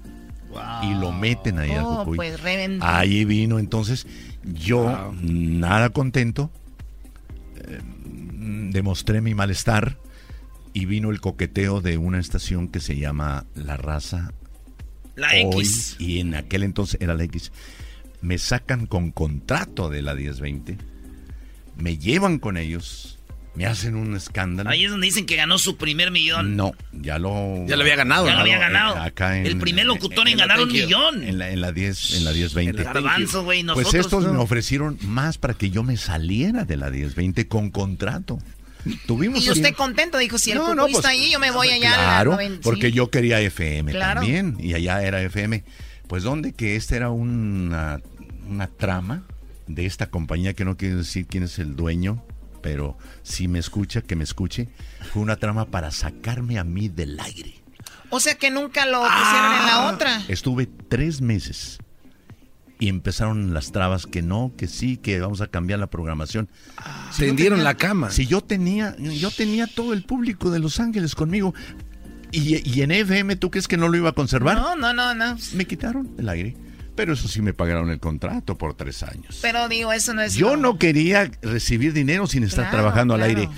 [0.84, 2.16] Y lo meten ahí al Oh, Cucuy.
[2.18, 2.40] pues.
[2.82, 4.06] Ahí vino entonces,
[4.44, 6.52] yo nada contento,
[7.56, 7.80] eh,
[8.72, 9.98] demostré mi malestar
[10.74, 14.34] y vino el coqueteo de una estación que se llama La Raza.
[15.16, 15.96] La Hoy, X.
[16.00, 17.52] Y en aquel entonces era la X.
[18.22, 20.78] Me sacan con contrato de la 1020,
[21.78, 23.20] me llevan con ellos,
[23.56, 24.70] me hacen un escándalo.
[24.70, 26.56] Ahí es donde dicen que ganó su primer millón.
[26.56, 27.66] No, ya lo...
[27.68, 28.98] Ya lo había ganado, Ya lo había Eh, ganado.
[28.98, 30.84] acá en- el primer locutor en, ganar un Thank you.
[30.86, 31.24] millón.
[31.24, 32.78] En la, en la 10, en la 1020.
[32.82, 34.34] El garbanzo, güey, Pues estos no.
[34.34, 38.40] me ofrecieron más para que yo me saliera de la 1020 con contrato.
[39.06, 41.52] Tuvimos Y usted tiempo- contento, dijo, si el No, no, pues, está ahí, yo me
[41.52, 42.62] voy allá Claro, 90, sí.
[42.64, 44.22] porque yo quería FM Claro.
[44.22, 45.64] también y allá era FM.
[46.08, 48.02] Pues donde que esta era una,
[48.50, 49.24] una trama
[49.68, 52.22] de esta compañía que no quiero decir quién es el dueño,
[52.64, 54.70] pero si me escucha, que me escuche.
[55.14, 57.54] Fue una trama para sacarme a mí del aire.
[58.10, 60.22] O sea que nunca lo pusieron en la otra.
[60.28, 61.78] Estuve tres meses
[62.80, 66.50] y empezaron las trabas que no, que sí, que vamos a cambiar la programación.
[67.12, 68.10] Si yo Tendieron tenía- la cama.
[68.12, 71.54] Si yo tenía, yo tenía todo el público de Los Ángeles conmigo.
[72.32, 74.58] Y, y en FM, ¿tú crees que no lo iba a conservar?
[74.58, 75.38] No, no, no, no.
[75.54, 76.56] Me quitaron el aire.
[76.96, 79.40] Pero eso sí me pagaron el contrato por tres años.
[79.42, 80.36] Pero digo, eso no es...
[80.36, 83.32] Yo no quería recibir dinero sin estar Claro, trabajando claro.
[83.32, 83.50] al aire.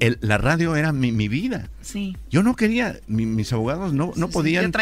[0.00, 1.70] El- la radio era mi, mi vida.
[1.80, 2.16] Sí.
[2.30, 4.72] Yo no quería, mi- mis abogados no, no sí, podían,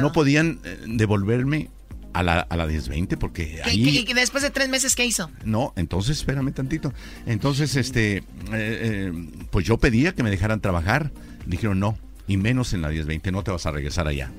[0.00, 1.70] no podían eh, devolverme
[2.12, 4.04] a la, a la 1020 porque ¿Qué- ahí...
[4.08, 5.30] y después de tres meses, ¿qué hizo?
[5.44, 6.92] No, entonces espérame tantito.
[7.26, 8.22] Entonces, este, eh,
[8.52, 9.12] eh,
[9.50, 11.12] pues yo pedía que me dejaran trabajar.
[11.46, 14.32] Dijeron no, y menos en la 1020, no te vas a regresar allá.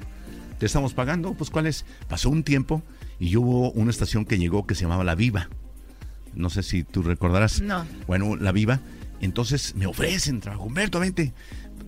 [0.59, 1.85] Te estamos pagando, pues ¿cuál es?
[2.09, 2.81] Pasó un tiempo
[3.19, 5.49] y hubo una estación que llegó que se llamaba La Viva.
[6.33, 7.61] No sé si tú recordarás.
[7.61, 7.85] No.
[8.07, 8.81] Bueno, La Viva.
[9.21, 10.65] Entonces me ofrecen trabajo.
[10.65, 11.33] Humberto, vente.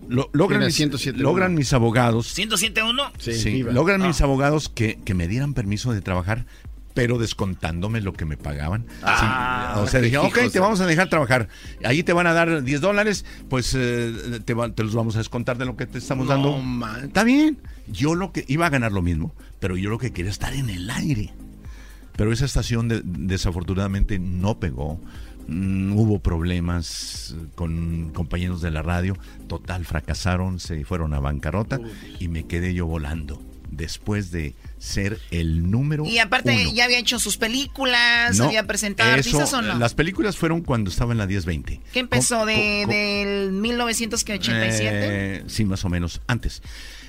[0.08, 1.16] Lo- logran, mis, 107.1.
[1.18, 3.12] logran mis abogados ¿107.1?
[3.18, 6.46] Sí, logran mis abogados que, que me dieran permiso de trabajar,
[6.94, 8.86] pero descontándome lo que me pagaban.
[9.02, 11.48] Ah, Sí, o sea, dije, ok, te vamos a dejar trabajar.
[11.84, 15.18] Ahí te van a dar 10 dólares, pues eh, te, va- te los vamos a
[15.18, 16.58] descontar de lo que te estamos No dando.
[16.58, 17.04] manches.
[17.04, 17.58] Está bien.
[17.86, 20.70] Yo lo que iba a ganar lo mismo, pero yo lo que quería estar en
[20.70, 21.32] el aire.
[22.16, 25.00] Pero esa estación de- desafortunadamente no pegó.
[25.46, 29.16] Mm, hubo problemas con compañeros de la radio.
[29.46, 31.80] Total, fracasaron, se fueron a bancarrota
[32.18, 33.40] y me quedé yo volando.
[33.70, 36.72] Después de ser el número Y aparte, uno.
[36.74, 39.78] ya había hecho sus películas, No, había presentado eso, artistas o no.
[39.78, 41.80] Las películas fueron cuando estaba en la 1020.
[41.92, 44.90] ¿Qué empezó Co- de, co- co- del 1987?
[44.92, 46.62] eh, sí, más o menos, antes.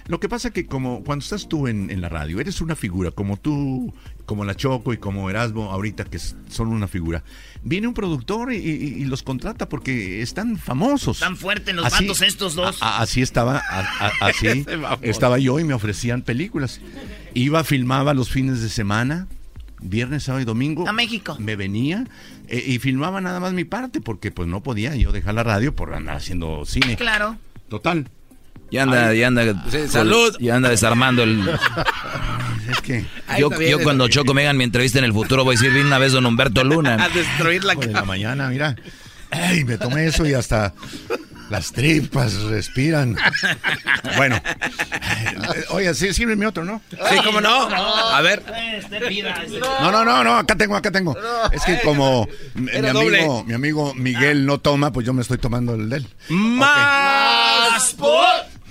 [0.10, 3.11] Lo que pasa que como cuando estás tú en, en la radio, eres una figura,
[3.11, 3.94] como tú,
[4.26, 7.23] como la Choco y como Erasmo ahorita, que son una figura.
[7.64, 11.19] Viene un productor y, y- y los contrata porque están famosos.
[11.19, 12.81] Tan fuertes los Así- vatos estos dos.
[12.81, 14.65] a- a- así estaba, a- así
[15.03, 16.81] estaba yo y me ofrecían películas.
[17.36, 19.27] Iba, filmaba los fines de semana,
[19.80, 20.90] viernes, sábado y domingo.
[20.90, 21.38] A México.
[21.40, 22.06] Me venía
[22.48, 25.76] eh, y filmaba nada más mi parte porque pues no podía yo dejar la radio
[25.76, 26.95] por andar haciendo cine.
[26.95, 27.38] Claro.
[27.69, 28.10] Total.
[28.72, 29.44] Ya anda, ya anda.
[29.88, 30.36] salud.
[30.40, 31.50] Ya anda desarmando el.
[32.70, 33.06] Es que.
[33.40, 35.98] Yo, yo cuando Choco me hagan mi entrevista en el futuro voy a decir, una
[35.98, 36.96] vez don Humberto Luna.
[37.04, 38.76] A destruir la de la mañana, mira.
[39.32, 40.74] Ey, me tomé eso y hasta
[41.50, 43.16] las tripas respiran.
[44.18, 44.41] Bueno.
[45.70, 46.82] Oye, sí, sirve mi otro, ¿no?
[46.91, 47.70] Sí, ¿cómo no?
[47.70, 48.44] A ver.
[49.82, 51.16] No, no, no, no, acá tengo, acá tengo.
[51.52, 55.76] Es que como mi, amigo, mi amigo Miguel no toma, pues yo me estoy tomando
[55.76, 56.08] el de él.
[56.30, 58.26] Más por.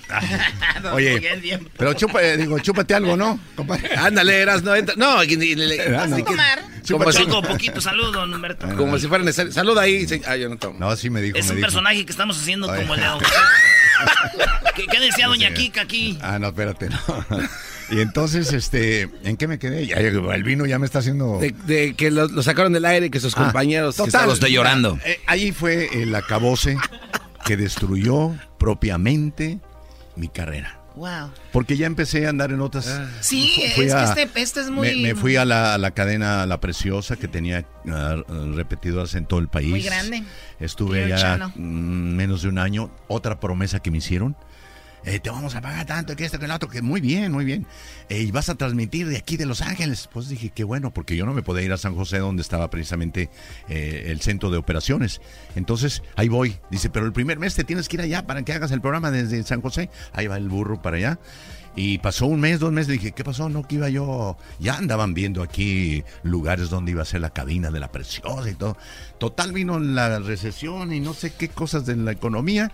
[0.92, 1.20] Oye,
[1.76, 3.38] pero chupa, eh, digo, chúpate algo, ¿no?
[3.56, 3.94] Compadre?
[3.96, 6.34] Ándale, eras, no, entra- no, y- y- Ah, así que-
[6.92, 8.66] Como como si, Choco, poquito saludo, don Humberto.
[8.76, 9.52] como si fuera necesario.
[9.52, 10.06] Saluda ahí.
[10.08, 10.22] sí.
[10.26, 10.78] Ah, yo no tomo.
[10.78, 11.66] No, sí me dijo, Es me un dijo.
[11.66, 13.06] personaje que estamos haciendo como el de
[14.74, 16.18] ¿Qué, qué decía doña Kika aquí?
[16.22, 16.98] Ah, no, espérate, no.
[17.90, 19.86] Y entonces, este, ¿en qué me quedé?
[19.86, 21.38] Ya, el vino ya me está haciendo...
[21.38, 23.94] De, de que lo, lo sacaron del aire que sus Ah, compañeros.
[23.96, 24.36] que total, estaban-
[24.98, 26.76] mira, eh, ahí fue el acabose
[27.46, 29.58] que destruyó propiamente
[30.18, 30.74] mi carrera.
[30.96, 31.30] Wow.
[31.52, 33.00] Porque ya empecé a andar en otras.
[33.20, 34.88] Sí, fu- es fui que a- este, este es muy...
[35.00, 38.16] Me, me fui a la, a la cadena La Preciosa que tenía ah,
[38.54, 39.70] repetidoras en todo el país.
[39.70, 40.24] Muy grande.
[40.58, 41.50] Estuve Channel.
[41.54, 42.90] mm, menos de un año.
[43.06, 44.36] Otra promesa que me hicieron.
[45.08, 47.44] Eh, te vamos a pagar tanto, que esto, que lo otro, que muy bien, muy
[47.44, 47.66] bien.
[48.10, 50.08] Eh, y vas a transmitir de aquí de Los Ángeles.
[50.12, 52.68] Pues dije, qué bueno, porque yo no me podía ir a San José, donde estaba
[52.68, 53.30] precisamente
[53.68, 55.20] eh, el centro de operaciones.
[55.56, 56.58] Entonces, ahí voy.
[56.70, 59.10] Dice, pero el primer mes te tienes que ir allá para que hagas el programa
[59.10, 59.88] desde San José.
[60.12, 61.18] Ahí va el burro para allá.
[61.74, 63.48] Y pasó un mes, dos meses, dije, ¿qué pasó?
[63.48, 64.36] No, que iba yo.
[64.58, 68.54] Ya andaban viendo aquí lugares donde iba a ser la cabina de la preciosa y
[68.54, 68.76] todo.
[69.18, 72.72] Total, vino la recesión y no sé qué cosas de la economía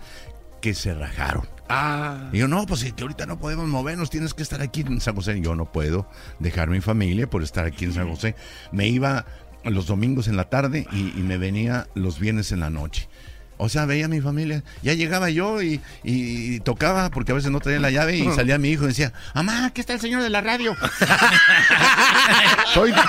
[0.59, 1.54] que se rajaron.
[1.69, 2.29] Ah.
[2.31, 5.39] Yo, no, pues que ahorita no podemos movernos, tienes que estar aquí en San José.
[5.41, 6.07] Yo no puedo
[6.39, 8.35] dejar mi familia por estar aquí en San José.
[8.71, 9.25] Me iba
[9.63, 13.09] los domingos en la tarde y me venía los viernes en la noche.
[13.57, 14.63] O sea, veía a mi familia.
[14.81, 18.29] Ya llegaba yo y, y- y tocaba, porque a veces no traía la llave, y
[18.33, 20.75] salía mi hijo y decía, mamá, aquí está el señor de la radio.
[22.73, 23.01] soy tu,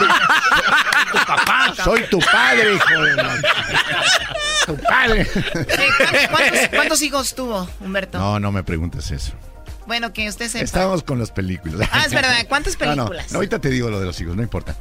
[1.27, 1.75] papá.
[1.83, 3.37] soy tu padre, hijo de la-
[4.67, 5.21] Tu padre.
[5.23, 8.19] Eh, ¿cuántos, cuántos- cuántos hijos tuvo, Humberto?
[8.19, 9.33] No, no me preguntes eso.
[9.87, 10.65] Bueno, que usted sepa.
[10.65, 11.89] Estábamos con las películas.
[11.93, 12.33] Ah, es verdad.
[12.49, 13.33] ¿Cuántas No, no, películas?
[13.33, 14.77] no, ahorita te digo lo de los hijos, no importa.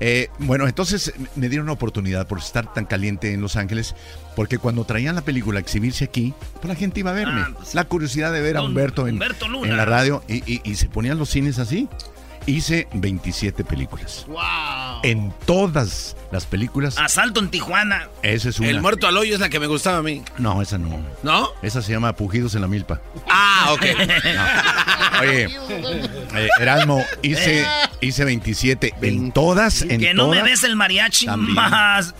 [0.00, 3.94] Eh, bueno, entonces me dieron una oportunidad por estar tan caliente en Los Ángeles,
[4.36, 7.44] porque cuando traían la película a exhibirse aquí, pues la gente iba a verme.
[7.74, 9.68] la curiosidad de ver a Humberto en, Humberto Luna.
[9.70, 11.88] en la radio y, y- y se ponían los cines así.
[12.50, 14.24] Hice 27 películas.
[14.26, 14.40] Wow.
[15.04, 18.08] En todas las películas, Asalto en Tijuana.
[18.22, 18.68] esa es una.
[18.70, 20.22] El muerto al hoyo es la que me gustaba a mí.
[20.36, 21.00] No, esa no.
[21.22, 21.50] ¿No?
[21.62, 23.00] Esa se llama Pujidos en la Milpa.
[23.28, 23.82] Ah, ok.
[25.20, 27.64] Oye, eh, Erasmo, hice,
[28.00, 28.94] hice 27.
[29.02, 30.42] En todas, en que no todas.
[30.42, 31.54] me des el mariachi También.
[31.54, 32.14] más.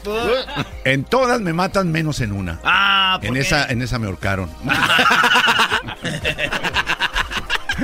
[0.85, 2.61] En todas me matan menos en una.
[2.63, 3.41] Ah, ¿por en qué?
[3.41, 4.49] esa, en esa me ahorcaron.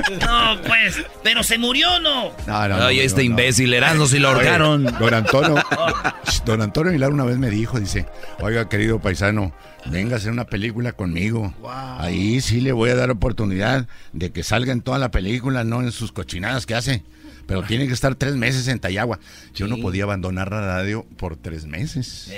[0.09, 1.03] No, pues.
[1.23, 2.31] Pero se murió o no.
[2.47, 3.31] No, no, no, Ay, no, este no.
[3.31, 4.85] imbécil, Erasmo, si lo ahorcaron.
[4.85, 5.55] Don Antonio,
[6.45, 8.05] don Antonio Aguilar una vez me dijo, dice,
[8.39, 9.53] oiga, querido paisano,
[9.85, 11.53] venga a hacer una película conmigo.
[11.99, 15.81] Ahí sí le voy a dar oportunidad de que salga en toda la película, no
[15.81, 17.03] en sus cochinadas que hace.
[17.45, 19.19] Pero tiene que estar tres meses en Tayagua.
[19.53, 22.29] Yo no podía abandonar la radio por tres meses.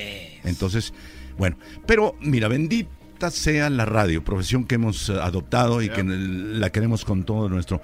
[0.44, 0.94] Entonces,
[1.38, 2.48] bueno, pero mira,
[3.30, 7.82] sea la radio, profesión que hemos eh, adoptado y que la queremos con todo nuestro.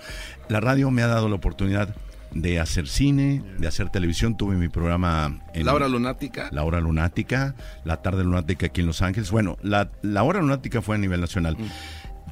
[0.47, 1.95] La radio me ha dado la oportunidad
[2.33, 4.37] de hacer cine, de hacer televisión.
[4.37, 6.49] Tuve mi programa en La hora lunática.
[6.51, 9.31] La Hora Lunática, La Tarde Lunática aquí en Los Ángeles.
[9.31, 11.57] Bueno, la, la Hora Lunática fue a nivel nacional.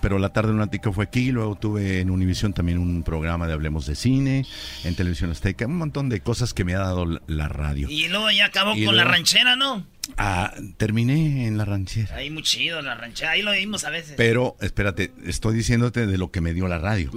[0.04, 3.86] Pero la tarde lunática fue aquí, luego tuve en Univisión también un programa de Hablemos
[3.86, 4.46] de Cine,
[4.84, 7.88] en Televisión Azteca, un montón de cosas que me ha dado la, radio.
[7.90, 9.88] Y luego ya acabó Y con la ranchera, ¿no?
[10.18, 12.18] Ah, terminé en la ranchera.
[12.18, 13.32] Ahí muy chido la ranchera.
[13.32, 14.16] Ahí lo vimos a veces.
[14.18, 17.10] Pero, espérate, estoy diciéndote de lo que me dio la radio.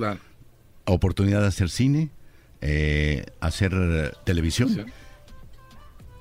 [0.85, 2.11] Oportunidad de hacer cine,
[2.61, 4.93] eh, hacer eh, televisión.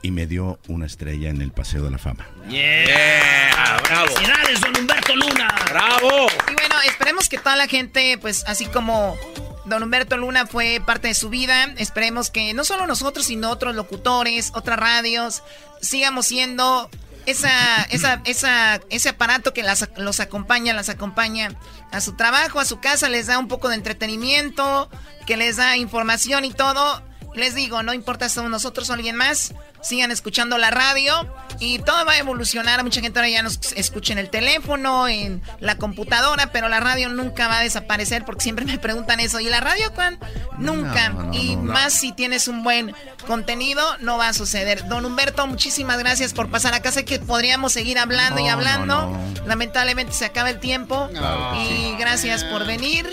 [0.02, 2.26] Y me dio una estrella en el Paseo de la Fama.
[2.50, 4.08] Yeah, bravo.
[4.08, 5.45] Felicidades, don Humberto Luna.
[5.76, 6.28] Bravo.
[6.50, 9.18] Y bueno, esperemos que toda la gente, pues así como
[9.66, 13.76] Don Humberto Luna fue parte de su vida, esperemos que no solo nosotros, sino otros
[13.76, 15.44] locutores, otras radios,
[15.82, 16.90] sigamos siendo
[17.26, 21.50] esa, esa, esa, ese aparato que las- los acompaña, las acompaña
[21.92, 24.90] a su trabajo, a su casa, les da un poco de entretenimiento,
[25.28, 27.02] que les da información y todo.
[27.36, 31.30] Les digo, no importa si somos nosotros o alguien más, sigan escuchando la radio
[31.60, 32.84] y todo va a evolucionar.
[32.84, 37.10] Mucha gente ahora ya nos escucha en el teléfono, en la computadora, pero la radio
[37.10, 39.40] nunca va a desaparecer porque siempre me preguntan eso.
[39.40, 40.20] ¿Y la radio cuán?
[40.57, 41.10] Nunca.
[41.10, 42.95] No, no, y no, más si tienes un buen
[43.28, 44.88] contenido, no va a suceder.
[44.88, 46.91] Don Humberto, muchísimas gracias por pasar acá.
[46.91, 49.12] Sé que podríamos seguir hablando y hablando.
[49.45, 51.10] Lamentablemente se acaba el tiempo.
[51.57, 53.06] Y gracias por venir.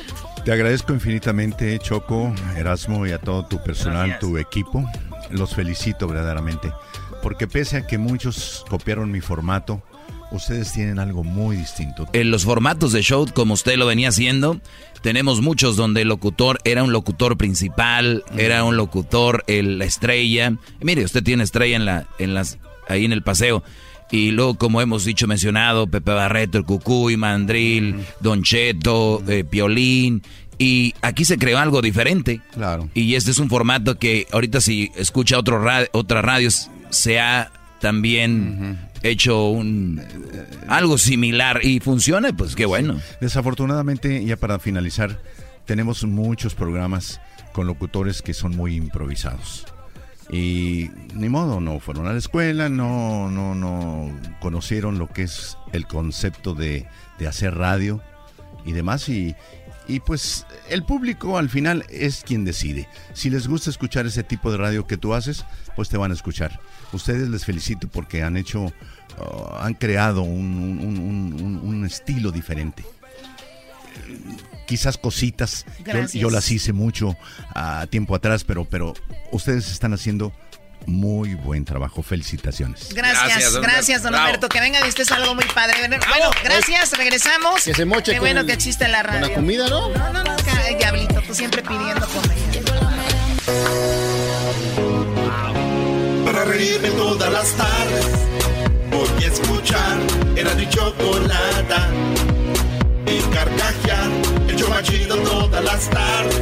[0.45, 4.85] Te agradezco infinitamente, Choco, Erasmo y a todo tu personal, tu equipo.
[5.31, 6.73] Los felicito verdaderamente.
[7.23, 9.85] Porque pese a que muchos copiaron mi formato,
[10.33, 12.09] ustedes tienen algo muy distinto.
[12.13, 14.61] En los formatos de show, como usted lo venía haciendo,
[15.01, 20.55] tenemos muchos donde el locutor era un locutor principal, era un locutor, el, la estrella.
[20.81, 22.59] Mire, usted tiene estrella en la, en las,
[22.89, 23.63] ahí en el paseo.
[24.13, 30.23] Y luego, como hemos dicho, mencionado, Pepe Barreto, el Cucuy, Mandril, Don Cheto, eh, Piolín.
[30.59, 32.43] Y aquí se creó algo diferente.
[32.53, 32.91] Claro.
[32.95, 38.79] Y este es un formato que ahorita si escucha otro otras radios, se ha también
[39.03, 40.01] hecho un
[40.69, 43.01] algo similar y funciona, pues qué bueno.
[43.21, 45.21] Desafortunadamente, ya para finalizar,
[45.65, 47.19] tenemos muchos programas
[47.53, 49.67] con locutores que son muy improvisados.
[50.33, 54.11] Y ni modo, no fueron a la escuela, no, no, no
[54.41, 56.89] conocieron lo que es el concepto de,
[57.19, 58.01] de hacer radio
[58.65, 59.09] y demás.
[59.11, 59.37] Y,
[59.89, 62.89] y pues el público al final es quien decide.
[63.13, 65.45] Si les gusta escuchar ese tipo de radio que tú haces,
[65.77, 66.61] pues te van a escuchar.
[66.93, 72.85] Ustedes les felicito porque han hecho, uh, han creado un, un, estilo diferente.
[74.73, 75.67] Quizás cositas,
[76.15, 77.15] yo, las hice mucho
[77.55, 78.95] a tiempo atrás, pero, pero
[79.31, 80.33] ustedes están haciendo
[80.87, 82.03] muy buen trabajo.
[82.03, 82.89] Felicitaciones.
[82.95, 84.49] Gracias, gracias, don, Alberto.
[84.49, 85.75] Que venga y este es algo muy padre.
[86.09, 87.63] Bueno, gracias, regresamos.
[87.63, 89.21] Que se moche Qué bueno que existe la radio.
[89.21, 89.91] Con la comida, ¿no?
[89.91, 90.37] No, no, no,
[90.79, 92.33] diablito, tú siempre pidiendo comida.
[96.25, 98.07] Para reírme todas las tardes,
[98.91, 99.99] voy a escuchar
[100.35, 101.91] era mi chocolata.
[103.07, 104.11] Y carcajear,
[104.63, 106.41] el chomachido todas las tardes.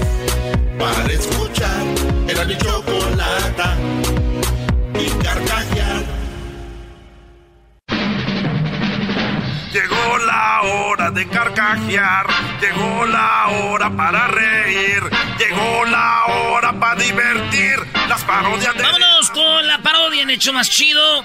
[0.78, 1.84] Para escuchar
[2.28, 3.76] era mi chocolata
[4.94, 6.04] y carcajear.
[9.72, 12.26] Llegó la hora de carcajear,
[12.60, 15.02] llegó la hora para reír,
[15.38, 17.76] llegó la hora para divertir.
[18.08, 18.82] Las parodias de.
[18.82, 21.24] Vámonos con la parodia en hecho más chido.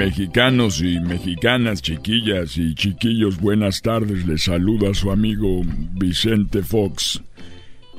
[0.00, 4.26] Mexicanos y mexicanas, chiquillas y chiquillos, buenas tardes.
[4.26, 5.60] Les saluda su amigo
[5.92, 7.20] Vicente Fox,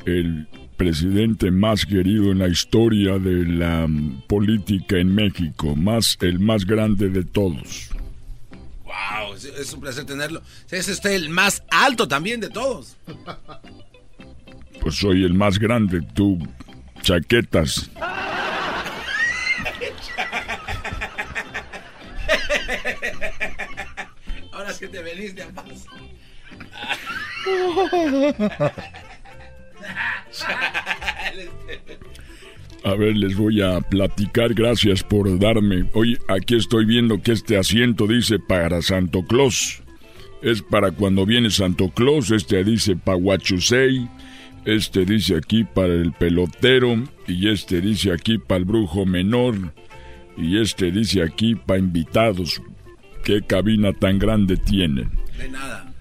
[0.07, 0.48] el
[0.78, 6.65] presidente más querido en la historia de la mm, política en México, más el más
[6.65, 7.91] grande de todos.
[8.84, 10.41] Wow, es un placer tenerlo.
[10.72, 12.98] Es usted el más alto también de todos.
[14.82, 16.40] Pues soy el más grande, tú
[17.03, 17.91] chaquetas.
[24.73, 25.52] Sí te a.
[32.84, 34.53] A ver, les voy a platicar.
[34.53, 35.85] Gracias por darme.
[35.93, 39.84] Oye, aquí estoy viendo que este asiento dice para Santo Claus.
[40.41, 42.31] Es para cuando viene Santo Claus.
[42.31, 44.10] Este dice para Huachusei.
[44.65, 47.03] Este dice aquí para el pelotero.
[47.27, 49.73] Y este dice aquí para el brujo menor.
[50.35, 52.61] Y este dice aquí para invitados.
[53.23, 55.11] ¿Qué cabina tan grande tienen?
[55.38, 55.91] De nada.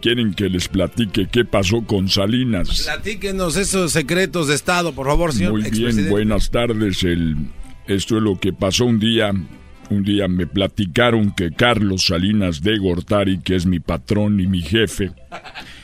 [0.00, 2.84] ¿Quieren que les platique qué pasó con Salinas?
[2.84, 5.52] Platíquenos esos secretos de Estado, por favor, señor.
[5.52, 7.04] Muy bien, buenas tardes.
[7.04, 7.36] El,
[7.86, 9.30] esto es lo que pasó un día.
[9.90, 14.62] Un día me platicaron que Carlos Salinas de Gortari, que es mi patrón y mi
[14.62, 15.10] jefe,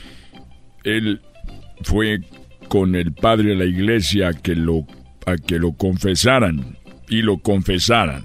[0.83, 1.21] él
[1.83, 2.21] fue
[2.69, 4.87] con el padre de la iglesia a que lo,
[5.25, 6.77] a que lo confesaran
[7.09, 8.23] y lo confesaran.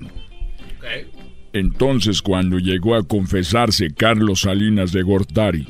[1.52, 5.68] Entonces, cuando llegó a confesarse Carlos Salinas de Gortari,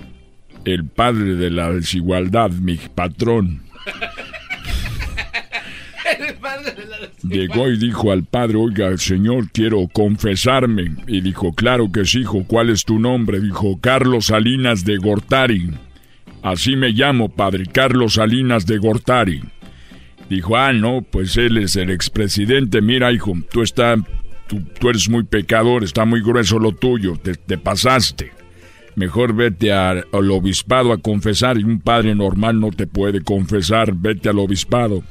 [0.65, 3.63] el padre de la desigualdad, mi patrón.
[7.23, 10.97] Llegó y dijo al padre, oiga, señor, quiero confesarme.
[11.07, 13.41] Y dijo, claro que sí, hijo, ¿cuál es tu nombre?
[13.41, 15.71] Dijo, Carlos Salinas de Gortari.
[16.43, 19.41] Así me llamo, padre, Carlos Salinas de Gortari.
[20.29, 22.81] Dijo, ah, no, pues él es el expresidente.
[22.83, 23.97] Mira, hijo, tú, está,
[24.79, 28.33] tú, eres muy pecador, está muy grueso lo tuyo, te, te pasaste.
[28.95, 34.29] Mejor vete al obispado a confesar y un padre normal no te puede confesar, vete
[34.29, 35.03] al obispado.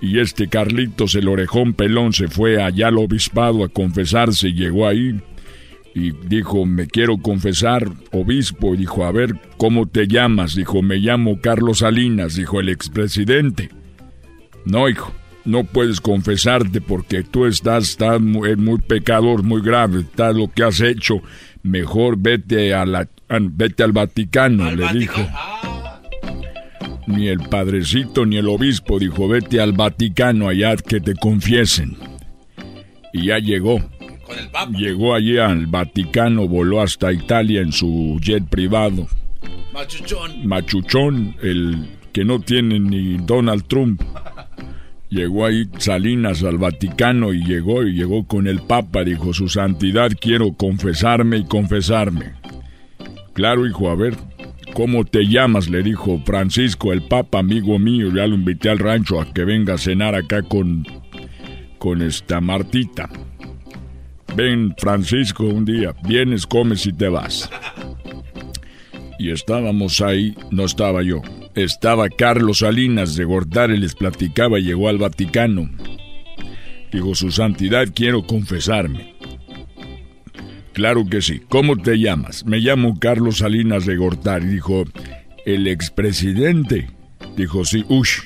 [0.00, 5.20] Y este Carlitos, el orejón pelón, se fue allá al obispado a confesarse llegó ahí
[5.94, 8.74] y dijo, me quiero confesar, obispo.
[8.74, 10.54] Dijo, a ver, ¿cómo te llamas?
[10.54, 13.70] Dijo, me llamo Carlos Salinas, dijo el expresidente.
[14.64, 15.12] No, hijo,
[15.44, 20.64] no puedes confesarte porque tú estás, estás muy, muy pecador, muy grave, está lo que
[20.64, 21.22] has hecho
[21.64, 25.20] mejor vete a la vete al Vaticano, le dijo.
[27.06, 31.96] Ni el padrecito ni el obispo dijo, vete al Vaticano allá que te confiesen.
[33.12, 33.80] Y ya llegó.
[34.70, 39.06] Llegó allí al Vaticano, voló hasta Italia en su jet privado.
[39.72, 40.46] Machuchón.
[40.46, 44.02] Machuchón, el que no tiene ni Donald Trump.
[45.14, 49.04] Llegó ahí Salinas al Vaticano y llegó y llegó con el Papa.
[49.04, 52.32] Dijo, Su Santidad, quiero confesarme y confesarme.
[53.32, 54.16] Claro, hijo, a ver,
[54.72, 55.70] ¿cómo te llamas?
[55.70, 58.08] Le dijo Francisco, el Papa, amigo mío.
[58.12, 60.84] Ya lo invité al rancho a que venga a cenar acá con,
[61.78, 63.08] con esta Martita.
[64.34, 65.94] Ven, Francisco, un día.
[66.08, 67.48] Vienes, comes y te vas.
[69.20, 71.22] Y estábamos ahí, no estaba yo.
[71.54, 75.70] Estaba Carlos Salinas de Gortari, les platicaba, llegó al Vaticano.
[76.92, 79.14] Dijo, Su Santidad, quiero confesarme.
[80.72, 81.40] Claro que sí.
[81.48, 82.44] ¿Cómo te llamas?
[82.44, 84.46] Me llamo Carlos Salinas de Gortari.
[84.48, 84.84] Dijo,
[85.46, 86.90] el expresidente.
[87.36, 88.22] Dijo, sí, ush.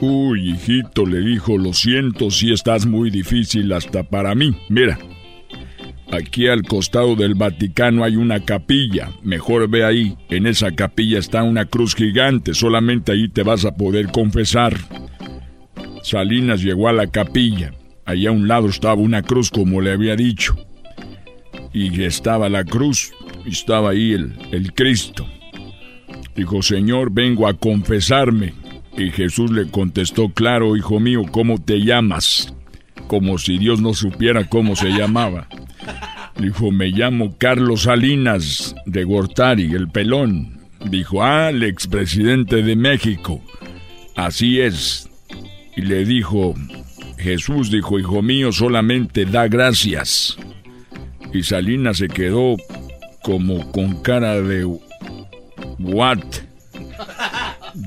[0.00, 4.54] Uy, hijito, le dijo, lo siento si estás muy difícil hasta para mí.
[4.68, 4.98] Mira,
[6.14, 9.10] aquí al costado del Vaticano hay una capilla.
[9.22, 10.16] Mejor ve ahí.
[10.30, 12.54] En esa capilla está una cruz gigante.
[12.54, 14.76] Solamente ahí te vas a poder confesar.
[16.02, 17.72] Salinas llegó a la capilla.
[18.04, 20.56] Allá a un lado estaba una cruz como le había dicho.
[21.72, 23.12] Y estaba la cruz.
[23.46, 25.26] Estaba ahí el, el Cristo.
[26.36, 28.54] Dijo, Señor, vengo a confesarme.
[28.96, 32.54] Y Jesús le contestó, claro, hijo mío, ¿cómo te llamas?
[33.08, 35.48] Como si Dios no supiera cómo se llamaba.
[36.38, 40.58] Dijo, me llamo Carlos Salinas de Gortari, el pelón.
[40.90, 43.40] Dijo, ah, el expresidente de México.
[44.16, 45.08] Así es.
[45.76, 46.54] Y le dijo,
[47.18, 50.36] Jesús dijo, hijo mío, solamente da gracias.
[51.32, 52.56] Y Salinas se quedó
[53.22, 54.64] como con cara de...
[55.78, 56.18] ¿What?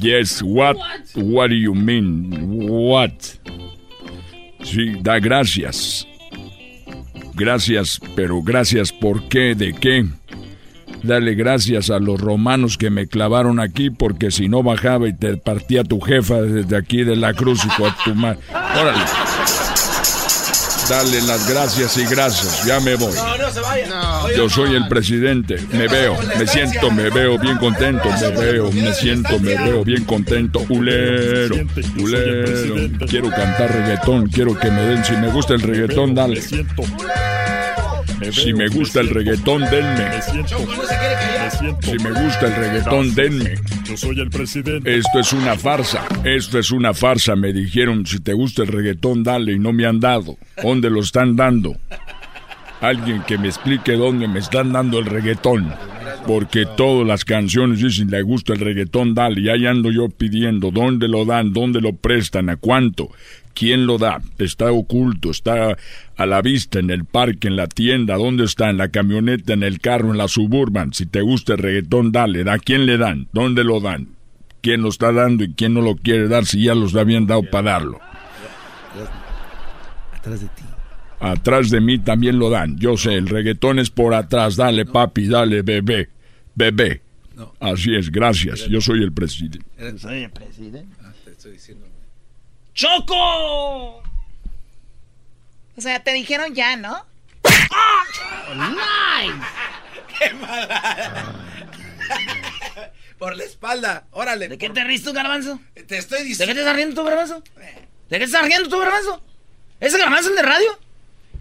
[0.02, 0.76] Yes, what?
[1.16, 2.30] What do you mean?
[2.68, 3.12] What?
[4.64, 6.06] Sí, da gracias.
[7.38, 9.54] Gracias, pero gracias ¿por qué?
[9.54, 10.06] ¿De qué?
[11.04, 15.38] Dale gracias a los romanos que me clavaron aquí porque si no bajaba y te
[15.38, 18.40] partía tu jefa desde aquí de la cruz y con tu madre.
[18.52, 19.06] Órale.
[20.90, 22.64] Dale las gracias y gracias.
[22.66, 23.14] Ya me voy.
[24.38, 25.58] Yo soy el presidente.
[25.74, 28.10] Me veo, me siento, me veo bien contento.
[28.10, 30.64] Me veo, me siento, me veo bien contento.
[30.70, 31.56] Ulero,
[31.98, 32.76] ulero.
[33.06, 34.28] Quiero cantar reggaetón.
[34.28, 35.04] Quiero que me den.
[35.04, 36.42] Si me gusta el reggaetón, dale.
[38.32, 40.22] Si me gusta el reggaetón, denme.
[41.82, 43.56] Si me gusta el reggaetón, denme.
[43.86, 44.98] Yo soy el presidente.
[44.98, 46.06] Esto es una farsa.
[46.24, 47.36] Esto es una farsa.
[47.36, 49.54] Me dijeron, si te gusta el reggaetón, dale.
[49.54, 50.38] Y no me han dado.
[50.62, 51.76] ¿Dónde lo están dando?
[52.82, 55.74] Alguien que me explique dónde me están dando el reggaetón.
[56.26, 59.42] Porque todas las canciones dicen, le gusta el reggaetón, dale.
[59.42, 61.54] Y ahí ando yo pidiendo, ¿dónde lo dan?
[61.54, 62.50] ¿Dónde lo prestan?
[62.50, 63.10] ¿A cuánto?
[63.58, 64.22] ¿Quién lo da?
[64.38, 65.76] Está oculto, está
[66.16, 68.70] a la vista, en el parque, en la tienda, ¿dónde está?
[68.70, 70.94] En la camioneta, en el carro, en la suburban.
[70.94, 72.48] Si te gusta el reggaetón, dale.
[72.52, 73.30] ¿A quién le dan?
[73.34, 74.10] ¿Dónde lo dan?
[74.62, 77.42] ¿Quién lo está dando y quién no lo quiere dar si ya los habían dado
[77.50, 78.00] para darlo?
[80.14, 80.64] Atrás de ti.
[81.20, 82.78] Atrás de mí también lo dan.
[82.78, 84.56] Yo sé, el reggaetón es por atrás.
[84.56, 86.10] Dale, papi, dale, bebé.
[86.54, 87.02] Bebé.
[87.60, 88.68] Así es, gracias.
[88.68, 89.66] Yo soy el presidente.
[89.98, 90.96] Soy el presidente.
[91.02, 91.87] Ah, te estoy diciendo.
[92.78, 94.04] ¡Choco!
[94.04, 94.04] O
[95.80, 97.08] sea, te dijeron ya, ¿no?
[100.20, 101.34] ¡Qué mala!
[103.18, 104.48] Por la espalda, órale.
[104.48, 105.60] ¿De qué te ríes tú, garbanzo?
[105.88, 106.54] Te estoy ¿De qué diciendo.
[106.54, 107.40] te estás riendo tú, garbanzo?
[107.40, 107.64] ¿De
[108.10, 109.24] qué te estás riendo tú, garbanzo?
[109.80, 110.80] ¿Es el garbanzo en de radio?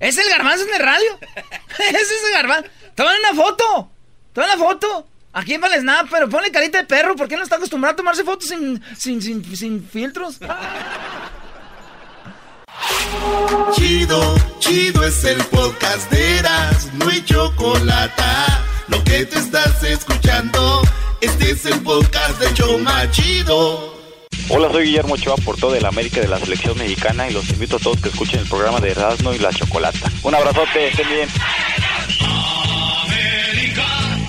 [0.01, 1.21] ¿Es el garbanzo en de radio?
[1.91, 2.71] ¿Es ese garbanzo?
[2.95, 3.91] Tómale una foto.
[4.33, 5.07] Tómale una foto.
[5.37, 7.15] Aquí en Snap, pero ponle carita de perro.
[7.15, 10.39] ¿Por qué no está acostumbrado a tomarse fotos sin, sin, sin, sin filtros?
[13.75, 18.23] Chido, chido es el podcast de Eras, no hay chocolate.
[18.89, 20.81] Lo que te estás escuchando,
[21.21, 23.95] este es el podcast de Choma Chido.
[24.49, 27.77] Hola, soy Guillermo Ochoa, portero de la América de la Selección Mexicana y los invito
[27.77, 30.11] a todos que escuchen el programa de Erasmo y la Chocolata.
[30.23, 31.29] Un abrazote, estén bien.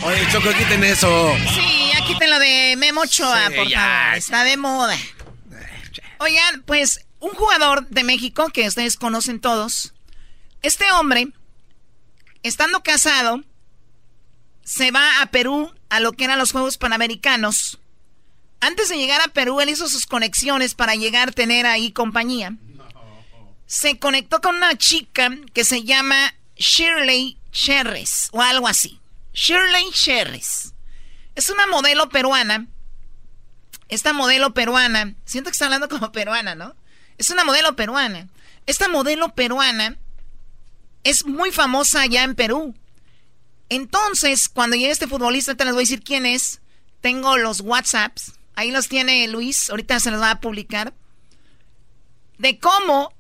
[0.08, 1.34] Oye, Choco, quiten eso.
[1.54, 3.80] Sí, ya quiten lo de Memo Ochoa, Sí, por ya.
[4.06, 4.18] favor.
[4.18, 4.98] Está de moda.
[6.20, 9.94] Oigan, pues un jugador de México que ustedes conocen todos.
[10.62, 11.28] Este hombre,
[12.44, 13.44] estando casado,
[14.64, 17.80] se va a Perú a lo que eran los Juegos Panamericanos.
[18.62, 22.54] Antes de llegar a Perú, él hizo sus conexiones para llegar a tener ahí compañía.
[23.66, 29.00] Se conectó con una chica que se llama Shirley Cherres o algo así.
[29.38, 30.74] Shirley Cherres.
[31.36, 32.66] Es una modelo peruana.
[33.88, 36.76] Esta modelo peruana, siento que está hablando como peruana, ¿no?
[37.20, 38.28] Es una modelo peruana.
[38.66, 39.96] Esta modelo peruana
[41.04, 42.74] es muy famosa allá en Perú.
[43.70, 46.60] Entonces, cuando llegue este futbolista, te les voy a decir quién es.
[47.02, 48.34] Tengo los WhatsApps.
[48.56, 49.70] Ahí los tiene Luis.
[49.70, 50.96] Ahorita se los va a publicar.
[52.40, 53.14] De cómo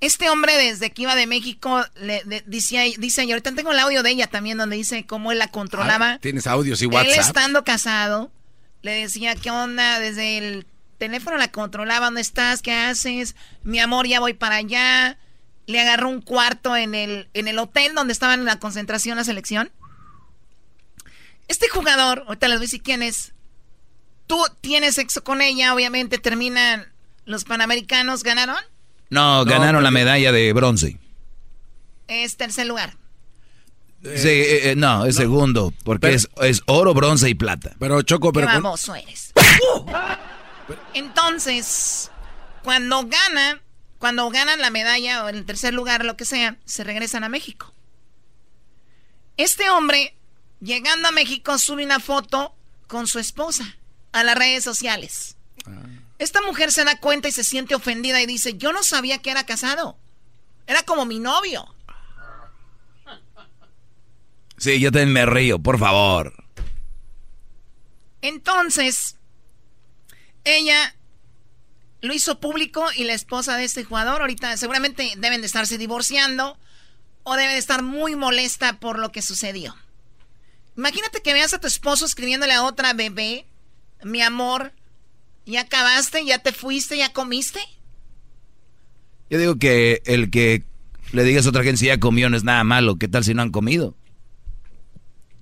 [0.00, 4.02] este hombre desde que iba de México le, dice, dice, y ahorita tengo el audio
[4.02, 6.12] de ella también donde dice cómo él la controlaba.
[6.12, 7.12] Ah, tienes audios y WhatsApp.
[7.12, 8.30] Él estando casado,
[8.82, 9.98] le decía, ¿qué onda?
[9.98, 10.66] Desde el
[10.98, 12.62] teléfono la controlaba, ¿dónde estás?
[12.62, 13.34] ¿Qué haces?
[13.64, 15.18] Mi amor, ya voy para allá.
[15.66, 19.24] Le agarró un cuarto en el, en el hotel donde estaban en la concentración la
[19.24, 19.72] selección.
[21.48, 23.32] Este jugador, ahorita les voy a decir quién es.
[24.26, 26.92] Tú tienes sexo con ella, obviamente terminan
[27.24, 28.58] los panamericanos, ¿ganaron?
[29.10, 30.98] No, ganaron la medalla de bronce.
[32.08, 32.96] Es tercer lugar.
[34.02, 37.74] Sí, eh, eh, no, es segundo, porque es, es, oro, bronce y plata.
[37.78, 38.46] Pero Choco, pero...
[38.46, 39.32] Qué famoso eres.
[40.94, 42.10] Entonces,
[42.62, 43.60] cuando ganan,
[43.98, 47.74] cuando ganan la medalla o el tercer lugar, lo que sea, se regresan a México.
[49.36, 50.14] Este hombre,
[50.60, 52.54] llegando a México, sube una foto
[52.86, 53.76] con su esposa
[54.12, 55.36] a las redes sociales.
[55.66, 55.72] Ah.
[56.18, 59.30] Esta mujer se da cuenta y se siente ofendida y dice, yo no sabía que
[59.30, 59.96] era casado.
[60.66, 61.74] Era como mi novio.
[64.56, 66.44] Sí, yo también me río, por favor.
[68.20, 69.16] Entonces,
[70.44, 70.96] ella
[72.00, 76.58] lo hizo público y la esposa de este jugador ahorita seguramente deben de estarse divorciando
[77.22, 79.76] o debe de estar muy molesta por lo que sucedió.
[80.76, 83.46] Imagínate que veas a tu esposo escribiéndole a otra bebé,
[84.02, 84.72] mi amor,
[85.48, 86.26] ¿Ya acabaste?
[86.26, 86.98] ¿Ya te fuiste?
[86.98, 87.58] ¿Ya comiste?
[89.30, 90.62] Yo digo que el que
[91.12, 92.98] le digas a otra gente si ya comió no es nada malo.
[92.98, 93.94] ¿Qué tal si no han comido?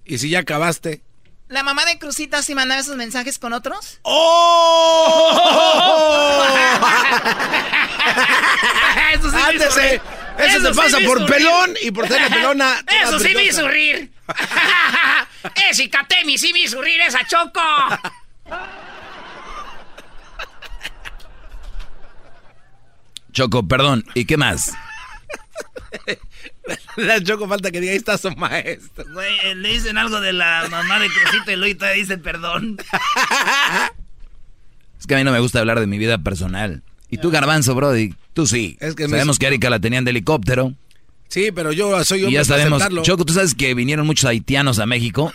[0.05, 1.03] ¿Y si ya acabaste?
[1.49, 3.99] ¿La mamá de Cruzita sí mandaba esos mensajes con otros?
[4.03, 5.35] ¡Oh!
[9.13, 10.01] eso sí Ándese.
[10.39, 12.77] Eso, se pasa por pelón y por ser pelona.
[13.03, 14.13] Eso sí me hizo rir.
[15.69, 17.61] Ese Katemi sí me hizo rir esa choco.
[23.37, 24.03] Choco, perdón.
[24.15, 24.73] ¿Y qué más?
[26.97, 29.05] La Choco falta que diga, ahí está su maestro.
[29.13, 32.79] Güey, le dicen algo de la mamá de Crucito y Luis dice perdón.
[34.99, 36.83] Es que a mí no me gusta hablar de mi vida personal.
[37.11, 38.79] Y tú, Garbanzo, Brody, tú sí.
[38.81, 40.73] Es que sabemos que Erika la tenían de helicóptero.
[41.29, 42.29] Sí, pero yo soy yo.
[42.29, 42.83] Y ya sabemos.
[43.03, 45.31] Choco, ¿tú sabes que vinieron muchos haitianos a México?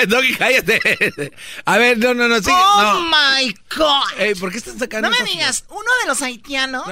[0.08, 1.32] Doggy, cállate.
[1.64, 2.50] A ver, no, no, no, sí.
[2.50, 4.38] Oh my God.
[4.38, 5.10] ¿Por qué están sacando?
[5.10, 6.84] No me digas, uno de los haitianos.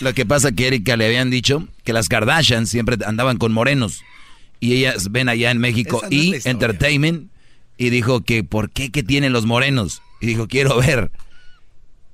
[0.00, 4.02] Lo que pasa que Erika le habían dicho que las Kardashian siempre andaban con morenos.
[4.58, 7.30] Y ellas ven allá en México y Entertainment.
[7.76, 10.02] Y dijo que, ¿por qué que tienen los morenos?
[10.20, 11.10] Y dijo, quiero ver.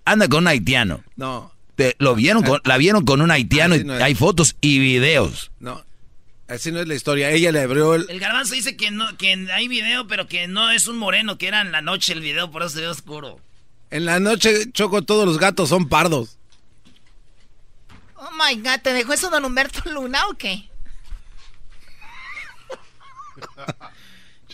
[0.04, 1.02] Anda con un haitiano.
[1.16, 1.52] No.
[1.74, 5.50] Te, lo vieron con, la vieron con un haitiano y hay fotos y videos.
[5.58, 5.84] No.
[6.48, 7.31] Así no es la historia.
[7.31, 8.09] Ella le abrió el.
[8.09, 11.48] El garbanzo dice que no, que hay video, pero que no es un moreno, que
[11.48, 13.40] era en la noche el video, por eso se ve oscuro.
[13.90, 16.39] En la noche, Choco, todos los gatos son pardos.
[18.16, 20.68] Oh my god, ¿te dejó eso don Humberto Luna o qué?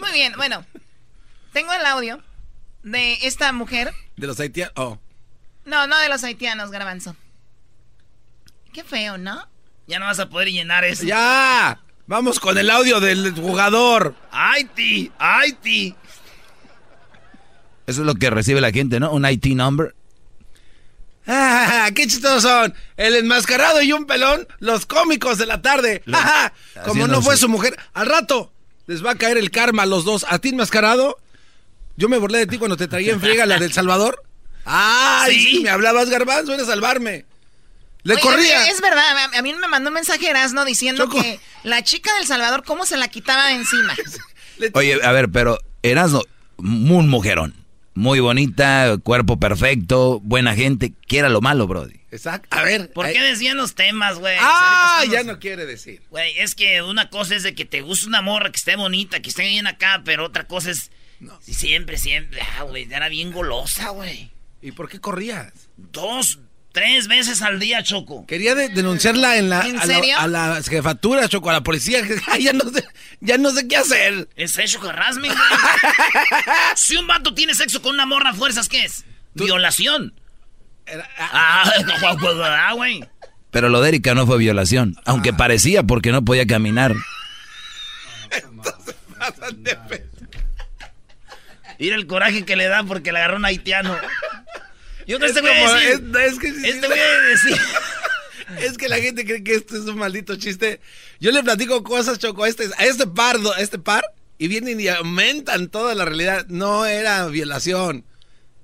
[0.00, 0.64] Muy bien, bueno.
[1.52, 2.22] Tengo el audio
[2.82, 3.92] de esta mujer.
[4.16, 4.72] De los haitianos.
[4.76, 4.98] Oh.
[5.64, 7.14] No, no de los haitianos, garbanzo.
[8.72, 9.46] Qué feo, ¿no?
[9.86, 11.04] Ya no vas a poder llenar eso.
[11.04, 11.80] ¡Ya!
[12.06, 14.14] Vamos con el audio del jugador.
[14.30, 15.94] Haití, Haití.
[17.86, 19.12] Eso es lo que recibe la gente, ¿no?
[19.12, 19.94] Un IT number.
[21.26, 21.88] ¡Ah!
[21.94, 22.74] ¡Qué chistosos son!
[22.96, 26.02] El enmascarado y un pelón, los cómicos de la tarde.
[26.10, 26.52] ¡Ja,
[26.84, 28.52] Como no fue su mujer, al rato
[28.86, 30.26] les va a caer el karma a los dos.
[30.28, 31.18] A ti enmascarado,
[31.96, 34.22] yo me burlé de ti cuando te traía en friega la del Salvador.
[34.64, 35.34] ¡Ay!
[35.34, 35.60] ¿Sí?
[35.62, 37.24] me hablabas garbanzo, a salvarme.
[38.04, 38.66] Le corría.
[38.68, 40.64] Es verdad, a mí me mandó un mensaje ¿no?
[40.64, 43.94] diciendo que la chica del Salvador, ¿cómo se la quitaba de encima?
[44.74, 46.12] Oye, a ver, pero eras
[46.56, 47.54] un mujerón.
[47.94, 50.94] Muy bonita, cuerpo perfecto, buena gente.
[51.06, 52.00] ¿Qué era lo malo, Brody?
[52.10, 52.48] Exacto.
[52.56, 52.90] A ver.
[52.90, 54.36] ¿Por qué decían los temas, güey?
[54.40, 56.02] Ah, ya no quiere decir.
[56.08, 59.20] Güey, es que una cosa es de que te gusta una morra que esté bonita,
[59.20, 60.90] que esté bien acá, pero otra cosa es.
[61.20, 61.38] No.
[61.42, 62.40] Siempre, siempre.
[62.58, 64.30] Ah, güey, era bien golosa, güey.
[64.62, 65.52] ¿Y por qué corrías?
[65.76, 66.38] Dos,
[66.72, 68.24] Tres veces al día, Choco.
[68.26, 72.00] Quería denunciarla en la, a, La, jefatura, Choco, a la policía.
[72.40, 72.84] ya, no sé,
[73.20, 74.28] ya no sé qué hacer.
[74.36, 75.34] Es hecho harassment,
[76.76, 79.04] si un vato tiene sexo con una morra a fuerzas, ¿qué es?
[79.34, 80.14] Violación.
[81.18, 81.70] ah,
[82.40, 83.04] ah güey.
[83.50, 85.36] Pero lo de Erika no fue violación, aunque ah.
[85.36, 86.94] parecía porque no podía caminar.
[89.56, 89.78] De
[91.78, 93.94] Mira el coraje que le da porque le agarró un haitiano.
[95.06, 96.04] Yo no este voy a decir.
[96.24, 97.56] Es, que, este voy a decir.
[98.60, 100.80] Es que la gente cree que esto es un maldito chiste.
[101.20, 104.04] Yo le platico cosas, Choco, a este, a este pardo, a este par,
[104.38, 106.46] y vienen y aumentan toda la realidad.
[106.48, 108.04] No era violación.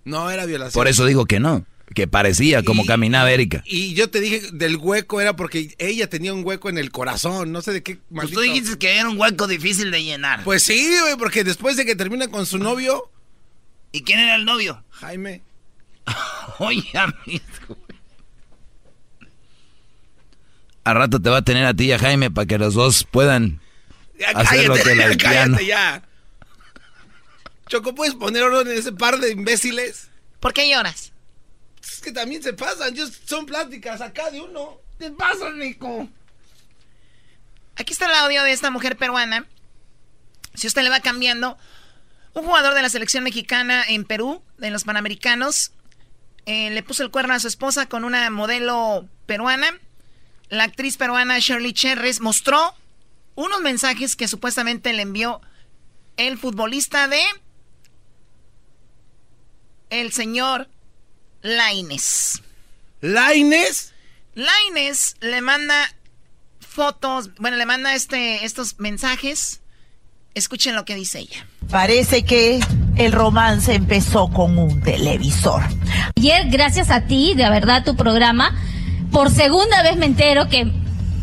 [0.04, 0.78] No era violación.
[0.78, 1.64] Por eso digo que no.
[1.94, 3.62] Que parecía como caminaba Erika.
[3.64, 7.50] Y yo te dije del hueco era porque ella tenía un hueco en el corazón.
[7.50, 8.40] No sé de qué Pues maldito.
[8.40, 10.44] tú dijiste que era un hueco difícil de llenar.
[10.44, 13.10] Pues sí, güey, porque después de que termina con su novio.
[13.90, 14.84] ¿Y quién era el novio?
[14.90, 15.40] Jaime.
[16.58, 17.76] Oye, amigo.
[20.84, 23.04] Al rato te va a tener a ti y a Jaime para que los dos
[23.04, 23.60] puedan
[24.18, 26.02] Ya hacer lo cállate, que ya cállate ya.
[27.68, 30.08] Choco, ¿puedes poner orden en ese par de imbéciles?
[30.40, 31.12] ¿Por qué lloras?
[31.82, 32.94] Es que también se pasan.
[32.94, 34.78] yo- son pláticas acá de uno.
[34.98, 36.08] ¿Qué pasa, Nico?
[37.76, 39.46] Aquí está el audio de esta mujer peruana.
[40.54, 41.58] Si usted le va cambiando,
[42.34, 45.72] un jugador de la selección mexicana en Perú, en los Panamericanos,
[46.48, 49.78] eh, le puso el cuerno a su esposa con una modelo peruana.
[50.48, 52.74] La actriz peruana Shirley Cherres mostró
[53.34, 55.42] unos mensajes que supuestamente le envió
[56.16, 57.20] el futbolista de
[59.90, 60.70] el señor
[61.42, 62.40] Laines.
[63.02, 63.92] ¿Laines?
[64.34, 65.94] Laines le manda
[66.60, 69.60] fotos, bueno, le manda este, estos mensajes.
[70.34, 71.46] Escuchen lo que dice ella.
[71.70, 72.60] Parece que
[72.96, 75.62] el romance empezó con un televisor.
[76.16, 78.56] Ayer, gracias a ti, de verdad, tu programa,
[79.10, 80.70] por segunda vez me entero que,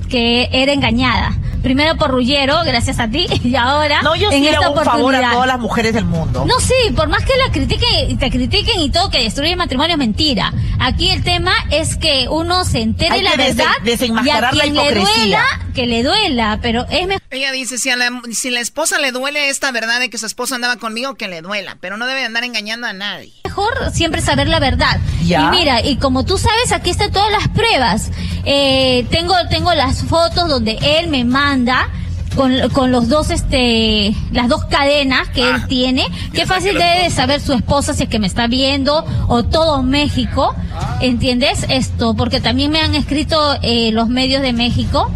[0.05, 1.35] que era engañada.
[1.65, 4.85] Primero por Rullero, gracias a ti, y ahora No, yo en sí esta hago un
[4.85, 6.45] favor a todas las mujeres del mundo.
[6.45, 9.57] No, sí, por más que la critiquen y te critiquen y todo, que destruye el
[9.57, 10.53] matrimonio es mentira.
[10.79, 14.49] Aquí el tema es que uno se entere Hay la que verdad y a la
[14.51, 17.23] quien le duela, que le duela, pero es mejor.
[17.31, 20.27] Ella dice, si a, la, si la esposa le duele esta verdad de que su
[20.27, 23.33] esposo andaba conmigo, que le duela, pero no debe andar engañando a nadie.
[23.55, 24.99] Mejor siempre saber la verdad.
[25.25, 25.47] Ya.
[25.47, 28.11] Y mira, y como tú sabes, aquí están todas las pruebas.
[28.43, 31.89] Eh, tengo, tengo las fotos donde él me manda
[32.35, 36.05] con, con los dos, este, las dos cadenas que él tiene.
[36.33, 39.81] Qué fácil debe de saber su esposa si es que me está viendo o todo
[39.83, 40.53] México.
[40.99, 41.65] ¿Entiendes?
[41.69, 45.09] Esto, porque también me han escrito eh, los medios de México.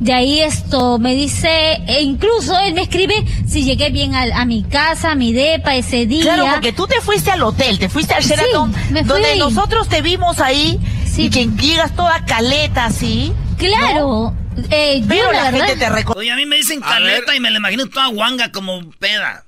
[0.00, 1.48] De ahí esto me dice,
[1.88, 3.14] e incluso él me escribe
[3.48, 6.22] si llegué bien a, a mi casa, a mi depa ese día.
[6.34, 9.28] Claro, porque tú te fuiste al hotel, te fuiste al Sí, Sheraton, me fui donde
[9.30, 9.38] ahí.
[9.40, 10.78] nosotros te vimos ahí
[11.16, 13.32] y que llegas toda caleta así.
[13.58, 14.32] Claro.
[14.70, 16.20] Eh, yo, Pero la la verdad- gente te reconoce.
[16.20, 19.44] Oye, a mí me dicen caleta y me la imagino toda guanga como peda.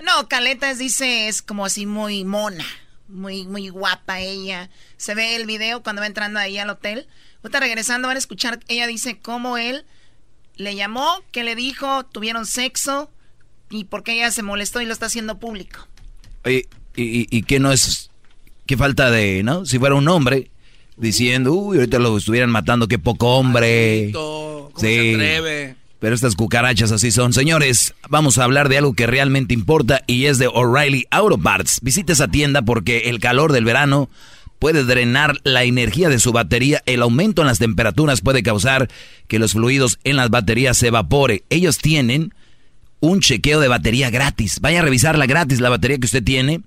[0.00, 2.64] No, Caletas dice es como así muy mona,
[3.08, 4.70] muy muy guapa ella.
[4.96, 7.08] Se ve el video cuando va entrando ahí al hotel.
[7.42, 9.84] Ahorita regresando van a escuchar, ella dice cómo él
[10.56, 13.10] le llamó, qué le dijo, tuvieron sexo
[13.70, 15.86] y por qué ella se molestó y lo está haciendo público.
[16.44, 16.66] Oye,
[16.96, 18.10] y, y, y qué no es,
[18.66, 19.64] qué falta de, ¿no?
[19.66, 20.50] Si fuera un hombre
[20.96, 24.10] diciendo, uy, ahorita lo estuvieran matando, qué poco hombre.
[24.12, 25.76] ¿Cómo se atreve?
[26.00, 27.32] Pero estas cucarachas así son.
[27.32, 31.80] Señores, vamos a hablar de algo que realmente importa y es de O'Reilly Auto Parts.
[31.82, 34.08] Visite esa tienda porque el calor del verano
[34.58, 36.82] puede drenar la energía de su batería.
[36.86, 38.88] El aumento en las temperaturas puede causar
[39.26, 41.44] que los fluidos en las baterías se evapore.
[41.50, 42.34] Ellos tienen
[43.00, 44.60] un chequeo de batería gratis.
[44.60, 46.62] Vaya a revisarla gratis, la batería que usted tiene.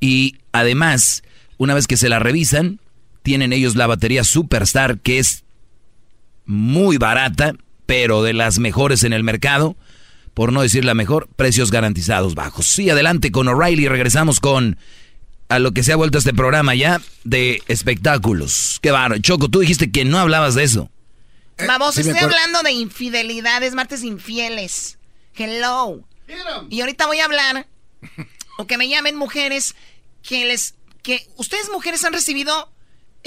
[0.00, 1.22] Y además,
[1.58, 2.80] una vez que se la revisan,
[3.22, 5.44] tienen ellos la batería Superstar, que es
[6.46, 7.54] muy barata,
[7.86, 9.76] pero de las mejores en el mercado.
[10.34, 12.66] Por no decir la mejor, precios garantizados bajos.
[12.66, 13.88] Sí, adelante con O'Reilly.
[13.88, 14.78] Regresamos con
[15.48, 18.78] a lo que se ha vuelto este programa ya de espectáculos.
[18.82, 19.20] Qué bárbaro.
[19.20, 20.90] Choco, tú dijiste que no hablabas de eso.
[21.66, 24.98] Vamos, sí me estoy hablando de infidelidades, martes infieles.
[25.36, 26.02] Hello.
[26.70, 27.66] Y ahorita voy a hablar
[28.58, 29.74] o que me llamen mujeres
[30.22, 32.72] que les que ustedes mujeres han recibido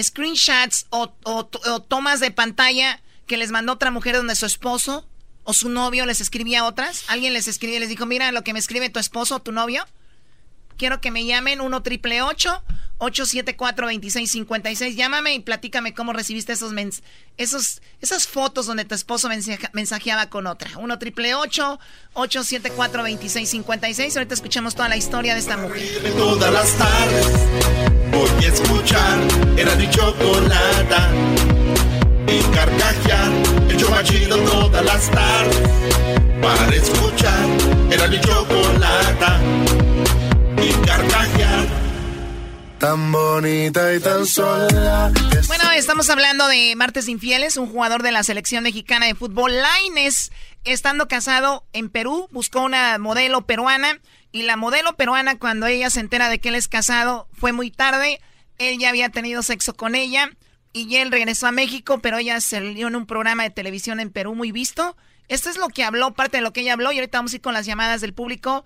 [0.01, 5.07] screenshots o, o- o tomas de pantalla que les mandó otra mujer donde su esposo
[5.43, 7.03] o su novio les escribía a otras.
[7.07, 9.51] Alguien les escribió y les dijo, mira lo que me escribe tu esposo o tu
[9.51, 9.85] novio.
[10.77, 17.03] Quiero que me llamen 1 triple 874 2656 Llámame y platícame cómo recibiste esos, mens
[17.37, 20.69] esos esas fotos donde tu esposo mensaje- mensajeaba con otra.
[20.77, 25.81] 1 triple 874 2656 Ahorita escuchamos toda la historia de esta mujer.
[26.17, 27.27] Todas las tardes
[28.11, 29.19] voy a escuchar
[29.57, 31.11] era mi chocolata.
[32.29, 33.31] Y carcajear
[33.69, 35.57] el show más chido todas las tardes.
[36.41, 37.47] Para escuchar
[37.89, 39.39] era mi chocolata
[40.61, 41.67] y carcajear
[42.79, 45.11] tan bonita y tan sola
[45.47, 49.51] Bueno, estamos hablando de Martes Infieles, un jugador de la selección mexicana de fútbol.
[49.51, 50.31] Laines,
[50.63, 53.99] estando casado en Perú, buscó una modelo peruana
[54.31, 57.71] y la modelo peruana cuando ella se entera de que él es casado fue muy
[57.71, 58.21] tarde.
[58.59, 60.29] Él ya había tenido sexo con ella.
[60.73, 64.35] y él regresó a México, pero ella salió en un programa de televisión en Perú
[64.35, 64.95] muy visto.
[65.27, 67.37] Esto es lo que habló, parte de lo que ella habló, y ahorita vamos a
[67.37, 68.63] ir con las llamadas del público.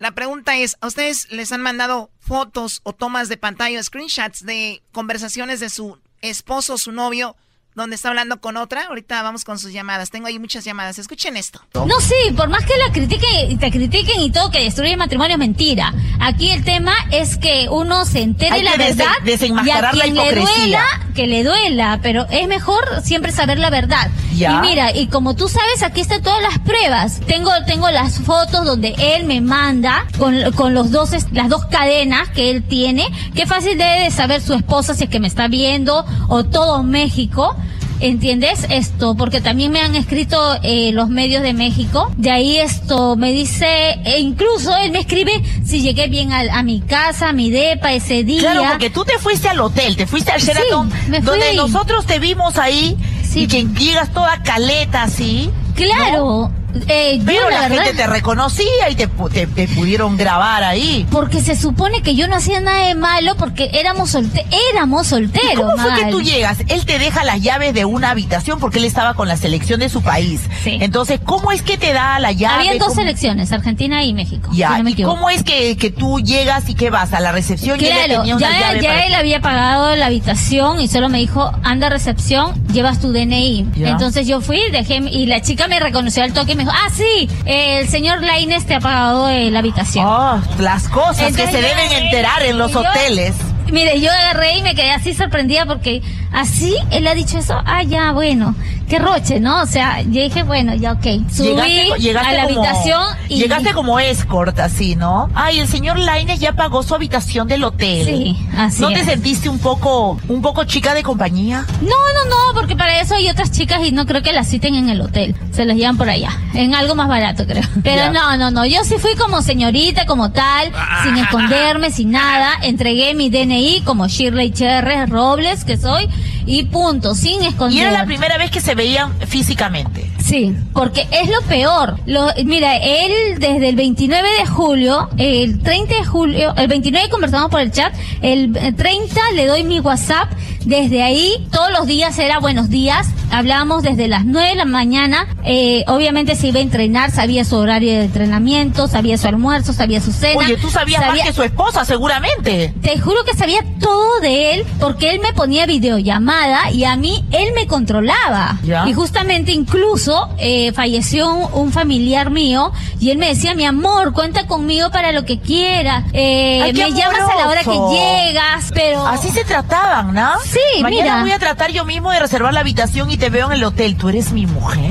[0.00, 4.82] La pregunta es, ¿a ustedes les han mandado fotos o tomas de pantalla, screenshots de
[4.92, 7.36] conversaciones de su esposo su novio
[7.80, 8.84] donde está hablando con otra.
[8.88, 10.10] Ahorita vamos con sus llamadas.
[10.10, 10.98] Tengo ahí muchas llamadas.
[10.98, 11.60] Escuchen esto.
[11.74, 14.98] No, sí, por más que la critiquen y te critiquen y todo, que destruye el
[14.98, 15.92] matrimonio es mentira.
[16.20, 20.06] Aquí el tema es que uno se entere Hay la que verdad desenmascarar y a
[20.06, 20.56] la quien le hipocresía.
[20.56, 20.84] duela,
[21.14, 24.10] que le duela, pero es mejor siempre saber la verdad.
[24.34, 24.52] Ya.
[24.52, 27.20] Y mira, y como tú sabes, aquí están todas las pruebas.
[27.26, 32.28] Tengo tengo las fotos donde él me manda con, con los dos las dos cadenas
[32.30, 33.06] que él tiene.
[33.34, 36.82] Qué fácil debe de saber su esposa si es que me está viendo o todo
[36.82, 37.56] México.
[38.00, 39.14] ¿Entiendes esto?
[39.14, 42.10] Porque también me han escrito eh, los medios de México.
[42.16, 43.66] De ahí esto me dice,
[44.04, 45.32] e incluso él me escribe
[45.64, 48.40] si llegué bien al- a, mi casa, a mi depa ese día.
[48.52, 50.90] Claro, porque tú te fuiste al hotel, te fuiste al Sheraton,
[51.22, 51.56] donde ahí.
[51.56, 52.96] nosotros te vimos ahí
[53.34, 55.50] y que llegas toda caleta así.
[55.84, 56.50] Claro.
[56.88, 60.62] eh, yo Pero la la, verdad- gente te reconocía y te, te, te pudieron grabar
[60.62, 61.06] ahí.
[61.10, 65.52] Porque se supone que yo no hacía nada de malo porque éramos, solte éramos solteros.
[65.52, 66.58] ¿Y ¿Cómo fue que tú llegas?
[66.68, 69.88] Él te deja las llaves de una habitación porque él estaba con la selección de
[69.88, 70.42] su país.
[70.64, 72.60] Entonces, ¿cómo es que te da la llave?
[72.60, 74.50] Habían dos ¿Cómo- selecciones, Argentina y México.
[74.52, 77.20] Ya, si no me ¿y cómo es que, que tú llegas y que vas a
[77.20, 80.80] la recepción y él Claro, tenía una ya, llave ya él había pagado la habitación
[80.80, 83.66] y solo me dijo, anda a recepción, llevas tu DNI.
[83.74, 83.88] Ya.
[83.90, 86.90] Entonces yo fui, dejé, y la chica me reconoció al toque y me dijo, ah,
[86.92, 90.04] sí, el señor Laines te ha pagado eh, la habitación.
[90.04, 93.36] Oh, las cosas que se deben enterar en los hoteles.
[93.72, 96.02] Mire, yo agarré y me quedé así sorprendida porque
[96.32, 97.54] así él ha dicho eso.
[97.64, 98.54] Ah, ya, bueno,
[98.88, 99.62] qué roche, ¿no?
[99.62, 101.06] O sea, yo dije, bueno, ya, ok.
[101.32, 103.36] Subí Llegaste, llegaste a la como, habitación y...
[103.38, 105.30] Llegaste como escort, así, ¿no?
[105.34, 108.06] Ay, el señor Laines ya pagó su habitación del hotel.
[108.06, 111.64] Sí, así ¿No te sentiste un poco, un poco chica de compañía?
[111.80, 114.74] No, no, no, porque para eso hay otras chicas y no creo que las citen
[114.74, 115.36] en el hotel.
[115.52, 117.64] Se las llevan por allá, en algo más barato, creo.
[117.84, 118.10] Pero Ya.
[118.10, 118.66] no, no, no.
[118.66, 120.72] Yo sí fui como señorita, como tal,
[121.04, 122.54] sin esconderme, sin nada.
[122.62, 126.08] Entregué mi DNI como Shirley Cherres Robles, que soy,
[126.46, 127.76] y punto, sin esconder.
[127.76, 130.10] Y era la primera vez que se veían físicamente.
[130.22, 131.98] Sí, porque es lo peor.
[132.06, 137.50] Lo, mira, él desde el 29 de julio, el 30 de julio, el 29 conversamos
[137.50, 137.92] por el chat,
[138.22, 140.30] el 30 le doy mi WhatsApp,
[140.64, 145.26] desde ahí todos los días era buenos días, hablábamos desde las 9 de la mañana,
[145.44, 150.00] eh, obviamente se iba a entrenar, sabía su horario de entrenamiento, sabía su almuerzo, sabía
[150.00, 150.38] su cena.
[150.38, 152.74] Oye, tú sabías más que su esposa, seguramente.
[152.82, 153.49] Te juro que sabía
[153.80, 158.58] todo de él porque él me ponía videollamada y a mí él me controlaba.
[158.62, 158.88] Ya.
[158.88, 164.12] Y justamente incluso eh, falleció un, un familiar mío y él me decía, mi amor,
[164.12, 166.04] cuenta conmigo para lo que quiera.
[166.12, 169.06] Eh, Ay, me llamas a la hora que llegas, pero...
[169.06, 170.32] Así se trataban, ¿no?
[170.44, 171.20] Sí, Mañana mira.
[171.22, 173.96] voy a tratar yo mismo de reservar la habitación y te veo en el hotel.
[173.96, 174.90] Tú eres mi mujer.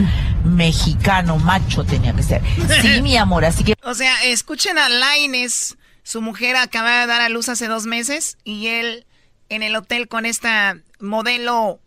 [0.44, 2.42] Mexicano, macho tenía que ser.
[2.82, 3.74] Sí, mi amor, así que...
[3.84, 5.76] O sea, escuchen a Laines.
[6.06, 9.06] Su mujer acaba de dar a luz hace dos meses y él
[9.48, 11.80] en el hotel con esta modelo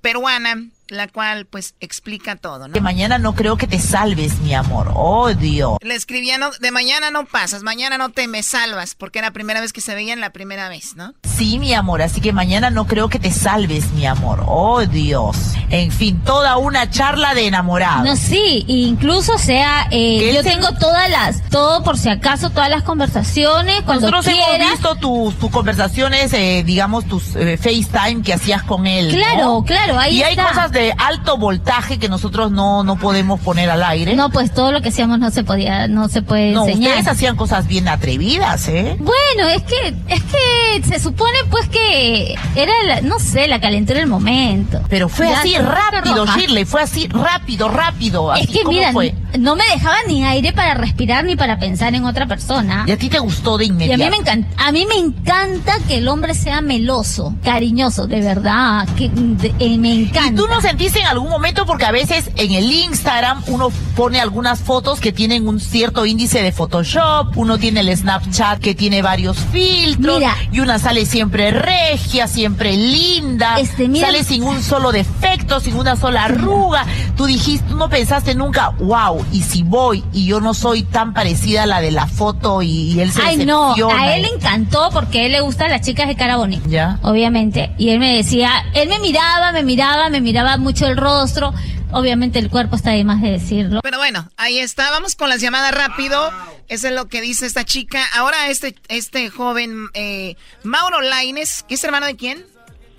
[0.00, 2.74] peruana, la cual pues explica todo, ¿no?
[2.74, 4.92] Que mañana no creo que te salves, mi amor.
[4.94, 5.78] Oh, Dios.
[5.80, 9.32] Le escribía, no, de mañana no pasas, mañana no te me salvas, porque era la
[9.32, 11.14] primera vez que se veían la primera vez, ¿no?
[11.22, 14.44] Sí, mi amor, así que mañana no creo que te salves, mi amor.
[14.46, 15.36] Oh, Dios.
[15.70, 18.04] En fin, toda una charla de enamorados.
[18.04, 22.68] No, sí, incluso sea, eh, yo se- tengo todas las, todo por si acaso, todas
[22.68, 24.56] las conversaciones, cuando Nosotros quieras.
[24.58, 29.08] hemos visto tus, tus conversaciones, eh, digamos, tus eh, FaceTime que hacías con él.
[29.08, 29.14] ¿no?
[29.14, 33.70] Claro, claro, ahí Y hay cosas de alto voltaje que nosotros no, no podemos poner
[33.70, 34.14] al aire.
[34.16, 36.90] No, pues todo lo que hacíamos no se podía, no se puede No, enseñar.
[36.90, 38.96] ustedes hacían cosas bien atrevidas, ¿eh?
[38.98, 44.00] Bueno, es que, es que se supone pues que era, la- no sé, la calentura
[44.00, 44.80] del momento.
[44.88, 46.26] Pero fue Ya, así rápido.
[46.26, 48.34] Shirley, fue así rápido, rápido.
[48.34, 49.14] Es así que como mira, fue.
[49.38, 52.84] no me dejaba ni aire para respirar ni para pensar en otra persona.
[52.86, 54.02] Y a ti te gustó de Y a inmediato.
[54.04, 58.88] mí me encanta, a mí me encanta que el hombre sea meloso, cariñoso, de verdad,
[58.96, 60.32] que de- eh, me encanta.
[60.32, 64.20] ¿Y tú no sentiste en algún momento porque a veces en el Instagram uno pone
[64.20, 69.02] algunas fotos que tienen un cierto índice de Photoshop, uno tiene el Snapchat que tiene
[69.02, 70.34] varios filtros Mira.
[70.50, 75.76] y una sale siempre regia, siempre linda, Este, mira- sale sin un solo defecto, sin
[75.76, 76.86] una sola arruga.
[77.16, 81.64] Tú dijiste, no pensaste nunca, wow, y si voy y yo no soy tan parecida
[81.64, 84.90] a la de la foto y, y él se Ay, no, a él le encantó
[84.92, 86.68] porque a él le gustan las chicas de cara bonita.
[86.68, 86.98] Ya.
[87.02, 87.72] Obviamente.
[87.78, 91.52] Y él me decía, él me miraba, me miraba, me miraba mucho el rostro.
[91.90, 93.80] Obviamente el cuerpo está de más de decirlo.
[93.82, 96.30] Pero bueno, ahí está, vamos con las llamadas rápido.
[96.68, 98.02] Eso es lo que dice esta chica.
[98.14, 102.52] Ahora este, este joven, eh, Mauro Laines, ¿que es hermano de quién?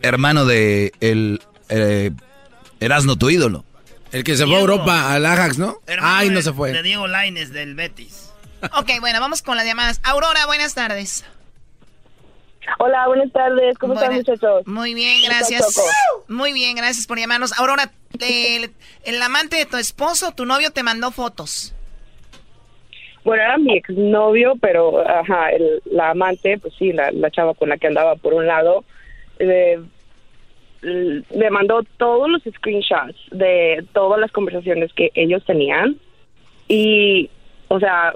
[0.04, 2.12] hermano de el eh,
[2.80, 3.66] Erasno, tu ídolo.
[4.12, 5.80] El que se fue a Europa, al Ajax, ¿no?
[6.00, 6.72] Ay, no se fue.
[6.72, 8.30] De Diego Laines del Betis.
[8.78, 10.00] ok, bueno, vamos con las llamadas.
[10.04, 11.24] Aurora, buenas tardes.
[12.80, 13.78] Hola, buenas tardes.
[13.78, 14.66] ¿Cómo están, muchachos?
[14.66, 15.82] Muy bien, gracias.
[16.28, 17.58] Muy bien, gracias por llamarnos.
[17.60, 18.72] Aurora, el,
[19.04, 21.76] el amante de tu esposo, tu novio, te mandó fotos.
[23.24, 27.70] Bueno, era mi exnovio, pero ajá, el, la amante, pues sí, la, la chava con
[27.70, 28.84] la que andaba por un lado,
[29.40, 29.82] eh,
[30.82, 35.96] le mandó todos los screenshots de todas las conversaciones que ellos tenían
[36.68, 37.30] y,
[37.70, 38.14] o sea,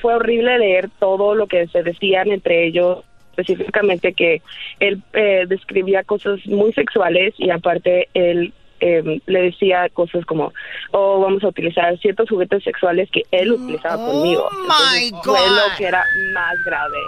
[0.00, 3.04] fue horrible leer todo lo que se decían entre ellos,
[3.36, 4.42] específicamente que
[4.80, 10.52] él eh, describía cosas muy sexuales y aparte él eh, le decía cosas como,
[10.92, 14.48] oh, vamos a utilizar ciertos juguetes sexuales que él utilizaba conmigo.
[14.52, 15.22] my God.
[15.24, 16.04] Fue lo que era
[16.34, 16.98] más grave.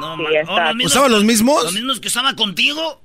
[0.00, 1.64] No, Sí, Oh, mismos ¿Usaban los mismos?
[1.64, 3.00] ¿Los mismos que usaba contigo?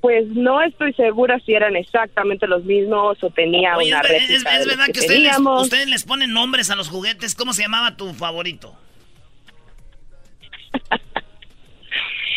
[0.00, 4.44] Pues no estoy segura si eran exactamente los mismos o tenía Oye, una es, es-
[4.44, 7.34] es verdad que, ustedes, les, ustedes les ponen nombres a los juguetes.
[7.34, 8.74] ¿Cómo se llamaba tu favorito?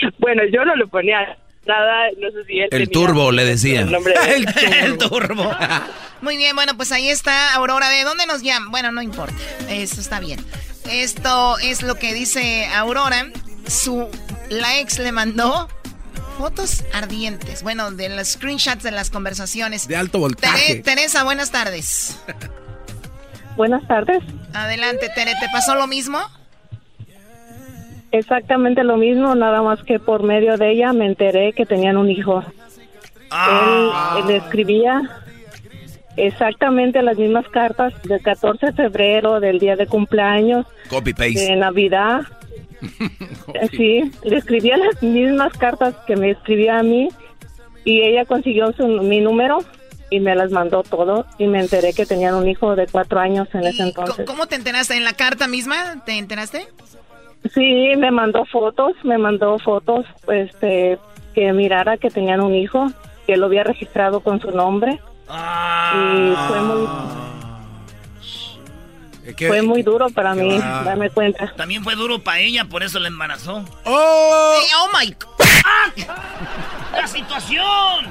[0.20, 3.82] Bueno, yo no le ponía nada, no sé si él El tenía turbo, le decía.
[3.82, 5.52] el nombre de- El turbo.
[6.22, 7.90] Muy bien, bueno, pues ahí está Aurora.
[7.90, 8.72] ¿De dónde nos llaman?
[8.72, 9.36] Bueno, no importa.
[9.70, 10.40] Eso está bien.
[10.90, 13.28] Esto es lo que dice Aurora.
[13.68, 14.10] Su
[14.50, 15.68] la ex le mandó
[16.38, 17.62] fotos ardientes.
[17.64, 19.88] Bueno, de los screenshots de las conversaciones.
[19.88, 20.76] De alto Tere- voltaje.
[20.84, 22.18] Teresa, buenas tardes.
[23.56, 24.20] Buenas tardes.
[24.54, 25.34] Adelante, Tere.
[25.40, 26.20] ¿Te pasó lo mismo?
[28.12, 32.10] Exactamente lo mismo, nada más que por medio de ella me enteré que tenían un
[32.10, 32.44] hijo.
[33.30, 34.18] Ah.
[34.18, 35.02] Él, él escribía
[36.18, 41.40] exactamente las mismas cartas del 14 de febrero, del día de cumpleaños, Copy paste.
[41.40, 42.22] de Navidad.
[43.72, 47.10] Sí, le escribía las mismas cartas que me escribía a mí
[47.84, 49.60] y ella consiguió su, mi número
[50.12, 53.48] y me las mandó todo y me enteré que tenían un hijo de cuatro años
[53.54, 54.26] en ese entonces.
[54.28, 54.96] ¿Cómo te enteraste?
[54.96, 56.04] ¿En la carta misma?
[56.06, 56.68] ¿Te enteraste?
[57.54, 60.98] Sí, me mandó fotos, me mandó fotos, este,
[61.34, 62.88] que mirara que tenían un hijo,
[63.26, 65.00] que lo había registrado con su nombre.
[65.30, 66.88] Y fue muy,
[69.48, 70.84] fue muy duro para mí va.
[70.84, 71.54] darme cuenta.
[71.56, 73.66] También fue duro para ella, por eso la embarazó.
[73.86, 74.60] ¡Oh!
[74.62, 75.16] Hey, oh my
[75.66, 75.92] ¡Ah!
[76.94, 78.08] ¡La situación!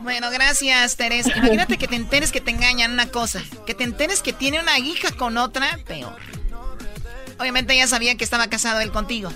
[0.00, 1.32] Bueno, gracias, Teresa.
[1.36, 3.42] Imagínate que te enteres que te engañan una cosa.
[3.66, 6.16] Que te enteres que tiene una hija con otra, peor.
[7.38, 9.30] Obviamente ella sabía que estaba casado él contigo.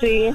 [0.00, 0.30] Sí,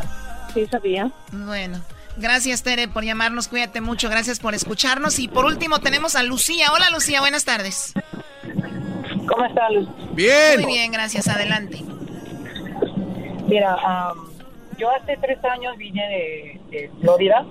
[0.53, 1.11] sí sabía.
[1.31, 1.81] Bueno,
[2.17, 3.47] gracias, Tere, por llamarnos.
[3.47, 4.09] Cuídate mucho.
[4.09, 5.19] Gracias por escucharnos.
[5.19, 6.67] Y por último tenemos a Lucía.
[6.73, 7.21] Hola, Lucía.
[7.21, 7.93] Buenas tardes.
[9.27, 9.87] ¿Cómo estás, Luz?
[10.13, 10.61] Bien.
[10.61, 11.27] Muy bien, gracias.
[11.27, 11.81] Adelante.
[13.47, 13.77] Mira,
[14.77, 17.45] yo hace tres años vine de, de Florida,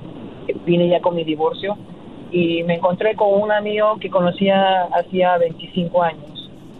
[0.64, 1.76] vine ya con mi divorcio
[2.32, 6.31] y me encontré con un amigo que conocía hacía 25 años,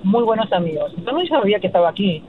[0.02, 0.92] muy buenos amigos.
[1.04, 2.22] Yo no sabía que estaba aquí.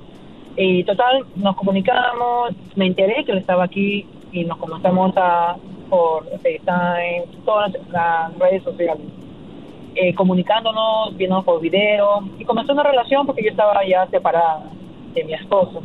[0.56, 5.56] Y total, nos comunicamos, me enteré que él estaba aquí y nos comenzamos a,
[5.90, 9.04] por FaceTime, todas las redes sociales,
[9.96, 14.64] eh, comunicándonos, viendo por video y comenzó una relación porque yo estaba ya separada
[15.14, 15.82] de mi esposo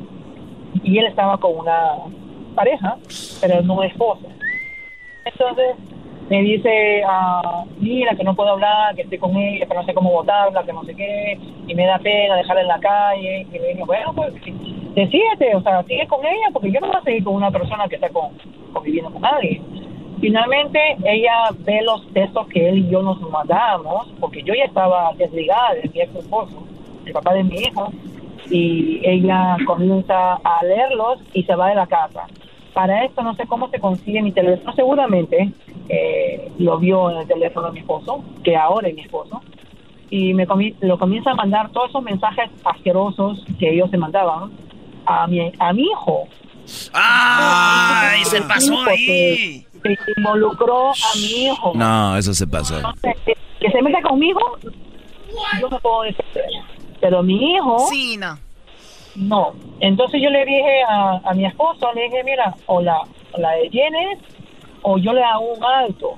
[0.83, 1.95] y él estaba con una
[2.55, 2.99] pareja,
[3.41, 4.29] pero no esposa.
[5.25, 5.77] Entonces
[6.29, 9.95] me dice, ah, mira, que no puedo hablar, que estoy con ella, pero no sé
[9.95, 13.47] cómo votarla, que no sé qué, y me da pena dejarla en la calle.
[13.51, 14.35] Y le digo, bueno, pues
[14.95, 17.89] decídete, o sea, sigue con ella, porque yo no voy a seguir con una persona
[17.89, 18.31] que está con,
[18.73, 19.63] conviviendo con alguien.
[20.21, 25.13] Finalmente, ella ve los textos que él y yo nos mandamos, porque yo ya estaba
[25.17, 26.63] desligada de mi ex esposo,
[27.07, 27.89] el papá de mi hijo,
[28.51, 32.27] y ella comienza a leerlos y se va de la casa.
[32.75, 35.53] Para esto no sé cómo se consigue mi teléfono, seguramente
[35.89, 39.41] eh, lo vio en el teléfono de mi esposo, que ahora es mi esposo,
[40.11, 44.53] y me comi- lo comienza a mandar todos esos mensajes asquerosos que ellos se mandaban
[45.07, 46.29] a mi, a mi hijo.
[46.93, 49.65] ¡Ay, se pasó ahí!
[49.83, 51.73] Se involucró a mi hijo.
[51.75, 52.77] No, eso se pasó.
[52.77, 54.41] Entonces, que, que se meta conmigo,
[55.61, 56.45] yo no puedo defender.
[57.01, 57.79] Pero mi hijo...
[57.91, 58.39] Sí, no.
[59.19, 59.53] No.
[59.81, 62.99] Entonces yo le dije a, a mi esposo, le dije, mira, o la,
[63.33, 64.19] o la detienes
[64.83, 66.17] o yo le hago un alto.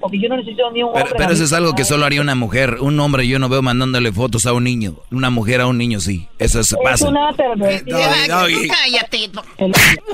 [0.00, 1.18] Porque yo no necesito ni un Pero, hombre.
[1.18, 2.78] pero eso es algo que solo haría una mujer.
[2.80, 4.96] Un hombre yo no veo mandándole fotos a un niño.
[5.12, 6.28] Una mujer a un niño sí.
[6.40, 7.08] Eso se Es pasa.
[7.08, 7.98] una pervertida.
[8.26, 9.30] Cállate.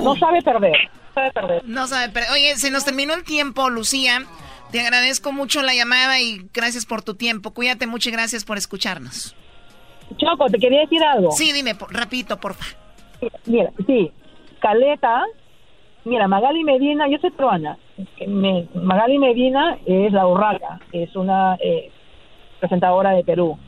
[0.02, 0.72] No sabe perder.
[1.14, 1.62] No sabe perder.
[1.64, 4.24] No sabe, oye, se nos terminó el tiempo, Lucía.
[4.70, 7.52] Te agradezco mucho la llamada y gracias por tu tiempo.
[7.55, 9.35] Cuídate mucho y gracias por escucharnos.
[10.16, 11.30] Choco, te quería decir algo.
[11.32, 12.64] Sí, dime, rapidito, porfa.
[13.47, 14.10] Mira, sí,
[14.60, 15.24] Caleta
[16.05, 17.76] mira, Magali Medina, yo soy peruana.
[18.26, 21.90] Me- Magali Medina es la urraca, es una eh,
[22.60, 23.59] presentadora de Perú.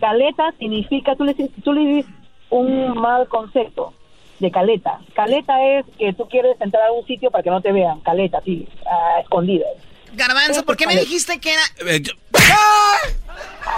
[0.00, 2.12] Caleta significa, tú le, tú le dices
[2.50, 3.94] un mal concepto
[4.38, 5.00] de caleta.
[5.14, 7.98] Caleta es que tú quieres entrar a un sitio para que no te vean.
[8.00, 9.68] Caleta, sí, a escondidas.
[10.14, 11.62] Garbanzo, ¿por qué me dijiste que era...?
[11.86, 12.02] Eh,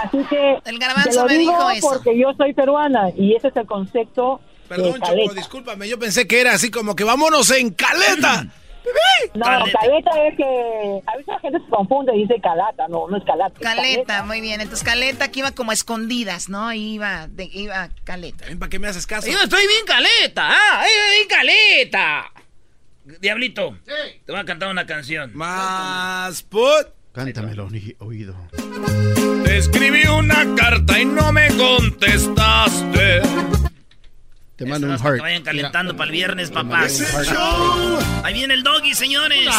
[0.03, 1.89] Así que El te garbanzo lo me digo dijo eso.
[1.89, 6.27] porque yo soy peruana y ese es el concepto Perdón, de Choco, discúlpame, yo pensé
[6.27, 8.47] que era así como que vámonos en caleta.
[9.35, 10.11] No, caleta.
[10.27, 13.53] es que a veces la gente se confunde y dice calata, no, no es calata.
[13.55, 14.59] es Caleta, muy bien.
[14.59, 16.73] Entonces, caleta que iba como a escondidas, ¿no?
[16.73, 18.45] Iba, de, iba caleta.
[18.57, 19.27] ¿Para qué me haces caso?
[19.29, 22.31] Yo estoy bien caleta, ah, eh, bien caleta.
[23.19, 23.77] Diablito,
[24.25, 25.31] te voy a cantar una canción.
[25.35, 26.87] Más put.
[27.13, 28.35] Cántamelo, ni- oído.
[29.43, 33.21] Te escribí una carta y no me contestaste.
[34.55, 35.21] Te mando un Para que heart.
[35.21, 37.01] vayan calentando para el viernes, papás.
[37.01, 38.23] heart.
[38.23, 39.49] Ahí viene el doggy, señores.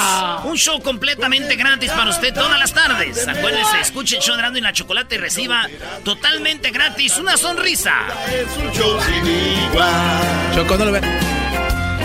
[0.44, 3.26] Un show completamente gratis para usted todas las tardes.
[3.26, 5.66] Acuérdese, escuche el show de y la Chocolate y reciba
[6.04, 7.92] totalmente gratis una sonrisa.
[8.32, 10.54] Es un show sin igual.
[10.54, 11.00] Choco, no lo ve.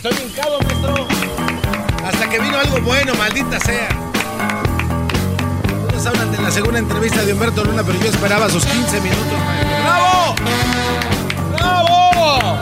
[0.00, 1.08] Estoy hincado, maestro.
[2.04, 3.88] Hasta que vino algo bueno, maldita sea.
[5.90, 9.38] Todos hablan de la segunda entrevista de Humberto Luna, pero yo esperaba sus 15 minutos,
[9.44, 9.76] maestro.
[9.82, 10.34] ¡Bravo!
[11.50, 12.58] ¡Bravo!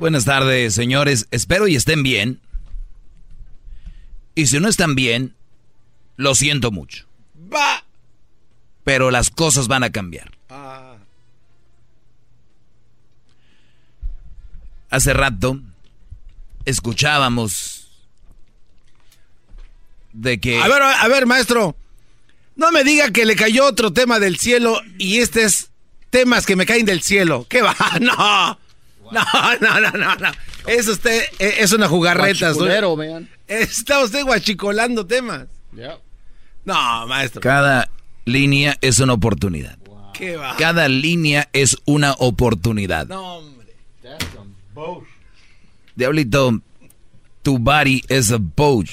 [0.00, 1.28] Buenas tardes, señores.
[1.30, 2.40] Espero y estén bien.
[4.34, 5.34] Y si no están bien,
[6.16, 7.04] lo siento mucho.
[7.52, 7.84] Va.
[8.84, 10.37] Pero las cosas van a cambiar.
[10.48, 10.96] Ah.
[14.90, 15.60] Hace rato
[16.64, 17.88] escuchábamos
[20.12, 20.58] de que...
[20.58, 21.76] A ver, a ver, maestro.
[22.56, 25.70] No me diga que le cayó otro tema del cielo y este es
[26.10, 27.46] temas que me caen del cielo.
[27.48, 27.76] ¿Qué va?
[28.00, 28.58] No.
[29.10, 29.24] No,
[29.60, 30.32] no, no, no, no.
[30.66, 32.52] Es usted, eh, es una jugarreta.
[32.52, 33.30] Man.
[33.46, 35.46] Está usted guachicolando temas.
[36.64, 37.40] No, maestro.
[37.40, 37.88] Cada
[38.26, 39.77] línea es una oportunidad.
[40.18, 40.56] ¿Qué va?
[40.56, 43.06] Cada línea es una oportunidad.
[43.06, 43.68] No, hombre.
[45.94, 46.60] Diablito,
[47.42, 48.88] tu body is a boat.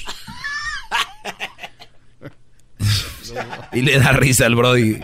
[3.72, 4.98] y le da risa al Brody.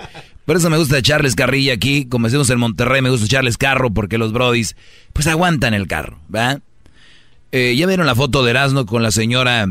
[0.44, 2.06] Por eso me gusta echarles carrilla aquí.
[2.06, 4.76] Como decimos en Monterrey, me gusta echarles carro porque los Brodis,
[5.12, 6.60] pues aguantan el carro, ¿va?
[7.52, 9.68] Eh, ya vieron la foto de Erasmo con la señora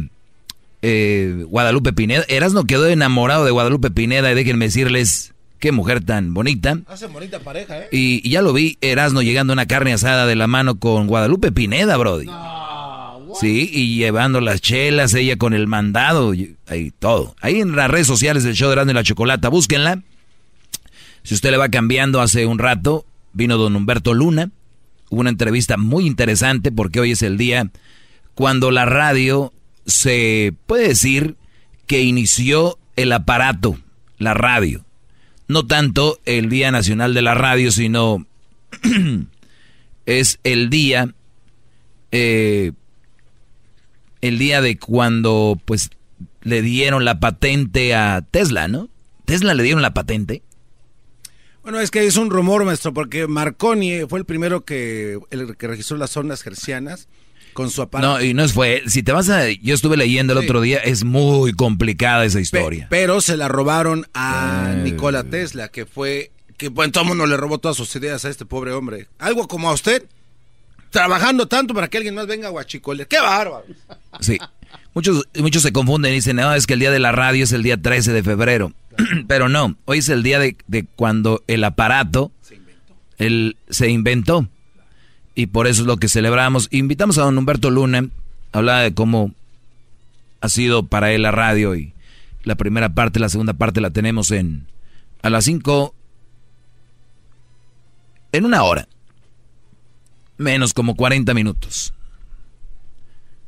[0.81, 2.23] eh, Guadalupe Pineda.
[2.27, 5.30] Erasmo quedó enamorado de Guadalupe Pineda y déjenme decirles,
[5.61, 6.77] qué mujer tan bonita.
[6.87, 7.87] Hacen bonita pareja, ¿eh?
[7.93, 11.07] Y, y ya lo vi, Erasmo llegando a una carne asada de la mano con
[11.07, 12.25] Guadalupe Pineda, Brody.
[13.39, 17.35] sí, y llevando las chelas, ella con el mandado, y- ahí todo.
[17.39, 20.01] Ahí en las redes sociales del show de Erasmo y la Chocolata, búsquenla.
[21.23, 24.49] Si usted le va cambiando hace un rato, vino don Humberto Luna.
[25.09, 27.69] Hubo una entrevista muy interesante porque hoy es el día
[28.33, 29.53] cuando la radio
[29.85, 31.35] se puede decir
[31.85, 33.77] que inició el aparato,
[34.17, 34.83] la radio.
[35.51, 38.25] No tanto el Día Nacional de la Radio, sino
[40.05, 41.13] es el día,
[42.13, 42.71] eh,
[44.21, 45.89] el día de cuando pues
[46.41, 48.87] le dieron la patente a Tesla, ¿no?
[49.25, 50.41] Tesla le dieron la patente.
[51.63, 55.67] Bueno, es que es un rumor, maestro, porque Marconi fue el primero que, el que
[55.67, 57.09] registró las ondas hercianas
[57.53, 58.13] con su aparato.
[58.19, 58.83] No, y no fue.
[58.87, 59.49] Si te vas a.
[59.49, 60.45] Yo estuve leyendo el Sí.
[60.45, 62.87] otro día, es muy complicada esa Pe- historia.
[62.89, 64.81] pero se la robaron a Eh.
[64.83, 68.29] Nikola Tesla, que fue, que bueno, todo el mundo le robó todas sus ideas a
[68.29, 69.07] este pobre hombre.
[69.19, 70.03] Algo como a usted,
[70.89, 73.05] trabajando tanto para que alguien más venga a guachicole.
[73.07, 73.65] ¡Qué bárbaro!
[74.19, 74.37] Sí.
[74.93, 77.51] Muchos, muchos se confunden y dicen, no, es que el día de la radio es
[77.53, 78.73] el día 13 de febrero.
[79.27, 82.31] Pero no, hoy es el día de, de cuando el aparato
[83.17, 84.47] el, se inventó.
[85.41, 86.67] Y por eso es lo que celebramos.
[86.69, 88.07] Invitamos a don Humberto Luna,
[88.51, 89.33] hablaba de cómo
[90.39, 91.95] ha sido para él la radio y
[92.43, 94.67] la primera parte, la segunda parte la tenemos en
[95.23, 95.95] a las 5
[98.33, 98.87] en una hora.
[100.37, 101.91] Menos como 40 minutos.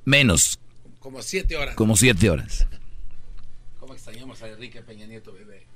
[0.03, 0.60] Menos
[0.99, 1.76] Como siete horas.
[1.76, 2.65] como siete horas.
[3.80, 5.68] Como Extrañamos a Enrique Peña Nieto, bebé.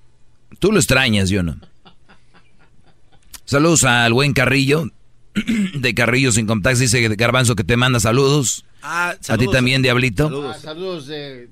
[0.57, 1.59] Tú lo extrañas, yo no.
[3.45, 4.89] Saludos al buen Carrillo,
[5.75, 6.79] de Carrillo sin contacto.
[6.79, 8.65] Dice Garbanzo que te manda saludos.
[8.81, 10.25] Ah, a ti también, Diablito.
[10.25, 11.49] Saludos, ah, saludos de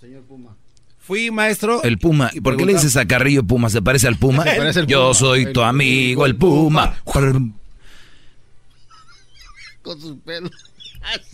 [0.00, 0.56] señor Puma.
[0.98, 1.82] Fui maestro.
[1.82, 2.30] El Puma.
[2.42, 3.70] ¿Por qué le dices a Carrillo Puma?
[3.70, 4.44] ¿Se parece al Puma?
[4.86, 6.96] Yo soy tu amigo, el Puma.
[9.82, 10.50] Con sus pelos.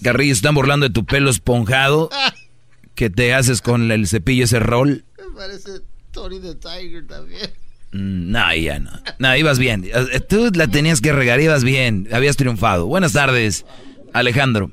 [0.03, 2.11] Carrillo, están burlando de tu pelo esponjado
[2.95, 5.05] que te haces con el cepillo ese rol.
[5.19, 5.81] Me parece
[6.13, 7.51] Tony the Tiger también.
[7.95, 8.91] Mm, no, ya no.
[9.21, 9.85] No, ibas bien.
[9.85, 12.09] Eh, tú la tenías que regar, ibas bien.
[12.13, 12.87] Habías triunfado.
[12.87, 13.65] Buenas tardes,
[14.13, 14.69] Alejandro.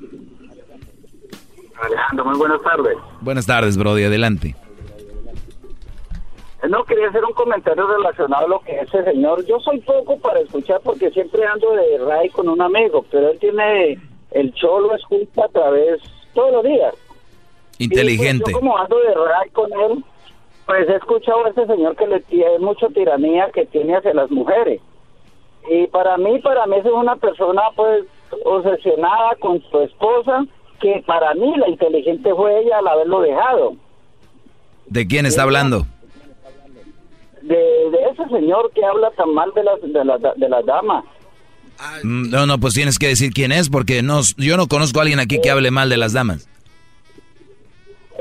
[1.80, 2.98] Alejandro, muy buenas tardes.
[3.20, 4.02] Buenas tardes, Brody.
[4.02, 4.56] Adelante.
[6.62, 9.46] Eh, no, quería hacer un comentario relacionado a lo que ese señor.
[9.46, 13.38] Yo soy poco para escuchar porque siempre ando de ray con un amigo, pero él
[13.38, 14.00] tiene
[14.32, 16.00] el show lo escucha a través
[16.34, 16.94] todos los días.
[17.78, 18.50] Inteligente.
[18.50, 20.04] Y pues, yo como ando de ray con él,
[20.66, 24.30] pues he escuchado a ese señor que le tiene mucha tiranía que tiene hacia las
[24.30, 24.80] mujeres.
[25.70, 28.04] Y para mí, para mí es una persona pues
[28.44, 30.44] obsesionada con su esposa,
[30.80, 33.76] que para mí la inteligente fue ella al haberlo dejado.
[34.86, 35.86] ¿De quién está hablando?
[37.42, 41.04] De, ese señor que habla tan mal de las, de las, de las damas.
[42.02, 45.02] Mm, no, no, pues tienes que decir quién es, porque no, yo no conozco a
[45.02, 46.48] alguien aquí que hable mal de las damas.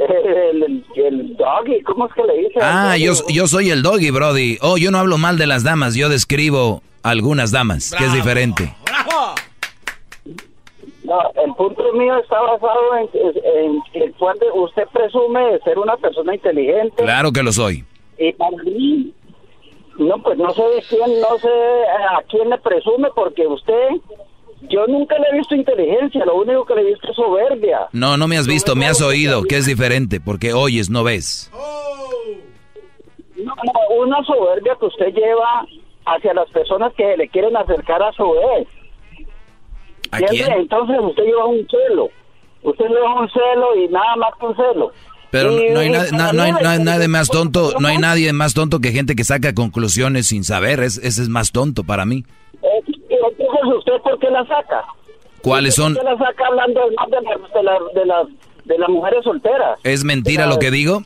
[0.07, 2.59] El, doggy, ¿cómo es que le dice?
[2.61, 4.57] Ah, yo, yo soy el doggy, Brody.
[4.61, 8.73] Oh, yo no hablo mal de las damas, yo describo algunas damas, que es diferente.
[8.85, 9.35] ¡Bravo!
[11.03, 15.97] No, el punto mío está basado en, en, que cuando usted presume de ser una
[15.97, 17.03] persona inteligente.
[17.03, 17.83] Claro que lo soy.
[18.17, 19.13] Y para mí,
[19.97, 23.89] no, pues no sé de quién, no sé a quién le presume, porque usted,
[24.69, 27.87] yo nunca le he visto inteligencia, lo único que le he visto es soberbia.
[27.91, 31.51] No, no me has visto, me has oído, que es diferente, porque oyes, no ves.
[33.37, 35.65] No, no, una soberbia que usted lleva
[36.05, 38.67] hacia las personas que le quieren acercar a su vez.
[40.11, 40.51] ¿A quién?
[40.51, 42.09] Entonces usted lleva un celo,
[42.63, 44.91] usted lleva un celo y nada más que un celo.
[45.31, 45.89] Pero no hay,
[46.83, 50.81] nadie más tonto, no hay nadie más tonto que gente que saca conclusiones sin saber,
[50.81, 52.25] ese es más tonto para mí.
[53.29, 54.83] Entonces, ¿usted por qué la saca?
[55.41, 55.95] ¿Cuáles son?
[55.95, 57.17] ¿Por qué la saca hablando más de,
[57.99, 58.27] de, las,
[58.65, 59.79] de las mujeres solteras?
[59.83, 61.01] ¿Es mentira lo que digo?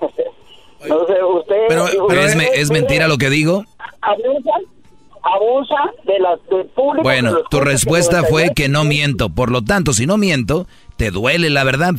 [0.88, 1.66] no sé, usted...
[1.68, 3.64] Pero, es, es mentira lo que digo
[5.24, 7.02] abusa de las del público.
[7.02, 9.30] Bueno, tu respuesta fue que no miento.
[9.30, 10.66] Por lo tanto, si no miento,
[10.96, 11.94] te duele la verdad.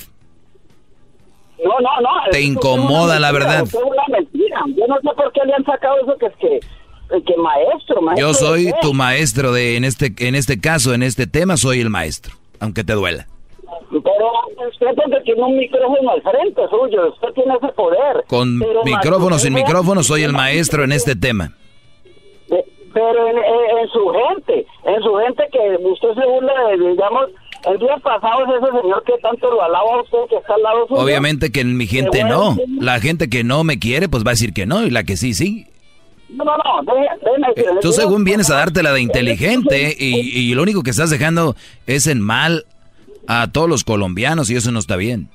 [1.63, 2.09] No, no, no.
[2.31, 3.63] Te incomoda la verdad.
[3.63, 4.03] Es una
[4.75, 6.59] Yo no sé por qué le han sacado eso que es que
[7.07, 11.27] que maestro, maestro Yo soy tu maestro de en este en este caso, en este
[11.27, 13.27] tema soy el maestro, aunque te duela.
[13.91, 18.23] Pero usted porque tiene un micrófono al frente suyo, usted tiene ese poder.
[18.27, 21.53] Con micrófono sin micrófono soy el maestro en este tema
[22.95, 27.29] pero en, su gente, en su gente que usted se burla de, digamos,
[27.67, 30.61] el día pasado es ese señor que tanto lo alaba a usted que está al
[30.61, 31.01] lado suyo.
[31.01, 32.57] Obviamente que mi gente no.
[32.79, 35.17] La gente que no me quiere, pues va a decir que no, y la que
[35.17, 35.67] sí, sí.
[36.29, 40.53] No, no, no, déjame, eh, Tú según vienes a darte la de inteligente y, y
[40.55, 41.55] lo único que estás dejando
[41.85, 42.65] es en mal
[43.27, 45.29] a todos los colombianos y eso no está bien.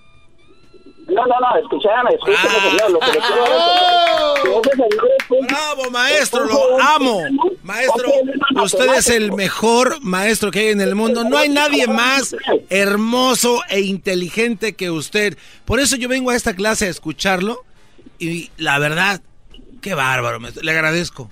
[1.11, 2.71] No, no, no, escúchame, escúchame, ah.
[2.71, 2.91] señor.
[2.93, 7.23] Lo que le quiero decir Bravo, maestro, lo amo.
[7.63, 8.11] Maestro,
[8.63, 11.25] usted es el mejor maestro que hay en el mundo.
[11.25, 12.37] No hay nadie más
[12.69, 15.37] hermoso e inteligente que usted.
[15.65, 17.65] Por eso yo vengo a esta clase a escucharlo.
[18.19, 19.21] Y la verdad,
[19.81, 21.31] qué bárbaro, le agradezco.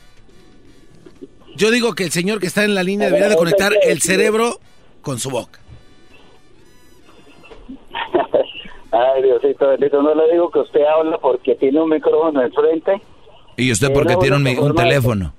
[1.55, 4.61] Yo digo que el señor que está en la línea debería de conectar el cerebro
[5.03, 5.61] con su boca.
[8.91, 13.01] Ay, Diosito bendito, no le digo que usted habla porque tiene un micrófono enfrente.
[13.57, 15.35] ¿Y usted porque tiene un, teléfono?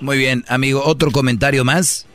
[0.00, 2.06] Muy bien, amigo, ¿otro comentario más?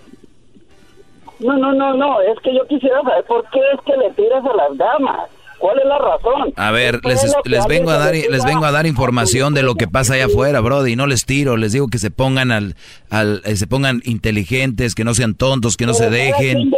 [1.39, 4.43] No, no, no, no, es que yo quisiera saber por qué es que le tiras
[4.43, 5.29] a las damas.
[5.59, 6.53] ¿Cuál es la razón?
[6.55, 9.87] A ver, les, les vengo a dar les vengo a dar información de lo que
[9.87, 12.75] pasa allá afuera, Brody, no les tiro, les digo que se pongan al,
[13.09, 16.71] al eh, se pongan inteligentes, que no sean tontos, que no se dejen.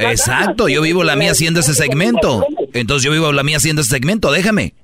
[0.00, 2.44] Exacto, yo vivo la mía haciendo ese segmento.
[2.72, 4.74] Entonces yo vivo la mía haciendo ese segmento, déjame.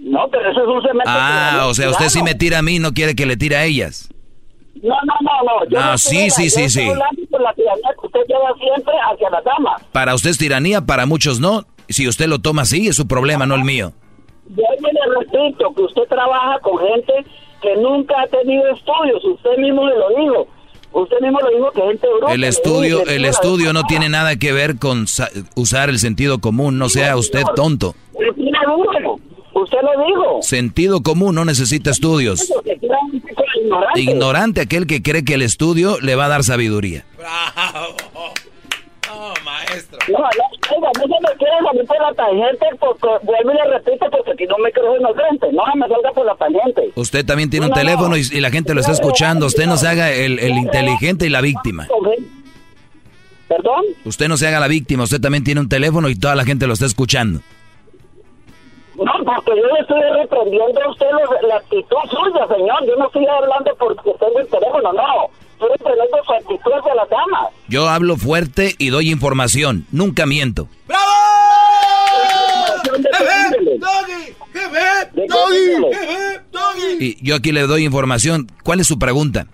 [0.00, 1.04] No, pero eso es un segmento.
[1.06, 3.64] Ah, o sea, usted sí me tira a mí, no quiere que le tire a
[3.64, 4.08] ellas.
[4.86, 5.68] No, no, no, no.
[5.68, 6.86] Yo ah, sí, sí, sí, sí.
[6.86, 9.76] La tiranía que usted lleva siempre hacia la dama.
[9.92, 11.64] Para usted es tiranía, para muchos no.
[11.88, 13.92] Si usted lo toma así, es su problema, no el mío.
[14.48, 17.12] Yo le repito que usted trabaja con gente
[17.60, 19.24] que nunca ha tenido estudios.
[19.24, 20.48] Usted mismo lo dijo.
[20.92, 22.32] Usted mismo lo dijo que gente bruta.
[22.32, 25.06] El estudio, el estudio no tiene nada que ver con
[25.56, 26.78] usar el sentido común.
[26.78, 27.94] No sea usted tonto.
[29.56, 30.42] Usted lo dijo.
[30.42, 32.52] Sentido común no necesita estudios.
[33.58, 34.00] Ignorante.
[34.00, 37.06] ignorante aquel que cree que el estudio le va a dar sabiduría.
[37.16, 37.96] Bravo.
[39.08, 39.98] No, maestro.
[40.08, 40.26] No, no,
[40.80, 44.44] no se me quiere salir por la tangente, porque, vuelvo y le repito, porque aquí
[44.44, 45.46] no me creo inocente.
[45.52, 46.92] No me salga por la tangente.
[46.94, 49.46] Usted también tiene un teléfono y, la gente lo está escuchando.
[49.46, 51.88] Usted no se haga el, el inteligente y la víctima.
[53.48, 53.84] ¿Perdón?
[54.04, 56.66] Usted no se haga la víctima, usted también tiene un teléfono y toda la gente
[56.66, 57.40] lo está escuchando.
[58.96, 61.06] No, porque yo le estoy reprendiendo a usted
[61.48, 62.86] la, actitud suya, señor.
[62.86, 65.30] Yo no estoy hablando porque tengo el teléfono, no.
[65.52, 67.48] Estoy reprendiendo su actitud hacia la dama.
[67.68, 69.86] Yo hablo fuerte y doy información.
[69.92, 70.68] Nunca miento.
[70.86, 71.02] ¡Bravo!
[76.98, 78.50] Y yo aquí le doy información.
[78.62, 79.46] ¿Cuál es su pregunta?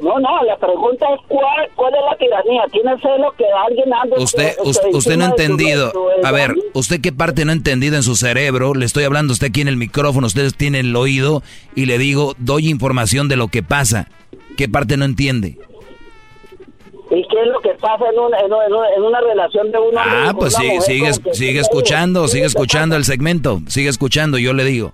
[0.00, 2.62] No, no, la pregunta es cuál, cuál es la tiranía.
[2.70, 4.16] ¿Tiene celo que alguien ande...
[4.18, 5.92] Usted, usted, usted no ha entendido.
[6.22, 8.74] A ver, ¿usted qué parte no ha entendido en su cerebro?
[8.74, 11.42] Le estoy hablando a usted aquí en el micrófono, ustedes tienen el oído
[11.74, 14.08] y le digo, doy información de lo que pasa.
[14.56, 15.58] ¿Qué parte no entiende?
[17.10, 20.54] ¿Y qué es lo que pasa en una, en una, relación de una Ah, pues
[20.54, 24.92] sí, sigue, sigue escuchando, sigue escuchando el segmento, sigue escuchando, yo le digo.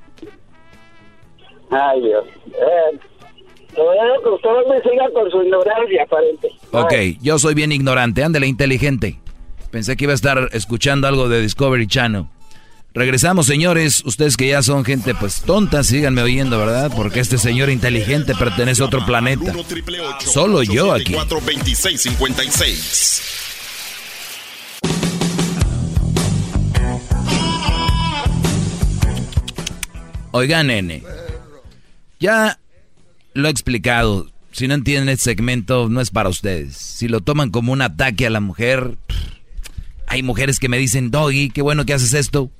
[1.71, 2.25] Ay, Dios.
[2.49, 2.99] Eh,
[3.75, 6.49] que ustedes me sigan con su ignorancia, aparente.
[6.73, 9.19] Ok, yo soy bien ignorante, ándele inteligente.
[9.71, 12.27] Pensé que iba a estar escuchando algo de Discovery Channel.
[12.93, 14.03] Regresamos, señores.
[14.05, 16.91] Ustedes que ya son gente pues tonta, síganme oyendo, ¿verdad?
[16.95, 19.53] Porque este señor inteligente pertenece a otro planeta.
[20.19, 21.15] Solo yo aquí.
[30.33, 31.03] Oigan, nene.
[32.19, 32.60] Ya
[33.35, 34.29] lo he explicado.
[34.53, 36.77] Si no entienden este segmento, no es para ustedes.
[36.77, 38.97] Si lo toman como un ataque a la mujer,
[40.07, 42.51] hay mujeres que me dicen, Doggy, qué bueno que haces esto.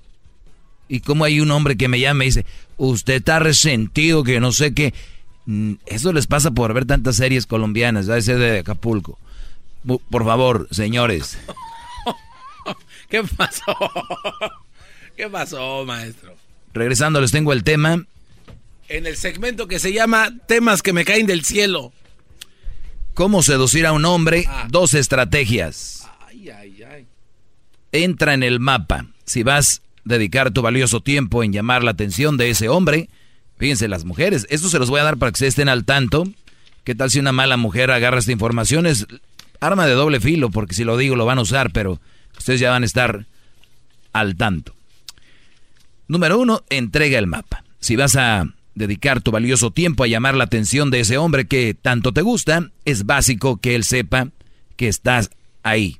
[0.89, 4.53] Y como hay un hombre que me llama y dice, usted está resentido, que no
[4.53, 4.95] sé qué.
[5.47, 9.19] Mm, eso les pasa por ver tantas series colombianas, a ese de Acapulco.
[10.11, 11.39] Por favor, señores.
[13.09, 13.65] ¿Qué pasó?
[15.17, 16.35] ¿Qué pasó, maestro?
[16.73, 18.05] Regresando, les tengo el tema
[18.91, 21.93] en el segmento que se llama Temas que me caen del cielo.
[23.15, 24.45] ¿Cómo seducir a un hombre?
[24.49, 24.67] Ah.
[24.69, 26.09] Dos estrategias.
[27.93, 29.07] Entra en el mapa.
[29.25, 33.09] Si vas a dedicar tu valioso tiempo en llamar la atención de ese hombre,
[33.59, 36.25] fíjense las mujeres, esto se los voy a dar para que se estén al tanto.
[36.83, 38.87] ¿Qué tal si una mala mujer agarra esta información?
[38.87, 39.07] Es
[39.61, 42.01] arma de doble filo, porque si lo digo lo van a usar, pero
[42.37, 43.27] ustedes ya van a estar
[44.13, 44.75] al tanto.
[46.09, 47.65] Número uno, entrega el mapa.
[47.79, 51.75] Si vas a dedicar tu valioso tiempo a llamar la atención de ese hombre que
[51.75, 54.29] tanto te gusta, es básico que él sepa
[54.77, 55.31] que estás
[55.63, 55.99] ahí,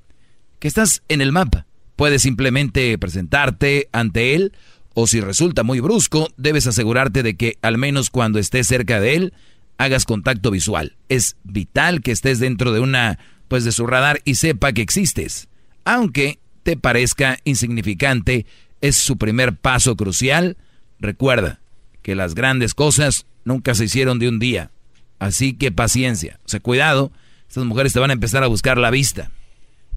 [0.59, 1.67] que estás en el mapa.
[1.97, 4.53] Puedes simplemente presentarte ante él
[4.95, 9.15] o si resulta muy brusco, debes asegurarte de que al menos cuando estés cerca de
[9.15, 9.35] él,
[9.79, 10.97] hagas contacto visual.
[11.09, 15.49] Es vital que estés dentro de una, pues de su radar y sepa que existes.
[15.85, 18.47] Aunque te parezca insignificante,
[18.81, 20.57] es su primer paso crucial.
[20.99, 21.61] Recuerda,
[22.03, 24.71] que las grandes cosas nunca se hicieron de un día.
[25.19, 26.41] Así que paciencia.
[26.45, 27.13] O sea, cuidado,
[27.49, 29.31] estas mujeres te van a empezar a buscar la vista.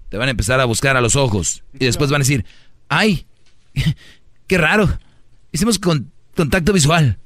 [0.09, 1.63] Te van a empezar a buscar a los ojos.
[1.73, 2.45] Y después van a decir,
[2.89, 3.25] ay,
[4.47, 4.99] qué raro.
[5.51, 7.17] Hicimos contacto visual.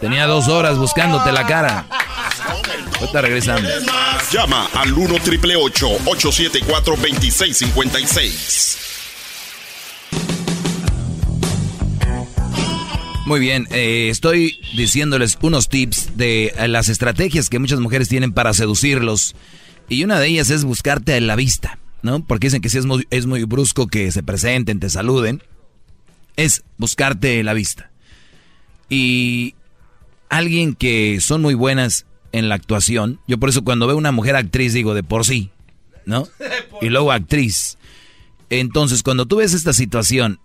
[0.00, 1.86] Tenía dos horas buscándote la cara.
[3.00, 3.68] Ahorita regresando.
[4.32, 8.91] Llama al 1 triple 874 2656.
[13.24, 18.32] Muy bien, eh, estoy diciéndoles unos tips de eh, las estrategias que muchas mujeres tienen
[18.32, 19.36] para seducirlos.
[19.88, 22.24] Y una de ellas es buscarte en la vista, ¿no?
[22.24, 25.40] Porque dicen que si es muy, es muy brusco que se presenten, te saluden.
[26.36, 27.90] Es buscarte la vista.
[28.88, 29.54] Y
[30.28, 34.34] alguien que son muy buenas en la actuación, yo por eso cuando veo una mujer
[34.34, 35.50] actriz digo de por sí,
[36.06, 36.26] ¿no?
[36.80, 37.78] Y luego actriz.
[38.50, 40.40] Entonces cuando tú ves esta situación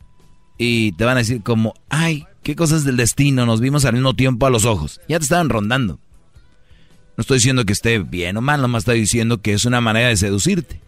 [0.60, 4.14] y te van a decir como, ay, qué cosas del destino, nos vimos al mismo
[4.14, 5.02] tiempo a los ojos.
[5.10, 6.00] Ya te estaban rondando.
[7.18, 10.08] No estoy diciendo que esté bien o mal, nomás estoy diciendo que es una manera
[10.08, 10.80] de seducirte.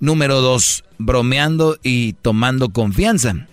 [0.00, 3.46] Número dos, bromeando y tomando confianza.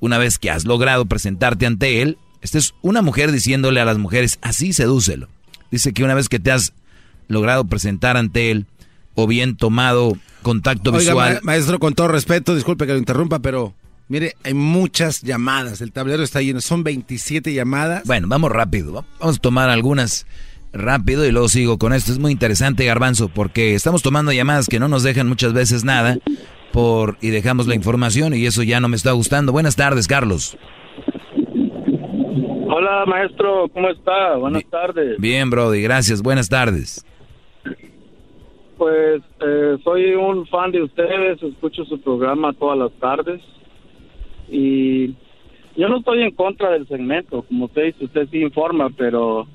[0.00, 3.98] Una vez que has logrado presentarte ante él, esta es una mujer diciéndole a las
[3.98, 5.28] mujeres, así sedúcelo.
[5.70, 6.72] Dice que una vez que te has
[7.28, 8.66] logrado presentar ante él,
[9.14, 11.38] o bien tomado contacto visual.
[11.44, 13.74] maestro, con todo respeto, disculpe que lo interrumpa, pero
[14.08, 15.82] Mire, hay muchas llamadas.
[15.82, 16.62] El tablero está lleno.
[16.62, 18.04] Son 27 llamadas.
[18.06, 19.04] Bueno, vamos rápido.
[19.20, 20.26] Vamos a tomar algunas
[20.72, 22.12] rápido y luego sigo con esto.
[22.12, 26.16] Es muy interesante, Garbanzo, porque estamos tomando llamadas que no nos dejan muchas veces nada
[26.72, 29.52] por y dejamos la información y eso ya no me está gustando.
[29.52, 30.56] Buenas tardes, Carlos.
[32.70, 34.36] Hola, maestro, ¿cómo está?
[34.36, 35.18] Buenas tardes.
[35.18, 36.22] Bien, Brody, gracias.
[36.22, 37.04] Buenas tardes.
[38.78, 43.42] Pues eh, soy un fan de ustedes, escucho su programa todas las tardes
[44.50, 45.08] y
[45.76, 49.46] yo no estoy en contra del segmento, como usted dice, usted sí informa, pero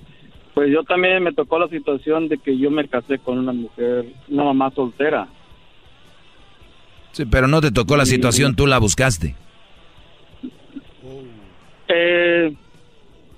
[0.53, 4.05] pues yo también me tocó la situación de que yo me casé con una mujer,
[4.29, 5.27] una mamá soltera.
[7.11, 9.35] Sí, pero no te tocó la situación, tú la buscaste.
[11.87, 12.53] Eh,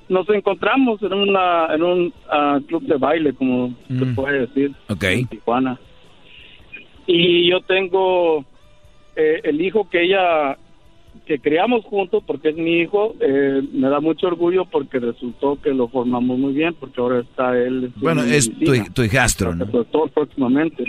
[0.07, 4.15] nos encontramos en una en un ah, club de baile, como se Mm.
[4.15, 5.03] puede decir, Ok.
[5.03, 5.79] en Tijuana.
[7.07, 8.45] Y yo tengo
[9.15, 10.57] eh, el hijo que ella
[11.25, 15.73] que criamos juntos porque es mi hijo, eh, me da mucho orgullo porque resultó que
[15.73, 17.91] lo formamos muy bien porque ahora está él.
[17.95, 19.65] Bueno, en es tu, tu hijastro, ¿no?
[19.65, 20.83] Pues, todo próximamente.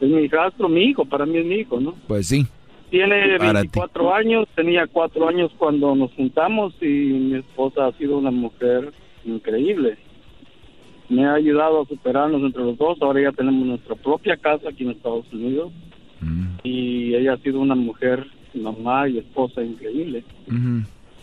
[0.00, 1.94] Es mi hijastro, mi hijo, para mí es mi hijo, ¿no?
[2.06, 2.46] Pues sí.
[2.90, 3.68] Tiene Para ti.
[3.68, 8.92] 24 años, tenía 4 años cuando nos juntamos y mi esposa ha sido una mujer
[9.24, 9.98] increíble.
[11.08, 12.98] Me ha ayudado a superarnos entre los dos.
[13.00, 15.72] Ahora ya tenemos nuestra propia casa aquí en Estados Unidos.
[16.20, 16.46] Mm.
[16.62, 18.26] Y ella ha sido una mujer,
[18.56, 20.24] mamá y esposa increíble.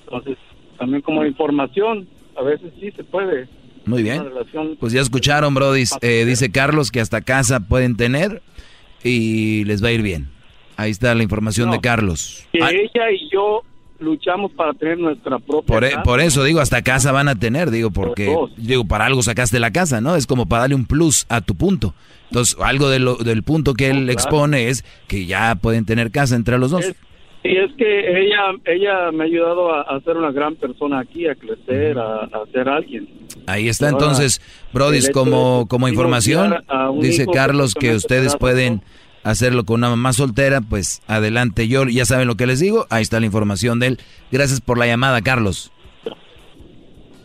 [0.06, 0.38] Entonces,
[0.78, 3.48] también como información, a veces sí se puede.
[3.86, 4.24] Muy bien.
[4.80, 5.84] Pues ya escucharon, Brody.
[6.02, 8.42] Eh, dice Carlos que hasta casa pueden tener
[9.04, 10.30] y les va a ir bien.
[10.78, 11.74] Ahí está la información No.
[11.74, 12.48] de Carlos.
[12.52, 13.62] Que Ah, ella y yo
[14.00, 16.04] luchamos para tener nuestra propia por, e- casa.
[16.04, 19.72] por eso digo, hasta casa van a tener, digo, porque digo, para algo sacaste la
[19.72, 20.16] casa, ¿no?
[20.16, 21.94] Es como para darle un plus a tu punto.
[22.30, 24.12] Entonces, algo de lo- del punto que él claro.
[24.14, 26.86] expone es que ya pueden tener casa entre los dos.
[26.86, 26.96] Es-
[27.44, 31.28] y es que ella ella me ha ayudado a, a ser una gran persona aquí,
[31.28, 33.08] a crecer, a, a ser alguien.
[33.48, 34.42] Ahí está, Ahora, entonces,
[34.74, 36.56] Brody, como, como información,
[37.02, 38.82] dice Carlos que perfectamente ustedes pueden
[39.24, 41.68] hacerlo con una mamá soltera, pues adelante.
[41.68, 44.00] Yo ya saben lo que les digo, ahí está la información de él.
[44.32, 45.72] Gracias por la llamada, Carlos.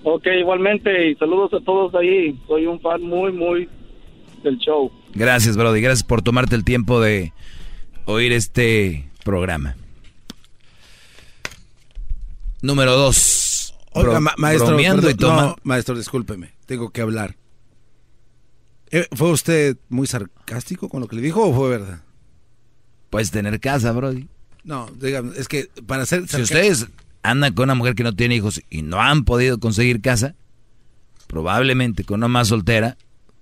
[0.04, 2.38] Ok, igualmente, y saludos a todos ahí.
[2.46, 3.68] Soy un fan muy, muy
[4.42, 4.90] del show.
[5.14, 7.32] Gracias, Brody, gracias por tomarte el tiempo de
[8.06, 9.76] oír este programa.
[12.62, 13.74] Número dos.
[13.92, 17.36] Oiga, Bro- ma- maestro, bromeando perdón, y toma- no, maestro, discúlpeme, tengo que hablar.
[18.90, 22.02] Eh, ¿Fue usted muy sarcástico con lo que le dijo o fue verdad?
[23.10, 24.28] Puedes tener casa, Brody.
[24.64, 26.86] No, dígame, es que para ser Si ustedes
[27.22, 30.34] andan con una mujer que no tiene hijos y no han podido conseguir casa,
[31.26, 32.96] probablemente con una más soltera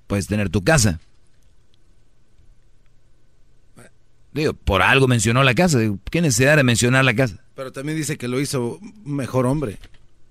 [0.06, 1.00] puedes tener tu casa.
[4.32, 5.78] Digo, por algo mencionó la casa.
[5.78, 7.42] Digo, ¿Qué necesidad de mencionar la casa?
[7.56, 9.78] Pero también dice que lo hizo un mejor hombre.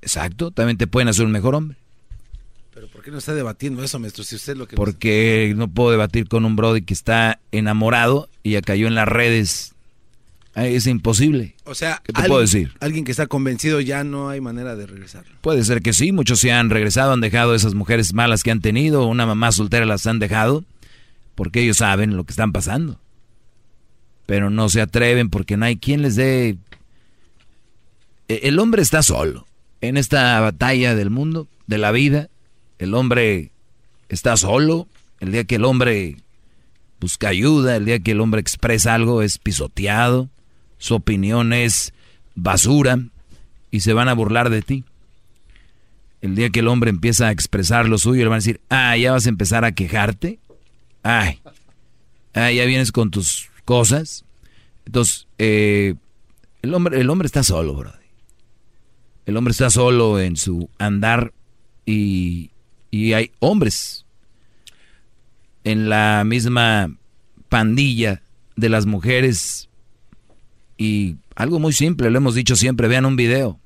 [0.02, 1.78] Exacto, también te pueden hacer un mejor hombre.
[2.74, 4.24] Pero ¿por qué no está debatiendo eso, maestro?
[4.24, 4.76] Si usted lo que...
[4.76, 9.08] Porque no puedo debatir con un Brody que está enamorado y ya cayó en las
[9.08, 9.74] redes.
[10.54, 11.56] Ay, Es imposible.
[11.64, 12.74] O sea, ¿Qué te alguien- puedo decir?
[12.80, 15.24] Alguien que está convencido ya no hay manera de regresar.
[15.42, 18.62] Puede ser que sí, muchos se han regresado, han dejado esas mujeres malas que han
[18.62, 20.64] tenido, una mamá soltera las han dejado,
[21.34, 23.00] porque ellos saben lo que están pasando.
[24.26, 26.58] Pero no se atreven porque no hay quien les dé...
[28.28, 29.46] E- El hombre está solo
[29.82, 32.30] en esta batalla del mundo, de la vida.
[32.80, 33.52] El hombre
[34.10, 34.88] está solo.
[35.20, 36.18] El día que el hombre
[37.00, 40.30] busca ayuda, el día que el hombre expresa algo es pisoteado,
[40.78, 41.94] su opinión es
[42.36, 43.00] basura
[43.72, 44.84] y se van a burlar de ti.
[46.22, 48.98] El día que el hombre empieza a expresar lo suyo, le van a decir, ah,
[48.98, 50.40] ya vas a empezar a quejarte.
[51.04, 51.40] Ay,
[52.34, 54.26] ah, ya vienes con tus cosas.
[54.86, 55.96] Entonces, eh,
[56.62, 58.05] el, hombre, el hombre está solo, brother.
[59.26, 61.34] El hombre está solo en su andar
[61.86, 62.52] y,
[62.92, 64.06] y hay hombres
[65.64, 66.96] en la misma
[67.50, 68.22] pandilla
[68.56, 69.70] de las mujeres
[70.78, 73.60] y algo muy simple, lo hemos dicho siempre, vean un video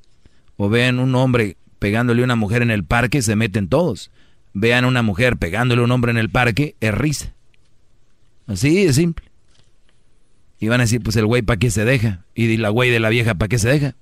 [0.57, 4.11] o vean un hombre pegándole a una mujer en el parque, se meten todos.
[4.53, 7.33] Vean una mujer pegándole a un hombre en el parque, es risa.
[8.47, 9.25] Así de simple.
[10.59, 12.25] Y van a decir, pues el güey para qué se deja.
[12.35, 13.95] Y la güey de la vieja para qué se deja.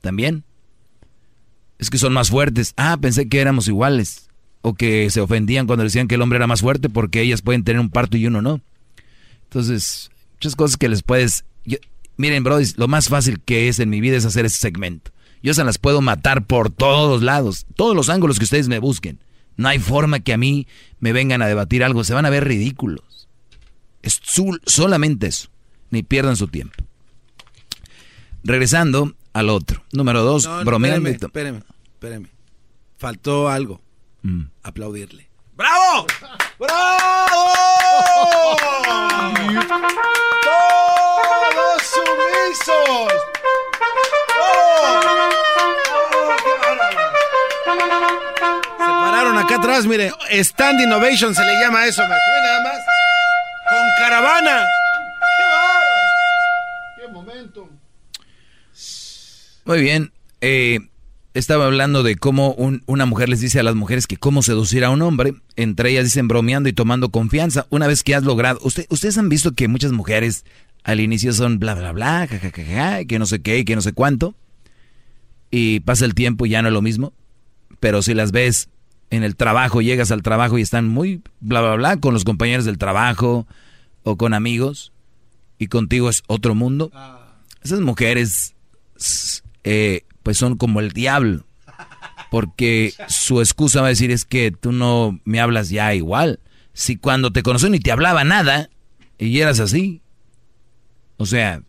[0.00, 0.44] También.
[1.82, 2.74] Es que son más fuertes.
[2.76, 4.28] Ah, pensé que éramos iguales.
[4.60, 7.64] O que se ofendían cuando decían que el hombre era más fuerte porque ellas pueden
[7.64, 8.60] tener un parto y uno no.
[9.42, 11.44] Entonces, muchas cosas que les puedes...
[12.16, 15.10] miren, Brody, lo más fácil que es en mi vida es hacer ese segmento.
[15.42, 19.18] Yo se las puedo matar por todos lados, todos los ángulos que ustedes me busquen.
[19.56, 20.68] No hay forma que a mí
[21.00, 23.26] me vengan a debatir algo, se van a ver ridículos.
[24.02, 24.20] Es
[24.66, 25.48] solamente eso,
[25.90, 26.76] ni pierdan su tiempo.
[28.44, 29.82] regresando al otro.
[29.92, 31.08] Número dos, No, no, bromeando.
[31.08, 31.26] espéreme,
[31.58, 31.62] espéreme,
[31.94, 32.28] espéreme.
[32.98, 33.80] Faltó algo.
[34.22, 34.42] Mm.
[34.62, 35.28] Aplaudirle.
[35.54, 36.06] ¡Bravo!
[36.58, 36.76] ¡Bravo!
[40.42, 43.12] ¡Todos sumisos!
[48.78, 50.12] Se pararon acá atrás, mire.
[50.30, 52.02] Stand Innovation se le llama eso.
[52.02, 52.78] Ve nada más.
[53.68, 54.66] Con caravana.
[59.64, 60.12] Muy bien.
[60.44, 60.80] eh,
[61.34, 64.84] estaba hablando de cómo un- una mujer les dice a las mujeres que cómo seducir
[64.84, 65.34] a un hombre.
[65.56, 67.66] Entre ellas dicen bromeando y tomando confianza.
[67.70, 68.58] Una vez que has logrado.
[68.64, 70.44] Usted, ustedes han visto que muchas mujeres
[70.82, 73.76] al inicio son bla, bla, bla, ja, ja, ja, ja, que no sé qué, que
[73.76, 74.34] no sé cuánto.
[75.50, 77.12] Y pasa el tiempo y ya no es lo mismo.
[77.80, 78.68] Pero si las ves
[79.10, 82.64] en el trabajo, llegas al trabajo y están muy bla, bla, bla con los compañeros
[82.64, 83.46] del trabajo
[84.02, 84.92] o con amigos
[85.56, 86.90] y contigo es otro mundo.
[87.62, 88.54] Esas mujeres
[89.64, 91.44] eh, pues son como el diablo.
[92.30, 96.40] Porque su excusa va a decir es que tú no me hablas ya igual.
[96.72, 98.70] Si cuando te conocí ni te hablaba nada
[99.18, 100.00] y eras así.
[101.18, 101.62] O sea,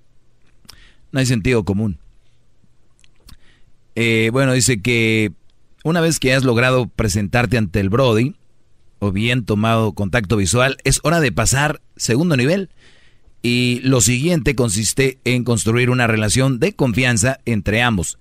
[1.12, 2.00] no hay sentido común.
[3.96, 5.34] Eh, bueno, dice que
[5.84, 8.36] una vez que has logrado presentarte ante el Brody,
[9.00, 12.70] o bien tomado contacto visual, es hora de pasar segundo nivel.
[13.46, 18.18] Y lo siguiente consiste en construir una relación de confianza entre ambos.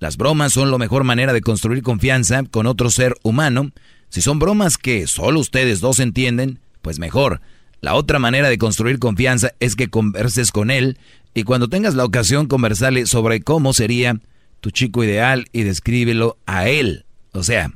[0.00, 3.70] Las bromas son la mejor manera de construir confianza con otro ser humano.
[4.08, 7.42] Si son bromas que solo ustedes dos entienden, pues mejor.
[7.82, 10.98] La otra manera de construir confianza es que converses con él
[11.34, 14.20] y cuando tengas la ocasión conversarle sobre cómo sería
[14.60, 17.04] tu chico ideal y descríbelo a él.
[17.32, 17.72] O sea,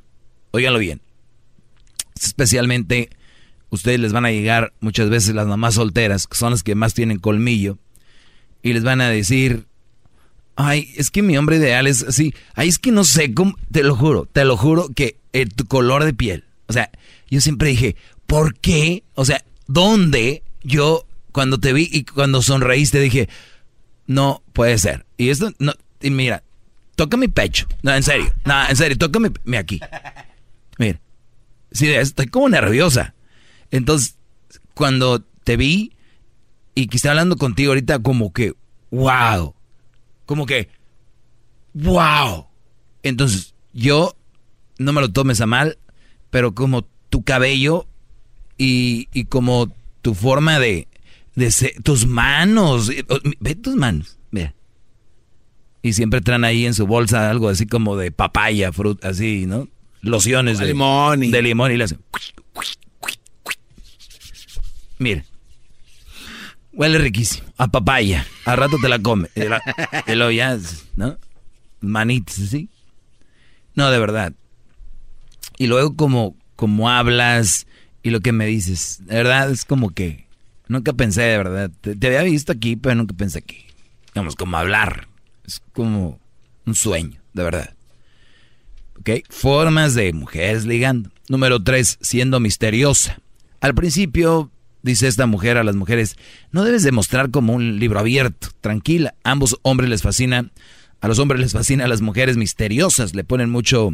[0.50, 1.02] óiganlo bien.
[2.18, 3.10] Especialmente
[3.70, 6.94] ustedes les van a llegar muchas veces las mamás solteras, que son las que más
[6.94, 7.78] tienen colmillo,
[8.62, 9.66] y les van a decir,
[10.56, 13.82] ay, es que mi hombre ideal es así, ay, es que no sé cómo, te
[13.82, 16.90] lo juro, te lo juro que eh, tu color de piel, o sea,
[17.28, 17.96] yo siempre dije,
[18.26, 19.04] ¿por qué?
[19.14, 23.28] O sea, ¿dónde yo cuando te vi y cuando sonreíste dije,
[24.06, 25.06] no puede ser?
[25.16, 26.42] Y esto, no, y mira,
[26.94, 29.80] toca mi pecho, no, en serio, no, en serio, tócame mi aquí,
[30.78, 31.00] mira,
[31.72, 33.15] sí, estoy como nerviosa.
[33.76, 34.16] Entonces,
[34.74, 35.92] cuando te vi
[36.74, 38.54] y que estoy hablando contigo ahorita, como que,
[38.90, 39.54] wow.
[40.26, 40.68] Como que,
[41.74, 42.46] wow.
[43.02, 44.16] Entonces, yo,
[44.78, 45.78] no me lo tomes a mal,
[46.30, 47.86] pero como tu cabello
[48.58, 49.72] y, y como
[50.02, 50.88] tu forma de,
[51.34, 54.54] de ser- tus manos, eh, oh, ve tus manos, mira.
[55.82, 59.68] Y siempre traen ahí en su bolsa algo así como de papaya, fruta, así, ¿no?
[60.00, 62.00] Lociones de limón y- de limón y le hacen.
[64.98, 65.24] Mira.
[66.72, 67.48] Huele riquísimo.
[67.56, 68.26] A papaya.
[68.44, 69.28] A rato te la come.
[69.34, 70.58] Ya,
[70.96, 71.18] ¿no?
[71.80, 72.68] Manitas, ¿sí?
[73.74, 74.32] No, de verdad.
[75.58, 77.66] Y luego como, como hablas
[78.02, 80.26] y lo que me dices, de verdad es como que
[80.68, 81.70] nunca pensé, de verdad.
[81.80, 83.66] Te, te había visto aquí, pero nunca pensé aquí.
[84.08, 85.08] Digamos, como hablar.
[85.46, 86.18] Es como
[86.66, 87.74] un sueño, de verdad.
[88.98, 89.10] ¿Ok?
[89.28, 91.10] Formas de mujeres ligando.
[91.28, 93.18] Número tres, siendo misteriosa.
[93.60, 94.50] Al principio,
[94.86, 96.16] dice esta mujer a las mujeres,
[96.52, 99.14] no debes demostrar como un libro abierto, tranquila.
[99.24, 100.50] Ambos hombres les fascina,
[101.00, 103.90] a los hombres les fascina a las mujeres misteriosas, le ponen mucho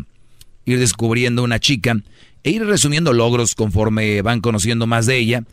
[0.64, 1.96] ir descubriendo una chica
[2.44, 5.44] e ir resumiendo logros conforme van conociendo más de ella.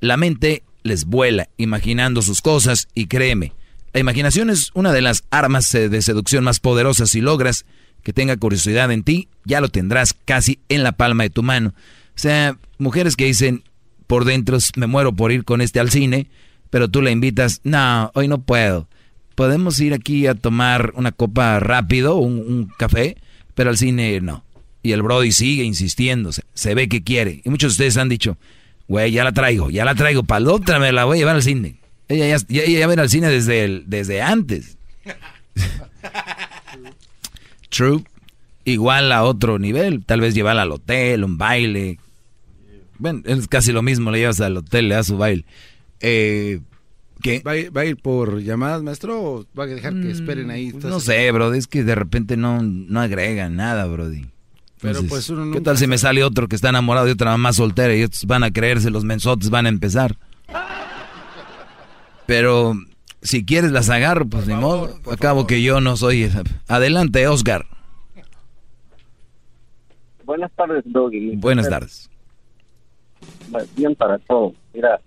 [0.00, 3.52] La mente les vuela imaginando sus cosas y créeme,
[3.94, 7.10] la imaginación es una de las armas eh, de seducción más poderosas.
[7.10, 7.64] Si logras
[8.02, 11.74] que tenga curiosidad en ti, ya lo tendrás casi en la palma de tu mano.
[12.08, 13.62] O sea, mujeres que dicen
[14.14, 16.28] por dentro, me muero por ir con este al cine,
[16.70, 18.86] pero tú la invitas, no, hoy no puedo.
[19.34, 23.16] Podemos ir aquí a tomar una copa rápido, un, un café,
[23.56, 24.44] pero al cine no.
[24.84, 27.42] Y el Brody sigue insistiendo, se, se ve que quiere.
[27.44, 28.36] Y muchos de ustedes han dicho,
[28.86, 31.34] güey, ya la traigo, ya la traigo, para la otra me la voy a llevar
[31.34, 31.80] al cine.
[32.06, 34.78] Ella ya, ya, al cine desde, el, desde antes.
[37.68, 38.04] True.
[38.64, 41.98] Igual a otro nivel, tal vez llevarla al hotel, un baile.
[43.04, 45.44] Bueno, es casi lo mismo, le llevas al hotel, le das su baile.
[46.00, 46.60] Eh,
[47.20, 47.42] ¿Qué?
[47.46, 50.50] ¿Va a, ir, ¿Va a ir por llamadas, maestro, o va a dejar que esperen
[50.50, 50.72] ahí?
[50.72, 54.24] Pues no sé, Brody, es que de repente no, no agregan nada, Brody.
[54.80, 57.12] Pero Entonces, pues uno ¿Qué nunca tal si me sale otro que está enamorado de
[57.12, 60.16] otra mamá soltera y otros van a creerse, los mensotes van a empezar?
[62.24, 62.72] Pero
[63.20, 64.98] si quieres las agarro, pues ni modo.
[65.12, 66.30] Acabo que yo no soy...
[66.68, 67.66] Adelante, Oscar.
[70.24, 71.36] Buenas tardes, Doggy.
[71.36, 72.08] Buenas tardes.
[73.76, 74.52] Bien para todo.
[74.72, 75.00] Mira,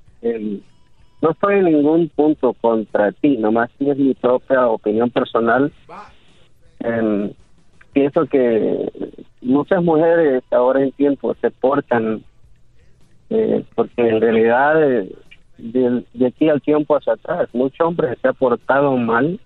[1.22, 5.72] no estoy en ningún punto contra ti, nomás es mi propia opinión personal.
[6.80, 7.32] Em,
[7.92, 8.92] pienso que
[9.42, 12.24] muchas mujeres ahora en tiempo se portan
[13.30, 15.12] eh, porque en realidad eh,
[15.58, 19.40] de, de, aquí al tiempo hacia atrás muchos hombres se han portado mal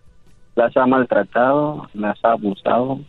[0.56, 3.00] las ha maltratado las ha abusado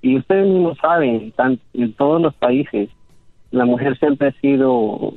[0.00, 1.34] y ustedes mismos saben
[1.74, 2.88] en todos los países
[3.52, 5.14] la mujer siempre ha sido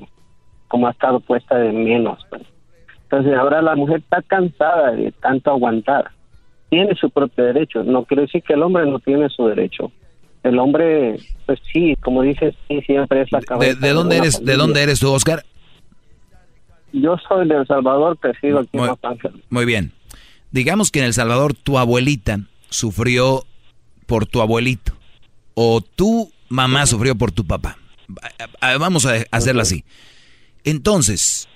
[0.68, 2.44] como ha estado puesta de menos pues.
[3.04, 6.12] entonces ahora la mujer está cansada de tanto aguantar
[6.70, 9.92] tiene su propio derecho no quiere decir que el hombre no tiene su derecho
[10.46, 13.80] el hombre, pues sí, como dices, sí, siempre es la cabeza.
[13.80, 14.46] ¿De, dónde eres?
[14.46, 15.44] ¿De dónde eres tú, Oscar?
[16.94, 19.42] Yo soy de El Salvador, crecido aquí muy, en Los Ángeles.
[19.50, 19.92] Muy bien.
[20.52, 23.44] Digamos que en El Salvador tu abuelita sufrió
[24.06, 24.94] por tu abuelito
[25.56, 27.78] o tu mamá sufrió por tu papá.
[28.62, 29.84] Vamos a hacerlo así.
[30.64, 31.48] Entonces,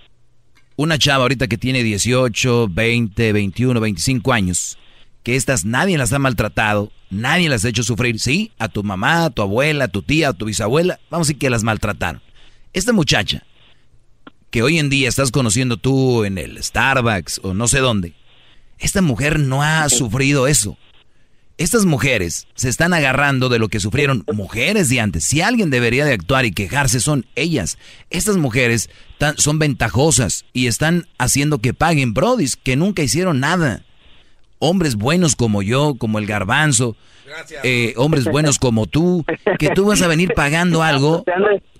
[0.75, 4.77] una chava ahorita que tiene 18, 20, 21, 25 años,
[5.23, 8.51] que estas nadie las ha maltratado, Nadie las ha hecho sufrir, ¿sí?
[8.59, 10.99] A tu mamá, a tu abuela, a tu tía, a tu bisabuela.
[11.09, 12.21] Vamos a decir que las maltrataron.
[12.71, 13.43] Esta muchacha,
[14.51, 18.13] que hoy en día estás conociendo tú en el Starbucks o no sé dónde,
[18.77, 20.77] esta mujer no ha sufrido eso.
[21.59, 25.25] Estas mujeres se están agarrando de lo que sufrieron mujeres de antes.
[25.25, 27.77] Si alguien debería de actuar y quejarse son ellas.
[28.09, 28.89] Estas mujeres
[29.35, 33.83] son ventajosas y están haciendo que paguen brodis que nunca hicieron nada
[34.59, 36.95] hombres buenos como yo, como el garbanzo,
[37.63, 39.25] eh, hombres buenos como tú,
[39.57, 41.23] que tú vas a venir pagando algo,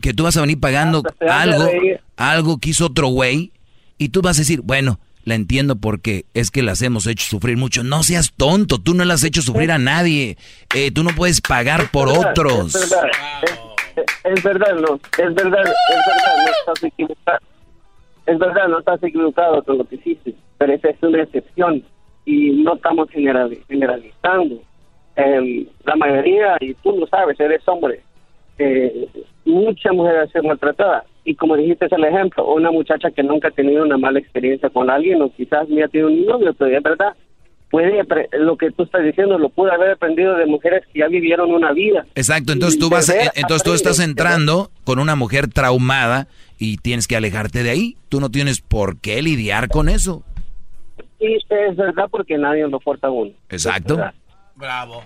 [0.01, 1.69] que tú vas a venir pagando algo,
[2.17, 3.51] algo que hizo otro güey,
[3.98, 4.99] y tú vas a decir, bueno,
[5.30, 7.83] la entiendo porque es que las hemos hecho sufrir mucho.
[7.83, 10.38] No seas tonto, tú no las has hecho sufrir a nadie.
[10.75, 12.75] Eh, tú no puedes pagar por otros.
[12.75, 13.09] Es verdad,
[14.24, 17.40] es, verdad, no, es verdad, es verdad, no estás equivocado.
[18.25, 21.83] Es verdad, no estás equivocado con lo que hiciste, pero esa es una excepción
[22.25, 24.61] y no estamos generalizando.
[25.16, 28.01] Em, la mayoría, y tú lo sabes, eres hombre,
[28.58, 29.08] eh,
[29.45, 31.06] muchas mujeres han maltratadas.
[31.30, 34.67] Y como dijiste es el ejemplo, una muchacha que nunca ha tenido una mala experiencia
[34.72, 37.14] con alguien o quizás ni ha tenido un novio, pero es verdad,
[37.69, 38.03] puede
[38.40, 41.72] lo que tú estás diciendo lo puede haber aprendido de mujeres que ya vivieron una
[41.72, 42.08] vida.
[42.16, 46.27] Exacto, entonces tú vas entonces tú estás entrando con una mujer traumada
[46.58, 47.95] y tienes que alejarte de ahí.
[48.09, 50.24] Tú no tienes por qué lidiar con eso.
[51.19, 53.33] Sí, es verdad porque nadie lo porta uno.
[53.49, 53.99] Exacto.
[54.56, 55.03] Bravo.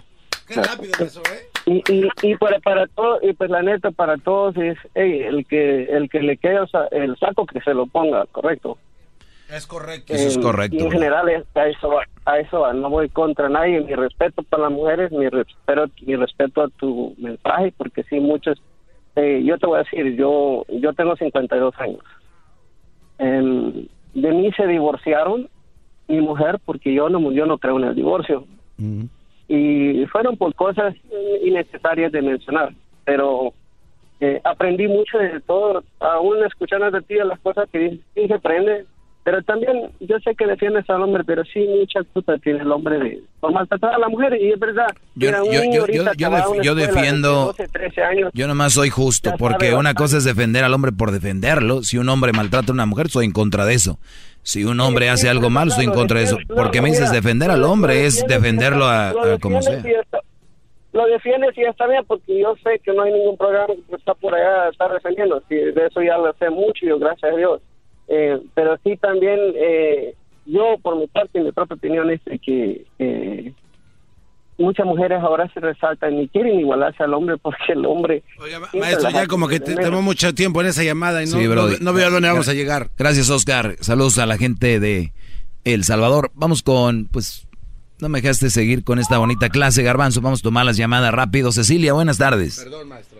[0.47, 1.52] Qué rápido eso, ¿eh?
[1.65, 5.85] Y, y, y para, para todos, y pues la neta, para todos es el que
[5.85, 6.59] el que le quede
[6.91, 8.77] el saco que se lo ponga, ¿correcto?
[9.49, 10.13] Es correcto.
[10.13, 10.83] Eso es correcto.
[10.83, 11.91] en general, a eso,
[12.25, 13.81] a eso no voy contra nadie.
[13.81, 18.61] Mi respeto para las mujeres, mi respeto, mi respeto a tu mensaje, porque sí, muchos.
[19.15, 22.03] Eh, yo te voy a decir, yo yo tengo 52 años.
[23.19, 25.47] Eh, de mí se divorciaron
[26.07, 28.45] mi mujer porque yo no yo no creo en el divorcio
[29.47, 30.95] y fueron por cosas
[31.43, 32.73] innecesarias de mencionar
[33.05, 33.53] pero
[34.19, 38.39] eh, aprendí mucho de todo aún escuchando de ti las cosas que dices sí se
[38.39, 38.85] prende
[39.23, 42.99] pero también yo sé que defiendes al hombre pero sí mucha culpa tiene el hombre
[42.99, 47.53] de por maltratar a la mujer y es verdad yo, yo, yo, yo defiendo
[48.33, 52.07] yo nomás soy justo porque una cosa es defender al hombre por defenderlo si un
[52.09, 53.99] hombre maltrata a una mujer soy en contra de eso
[54.43, 56.37] si un hombre hace algo mal, estoy en contra de eso.
[56.55, 59.81] Porque me dices defender al hombre, es defenderlo a, como sea.
[60.91, 64.13] Lo defiendes y está bien, porque yo sé que no hay ningún programa que está
[64.13, 65.41] por allá, está defendiendo.
[65.49, 67.61] de eso ya lo sé mucho, y gracias a Dios.
[68.09, 70.13] Eh, pero sí también, eh,
[70.45, 73.53] yo por mi parte, mi propia opinión es que eh,
[74.57, 78.23] muchas mujeres ahora se resaltan y quieren igualarse al hombre porque el hombre...
[78.39, 81.37] Oiga, maestro, ya como que tenemos mucho tiempo en esa llamada y no,
[81.79, 82.89] no, veo a dónde vamos a llegar.
[82.97, 83.75] Gracias, Oscar.
[83.79, 85.13] Saludos a la gente de
[85.63, 86.31] El Salvador.
[86.35, 87.47] Vamos con, pues,
[87.99, 90.21] no me dejaste seguir con esta bonita clase, Garbanzo.
[90.21, 91.51] Vamos a tomar las llamadas rápido.
[91.51, 92.59] Cecilia, buenas tardes.
[92.63, 93.19] Perdón, maestro.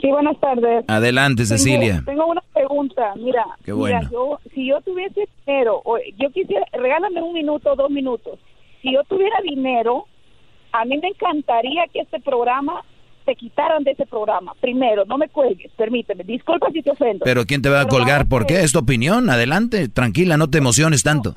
[0.00, 0.84] Sí, buenas tardes.
[0.86, 2.02] Adelante, Cecilia.
[2.06, 3.14] Tengo una pregunta.
[3.16, 3.98] Mira, Qué bueno.
[3.98, 5.82] mira yo, si yo tuviese dinero,
[6.16, 8.38] yo quisiera, regálame un minuto, dos minutos
[8.82, 10.06] si yo tuviera dinero,
[10.72, 12.84] a mí me encantaría que este programa
[13.24, 14.54] te quitaran de ese programa.
[14.60, 16.24] Primero, no me cuelgues, permíteme.
[16.24, 17.24] Disculpa si te ofendo.
[17.24, 18.26] Pero ¿quién te va a colgar?
[18.26, 18.60] ¿Por qué?
[18.62, 19.28] Es tu opinión.
[19.28, 21.34] Adelante, tranquila, no te emociones tanto.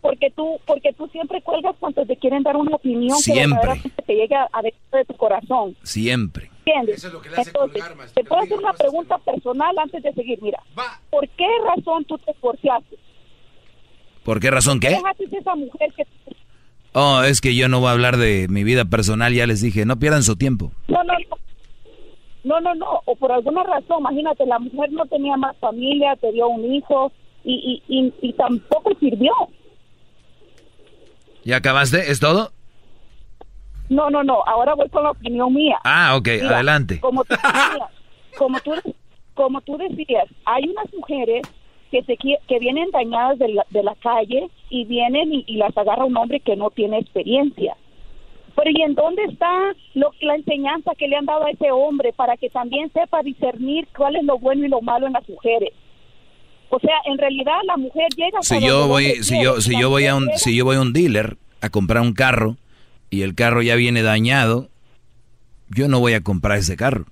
[0.00, 3.80] Porque, tú porque tú siempre cuelgas cuando te quieren dar una opinión siempre.
[3.82, 5.74] que te llegue a, dentro de tu corazón.
[5.82, 6.50] Siempre.
[6.66, 7.04] ¿Entiendes?
[7.04, 7.84] Entonces,
[8.14, 10.38] te puedo hacer una pregunta personal antes de seguir.
[10.42, 10.62] Mira,
[11.10, 12.98] ¿por qué razón tú te esforzaste?
[14.28, 14.94] ¿Por qué razón qué?
[16.92, 19.86] Oh, es que yo no voy a hablar de mi vida personal, ya les dije,
[19.86, 20.70] no pierdan su tiempo.
[20.86, 21.14] No, no,
[22.44, 26.30] No, no, no, o por alguna razón, imagínate, la mujer no tenía más familia, te
[26.30, 27.10] dio un hijo
[27.42, 29.32] y, y, y, y tampoco sirvió.
[31.46, 32.10] ¿Ya acabaste?
[32.10, 32.52] ¿Es todo?
[33.88, 35.78] No, no, no, ahora voy con la opinión mía.
[35.84, 37.00] Ah, ok, Mira, adelante.
[37.00, 37.88] Como tú, decías,
[38.36, 38.72] como, tú,
[39.32, 41.48] como tú decías, hay unas mujeres
[41.90, 45.76] que, se, que vienen dañadas de la, de la calle y vienen y, y las
[45.76, 47.76] agarra un hombre que no tiene experiencia.
[48.56, 52.12] Pero ¿y en dónde está lo, la enseñanza que le han dado a ese hombre
[52.12, 55.70] para que también sepa discernir cuál es lo bueno y lo malo en las mujeres?
[56.70, 60.06] O sea, en realidad la mujer llega Si yo voy, si yo, si yo voy
[60.06, 62.56] a un, si yo voy a un dealer a comprar un carro
[63.10, 64.68] y el carro ya viene dañado,
[65.70, 67.06] yo no voy a comprar ese carro.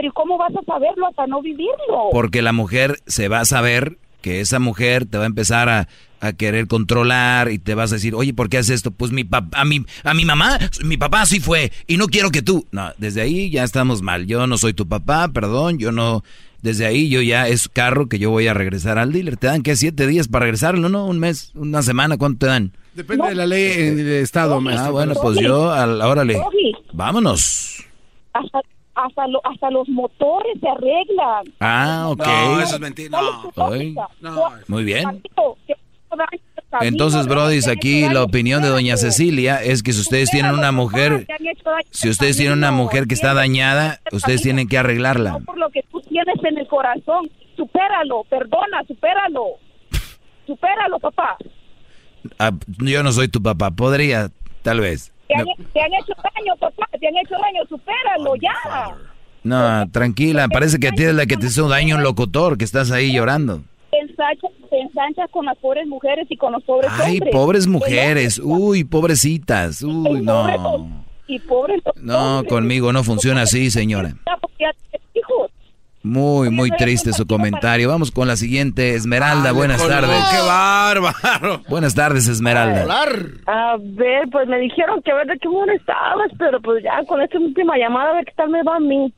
[0.00, 2.08] Pero ¿y ¿cómo vas a saberlo hasta no vivirlo?
[2.10, 5.88] Porque la mujer se va a saber que esa mujer te va a empezar a,
[6.20, 8.92] a querer controlar y te vas a decir, oye, ¿por qué haces esto?
[8.92, 12.30] Pues mi papá, a mi, a mi mamá, mi papá sí fue y no quiero
[12.30, 12.66] que tú.
[12.70, 14.26] No, desde ahí ya estamos mal.
[14.26, 16.24] Yo no soy tu papá, perdón, yo no.
[16.62, 19.36] Desde ahí yo ya es carro que yo voy a regresar al dealer.
[19.36, 19.76] ¿Te dan qué?
[19.76, 20.88] ¿Siete días para regresarlo?
[20.88, 21.04] ¿No?
[21.06, 21.52] ¿Un mes?
[21.54, 22.16] ¿Una semana?
[22.16, 22.72] ¿Cuánto te dan?
[22.94, 24.86] Depende de la ley en el estado, maestro.
[24.86, 26.40] Ah, bueno, pues yo, al, órale,
[26.94, 27.84] vámonos.
[28.32, 28.60] hasta
[28.94, 31.44] hasta, lo- hasta los motores se arreglan.
[31.60, 32.26] Ah, ok.
[32.26, 33.18] No, eso es mentira.
[34.20, 34.50] No.
[34.68, 35.22] Muy bien.
[36.80, 37.26] Entonces.
[37.26, 41.26] Brody, aquí la opinión de doña Cecilia es que si ustedes tienen una mujer,
[41.90, 45.38] si ustedes tienen una mujer que está dañada, ustedes tienen que arreglarla.
[45.40, 47.30] Por lo que tú tienes en el corazón.
[47.56, 49.44] Supéralo, perdona, supéralo.
[50.46, 51.36] Supéralo, papá.
[52.38, 54.30] Ah, yo no soy tu papá, podría,
[54.62, 55.12] tal vez.
[55.30, 56.88] Te han, No, te han hecho daño, papá.
[56.98, 58.96] Te han hecho daño, supéralo, ya.
[59.42, 62.64] No, tranquila, parece que a ti es la que te hizo daño un locutor, que
[62.64, 63.62] estás ahí llorando.
[63.90, 67.32] Te ensanchas, te ensanchas con las pobres mujeres y con los pobres Ay, hombres.
[67.32, 71.04] pobres mujeres, uy, pobrecitas, uy, no.
[71.26, 74.10] Y pobres los No, conmigo no funciona así, señora.
[74.26, 75.50] Ya, porque ya tienes hijos.
[76.02, 77.88] Muy, muy triste su comentario.
[77.88, 80.24] Vamos con la siguiente, Esmeralda, buenas tardes.
[80.30, 81.60] ¡Qué bárbaro!
[81.68, 82.86] Buenas tardes, Esmeralda.
[83.46, 87.04] A ver, pues me dijeron que a ver de qué humor estabas, pero pues ya
[87.04, 89.12] con esta última llamada a ver qué tal me va a mí.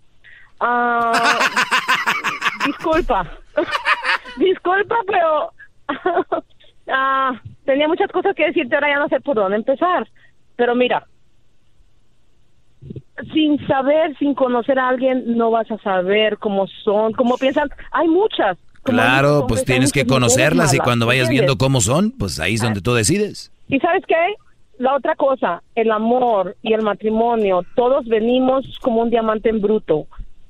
[0.58, 1.12] Ah,
[2.66, 3.30] disculpa.
[4.36, 5.52] disculpa, pero
[6.88, 10.08] ah, tenía muchas cosas que decirte, ahora ya no sé por dónde empezar.
[10.56, 11.06] Pero mira,
[13.32, 17.68] sin saber, sin conocer a alguien, no vas a saber cómo son, cómo piensan.
[17.90, 18.58] Hay muchas.
[18.82, 22.80] Claro, pues tienes que conocerlas y cuando vayas viendo cómo son, pues ahí es donde
[22.80, 23.52] tú decides.
[23.68, 24.34] ¿Y sabes qué?
[24.78, 30.06] La otra cosa, el amor y el matrimonio, todos venimos como un diamante en bruto.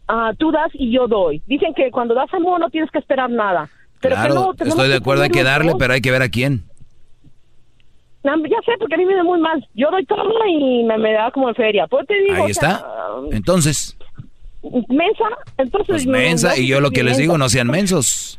[0.09, 1.42] Ah, tú das y yo doy.
[1.47, 3.68] Dicen que cuando das amor no tienes que esperar nada.
[4.01, 6.65] Pero que no, estoy de acuerdo, hay que darle, pero hay que ver a quién.
[8.25, 9.67] No, Ya sé, porque a mí me da muy mal.
[9.75, 11.86] Yo doy todo y me, me da como en feria.
[11.86, 12.86] Pues te digo, Ahí o sea, está.
[13.33, 13.97] Entonces,
[14.89, 15.25] mensa,
[15.59, 15.89] entonces...
[15.89, 18.39] pues mensa, no, y yo lo que les digo, no sean mensos.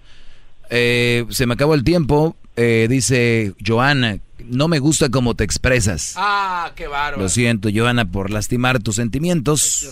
[0.69, 6.15] Eh, se me acabó el tiempo, eh, dice Joana, no me gusta cómo te expresas.
[6.17, 7.21] Ah, qué bárbaro.
[7.21, 9.89] Lo siento, Joana, por lastimar tus sentimientos.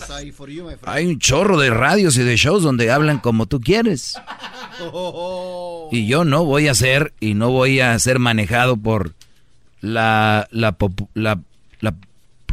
[0.86, 4.18] Hay un chorro de radios y de shows donde hablan como tú quieres.
[5.92, 9.12] Y yo no voy a ser y no voy a ser manejado por
[9.82, 10.74] la, la,
[11.14, 11.38] la,
[11.80, 11.94] la-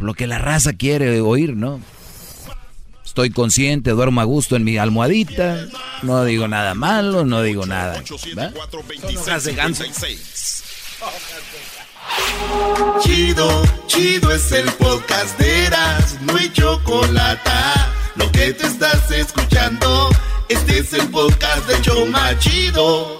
[0.02, 1.80] lo que la raza quiere oír, ¿no?
[3.04, 5.66] Estoy consciente, duermo a gusto en mi almohadita,
[6.02, 8.02] no digo nada malo, no digo nada.
[13.00, 17.50] Chido, chido es el podcast de Eras, no hay chocolate.
[18.16, 20.08] Lo que te estás escuchando,
[20.48, 23.19] este es el podcast de Choma Chido.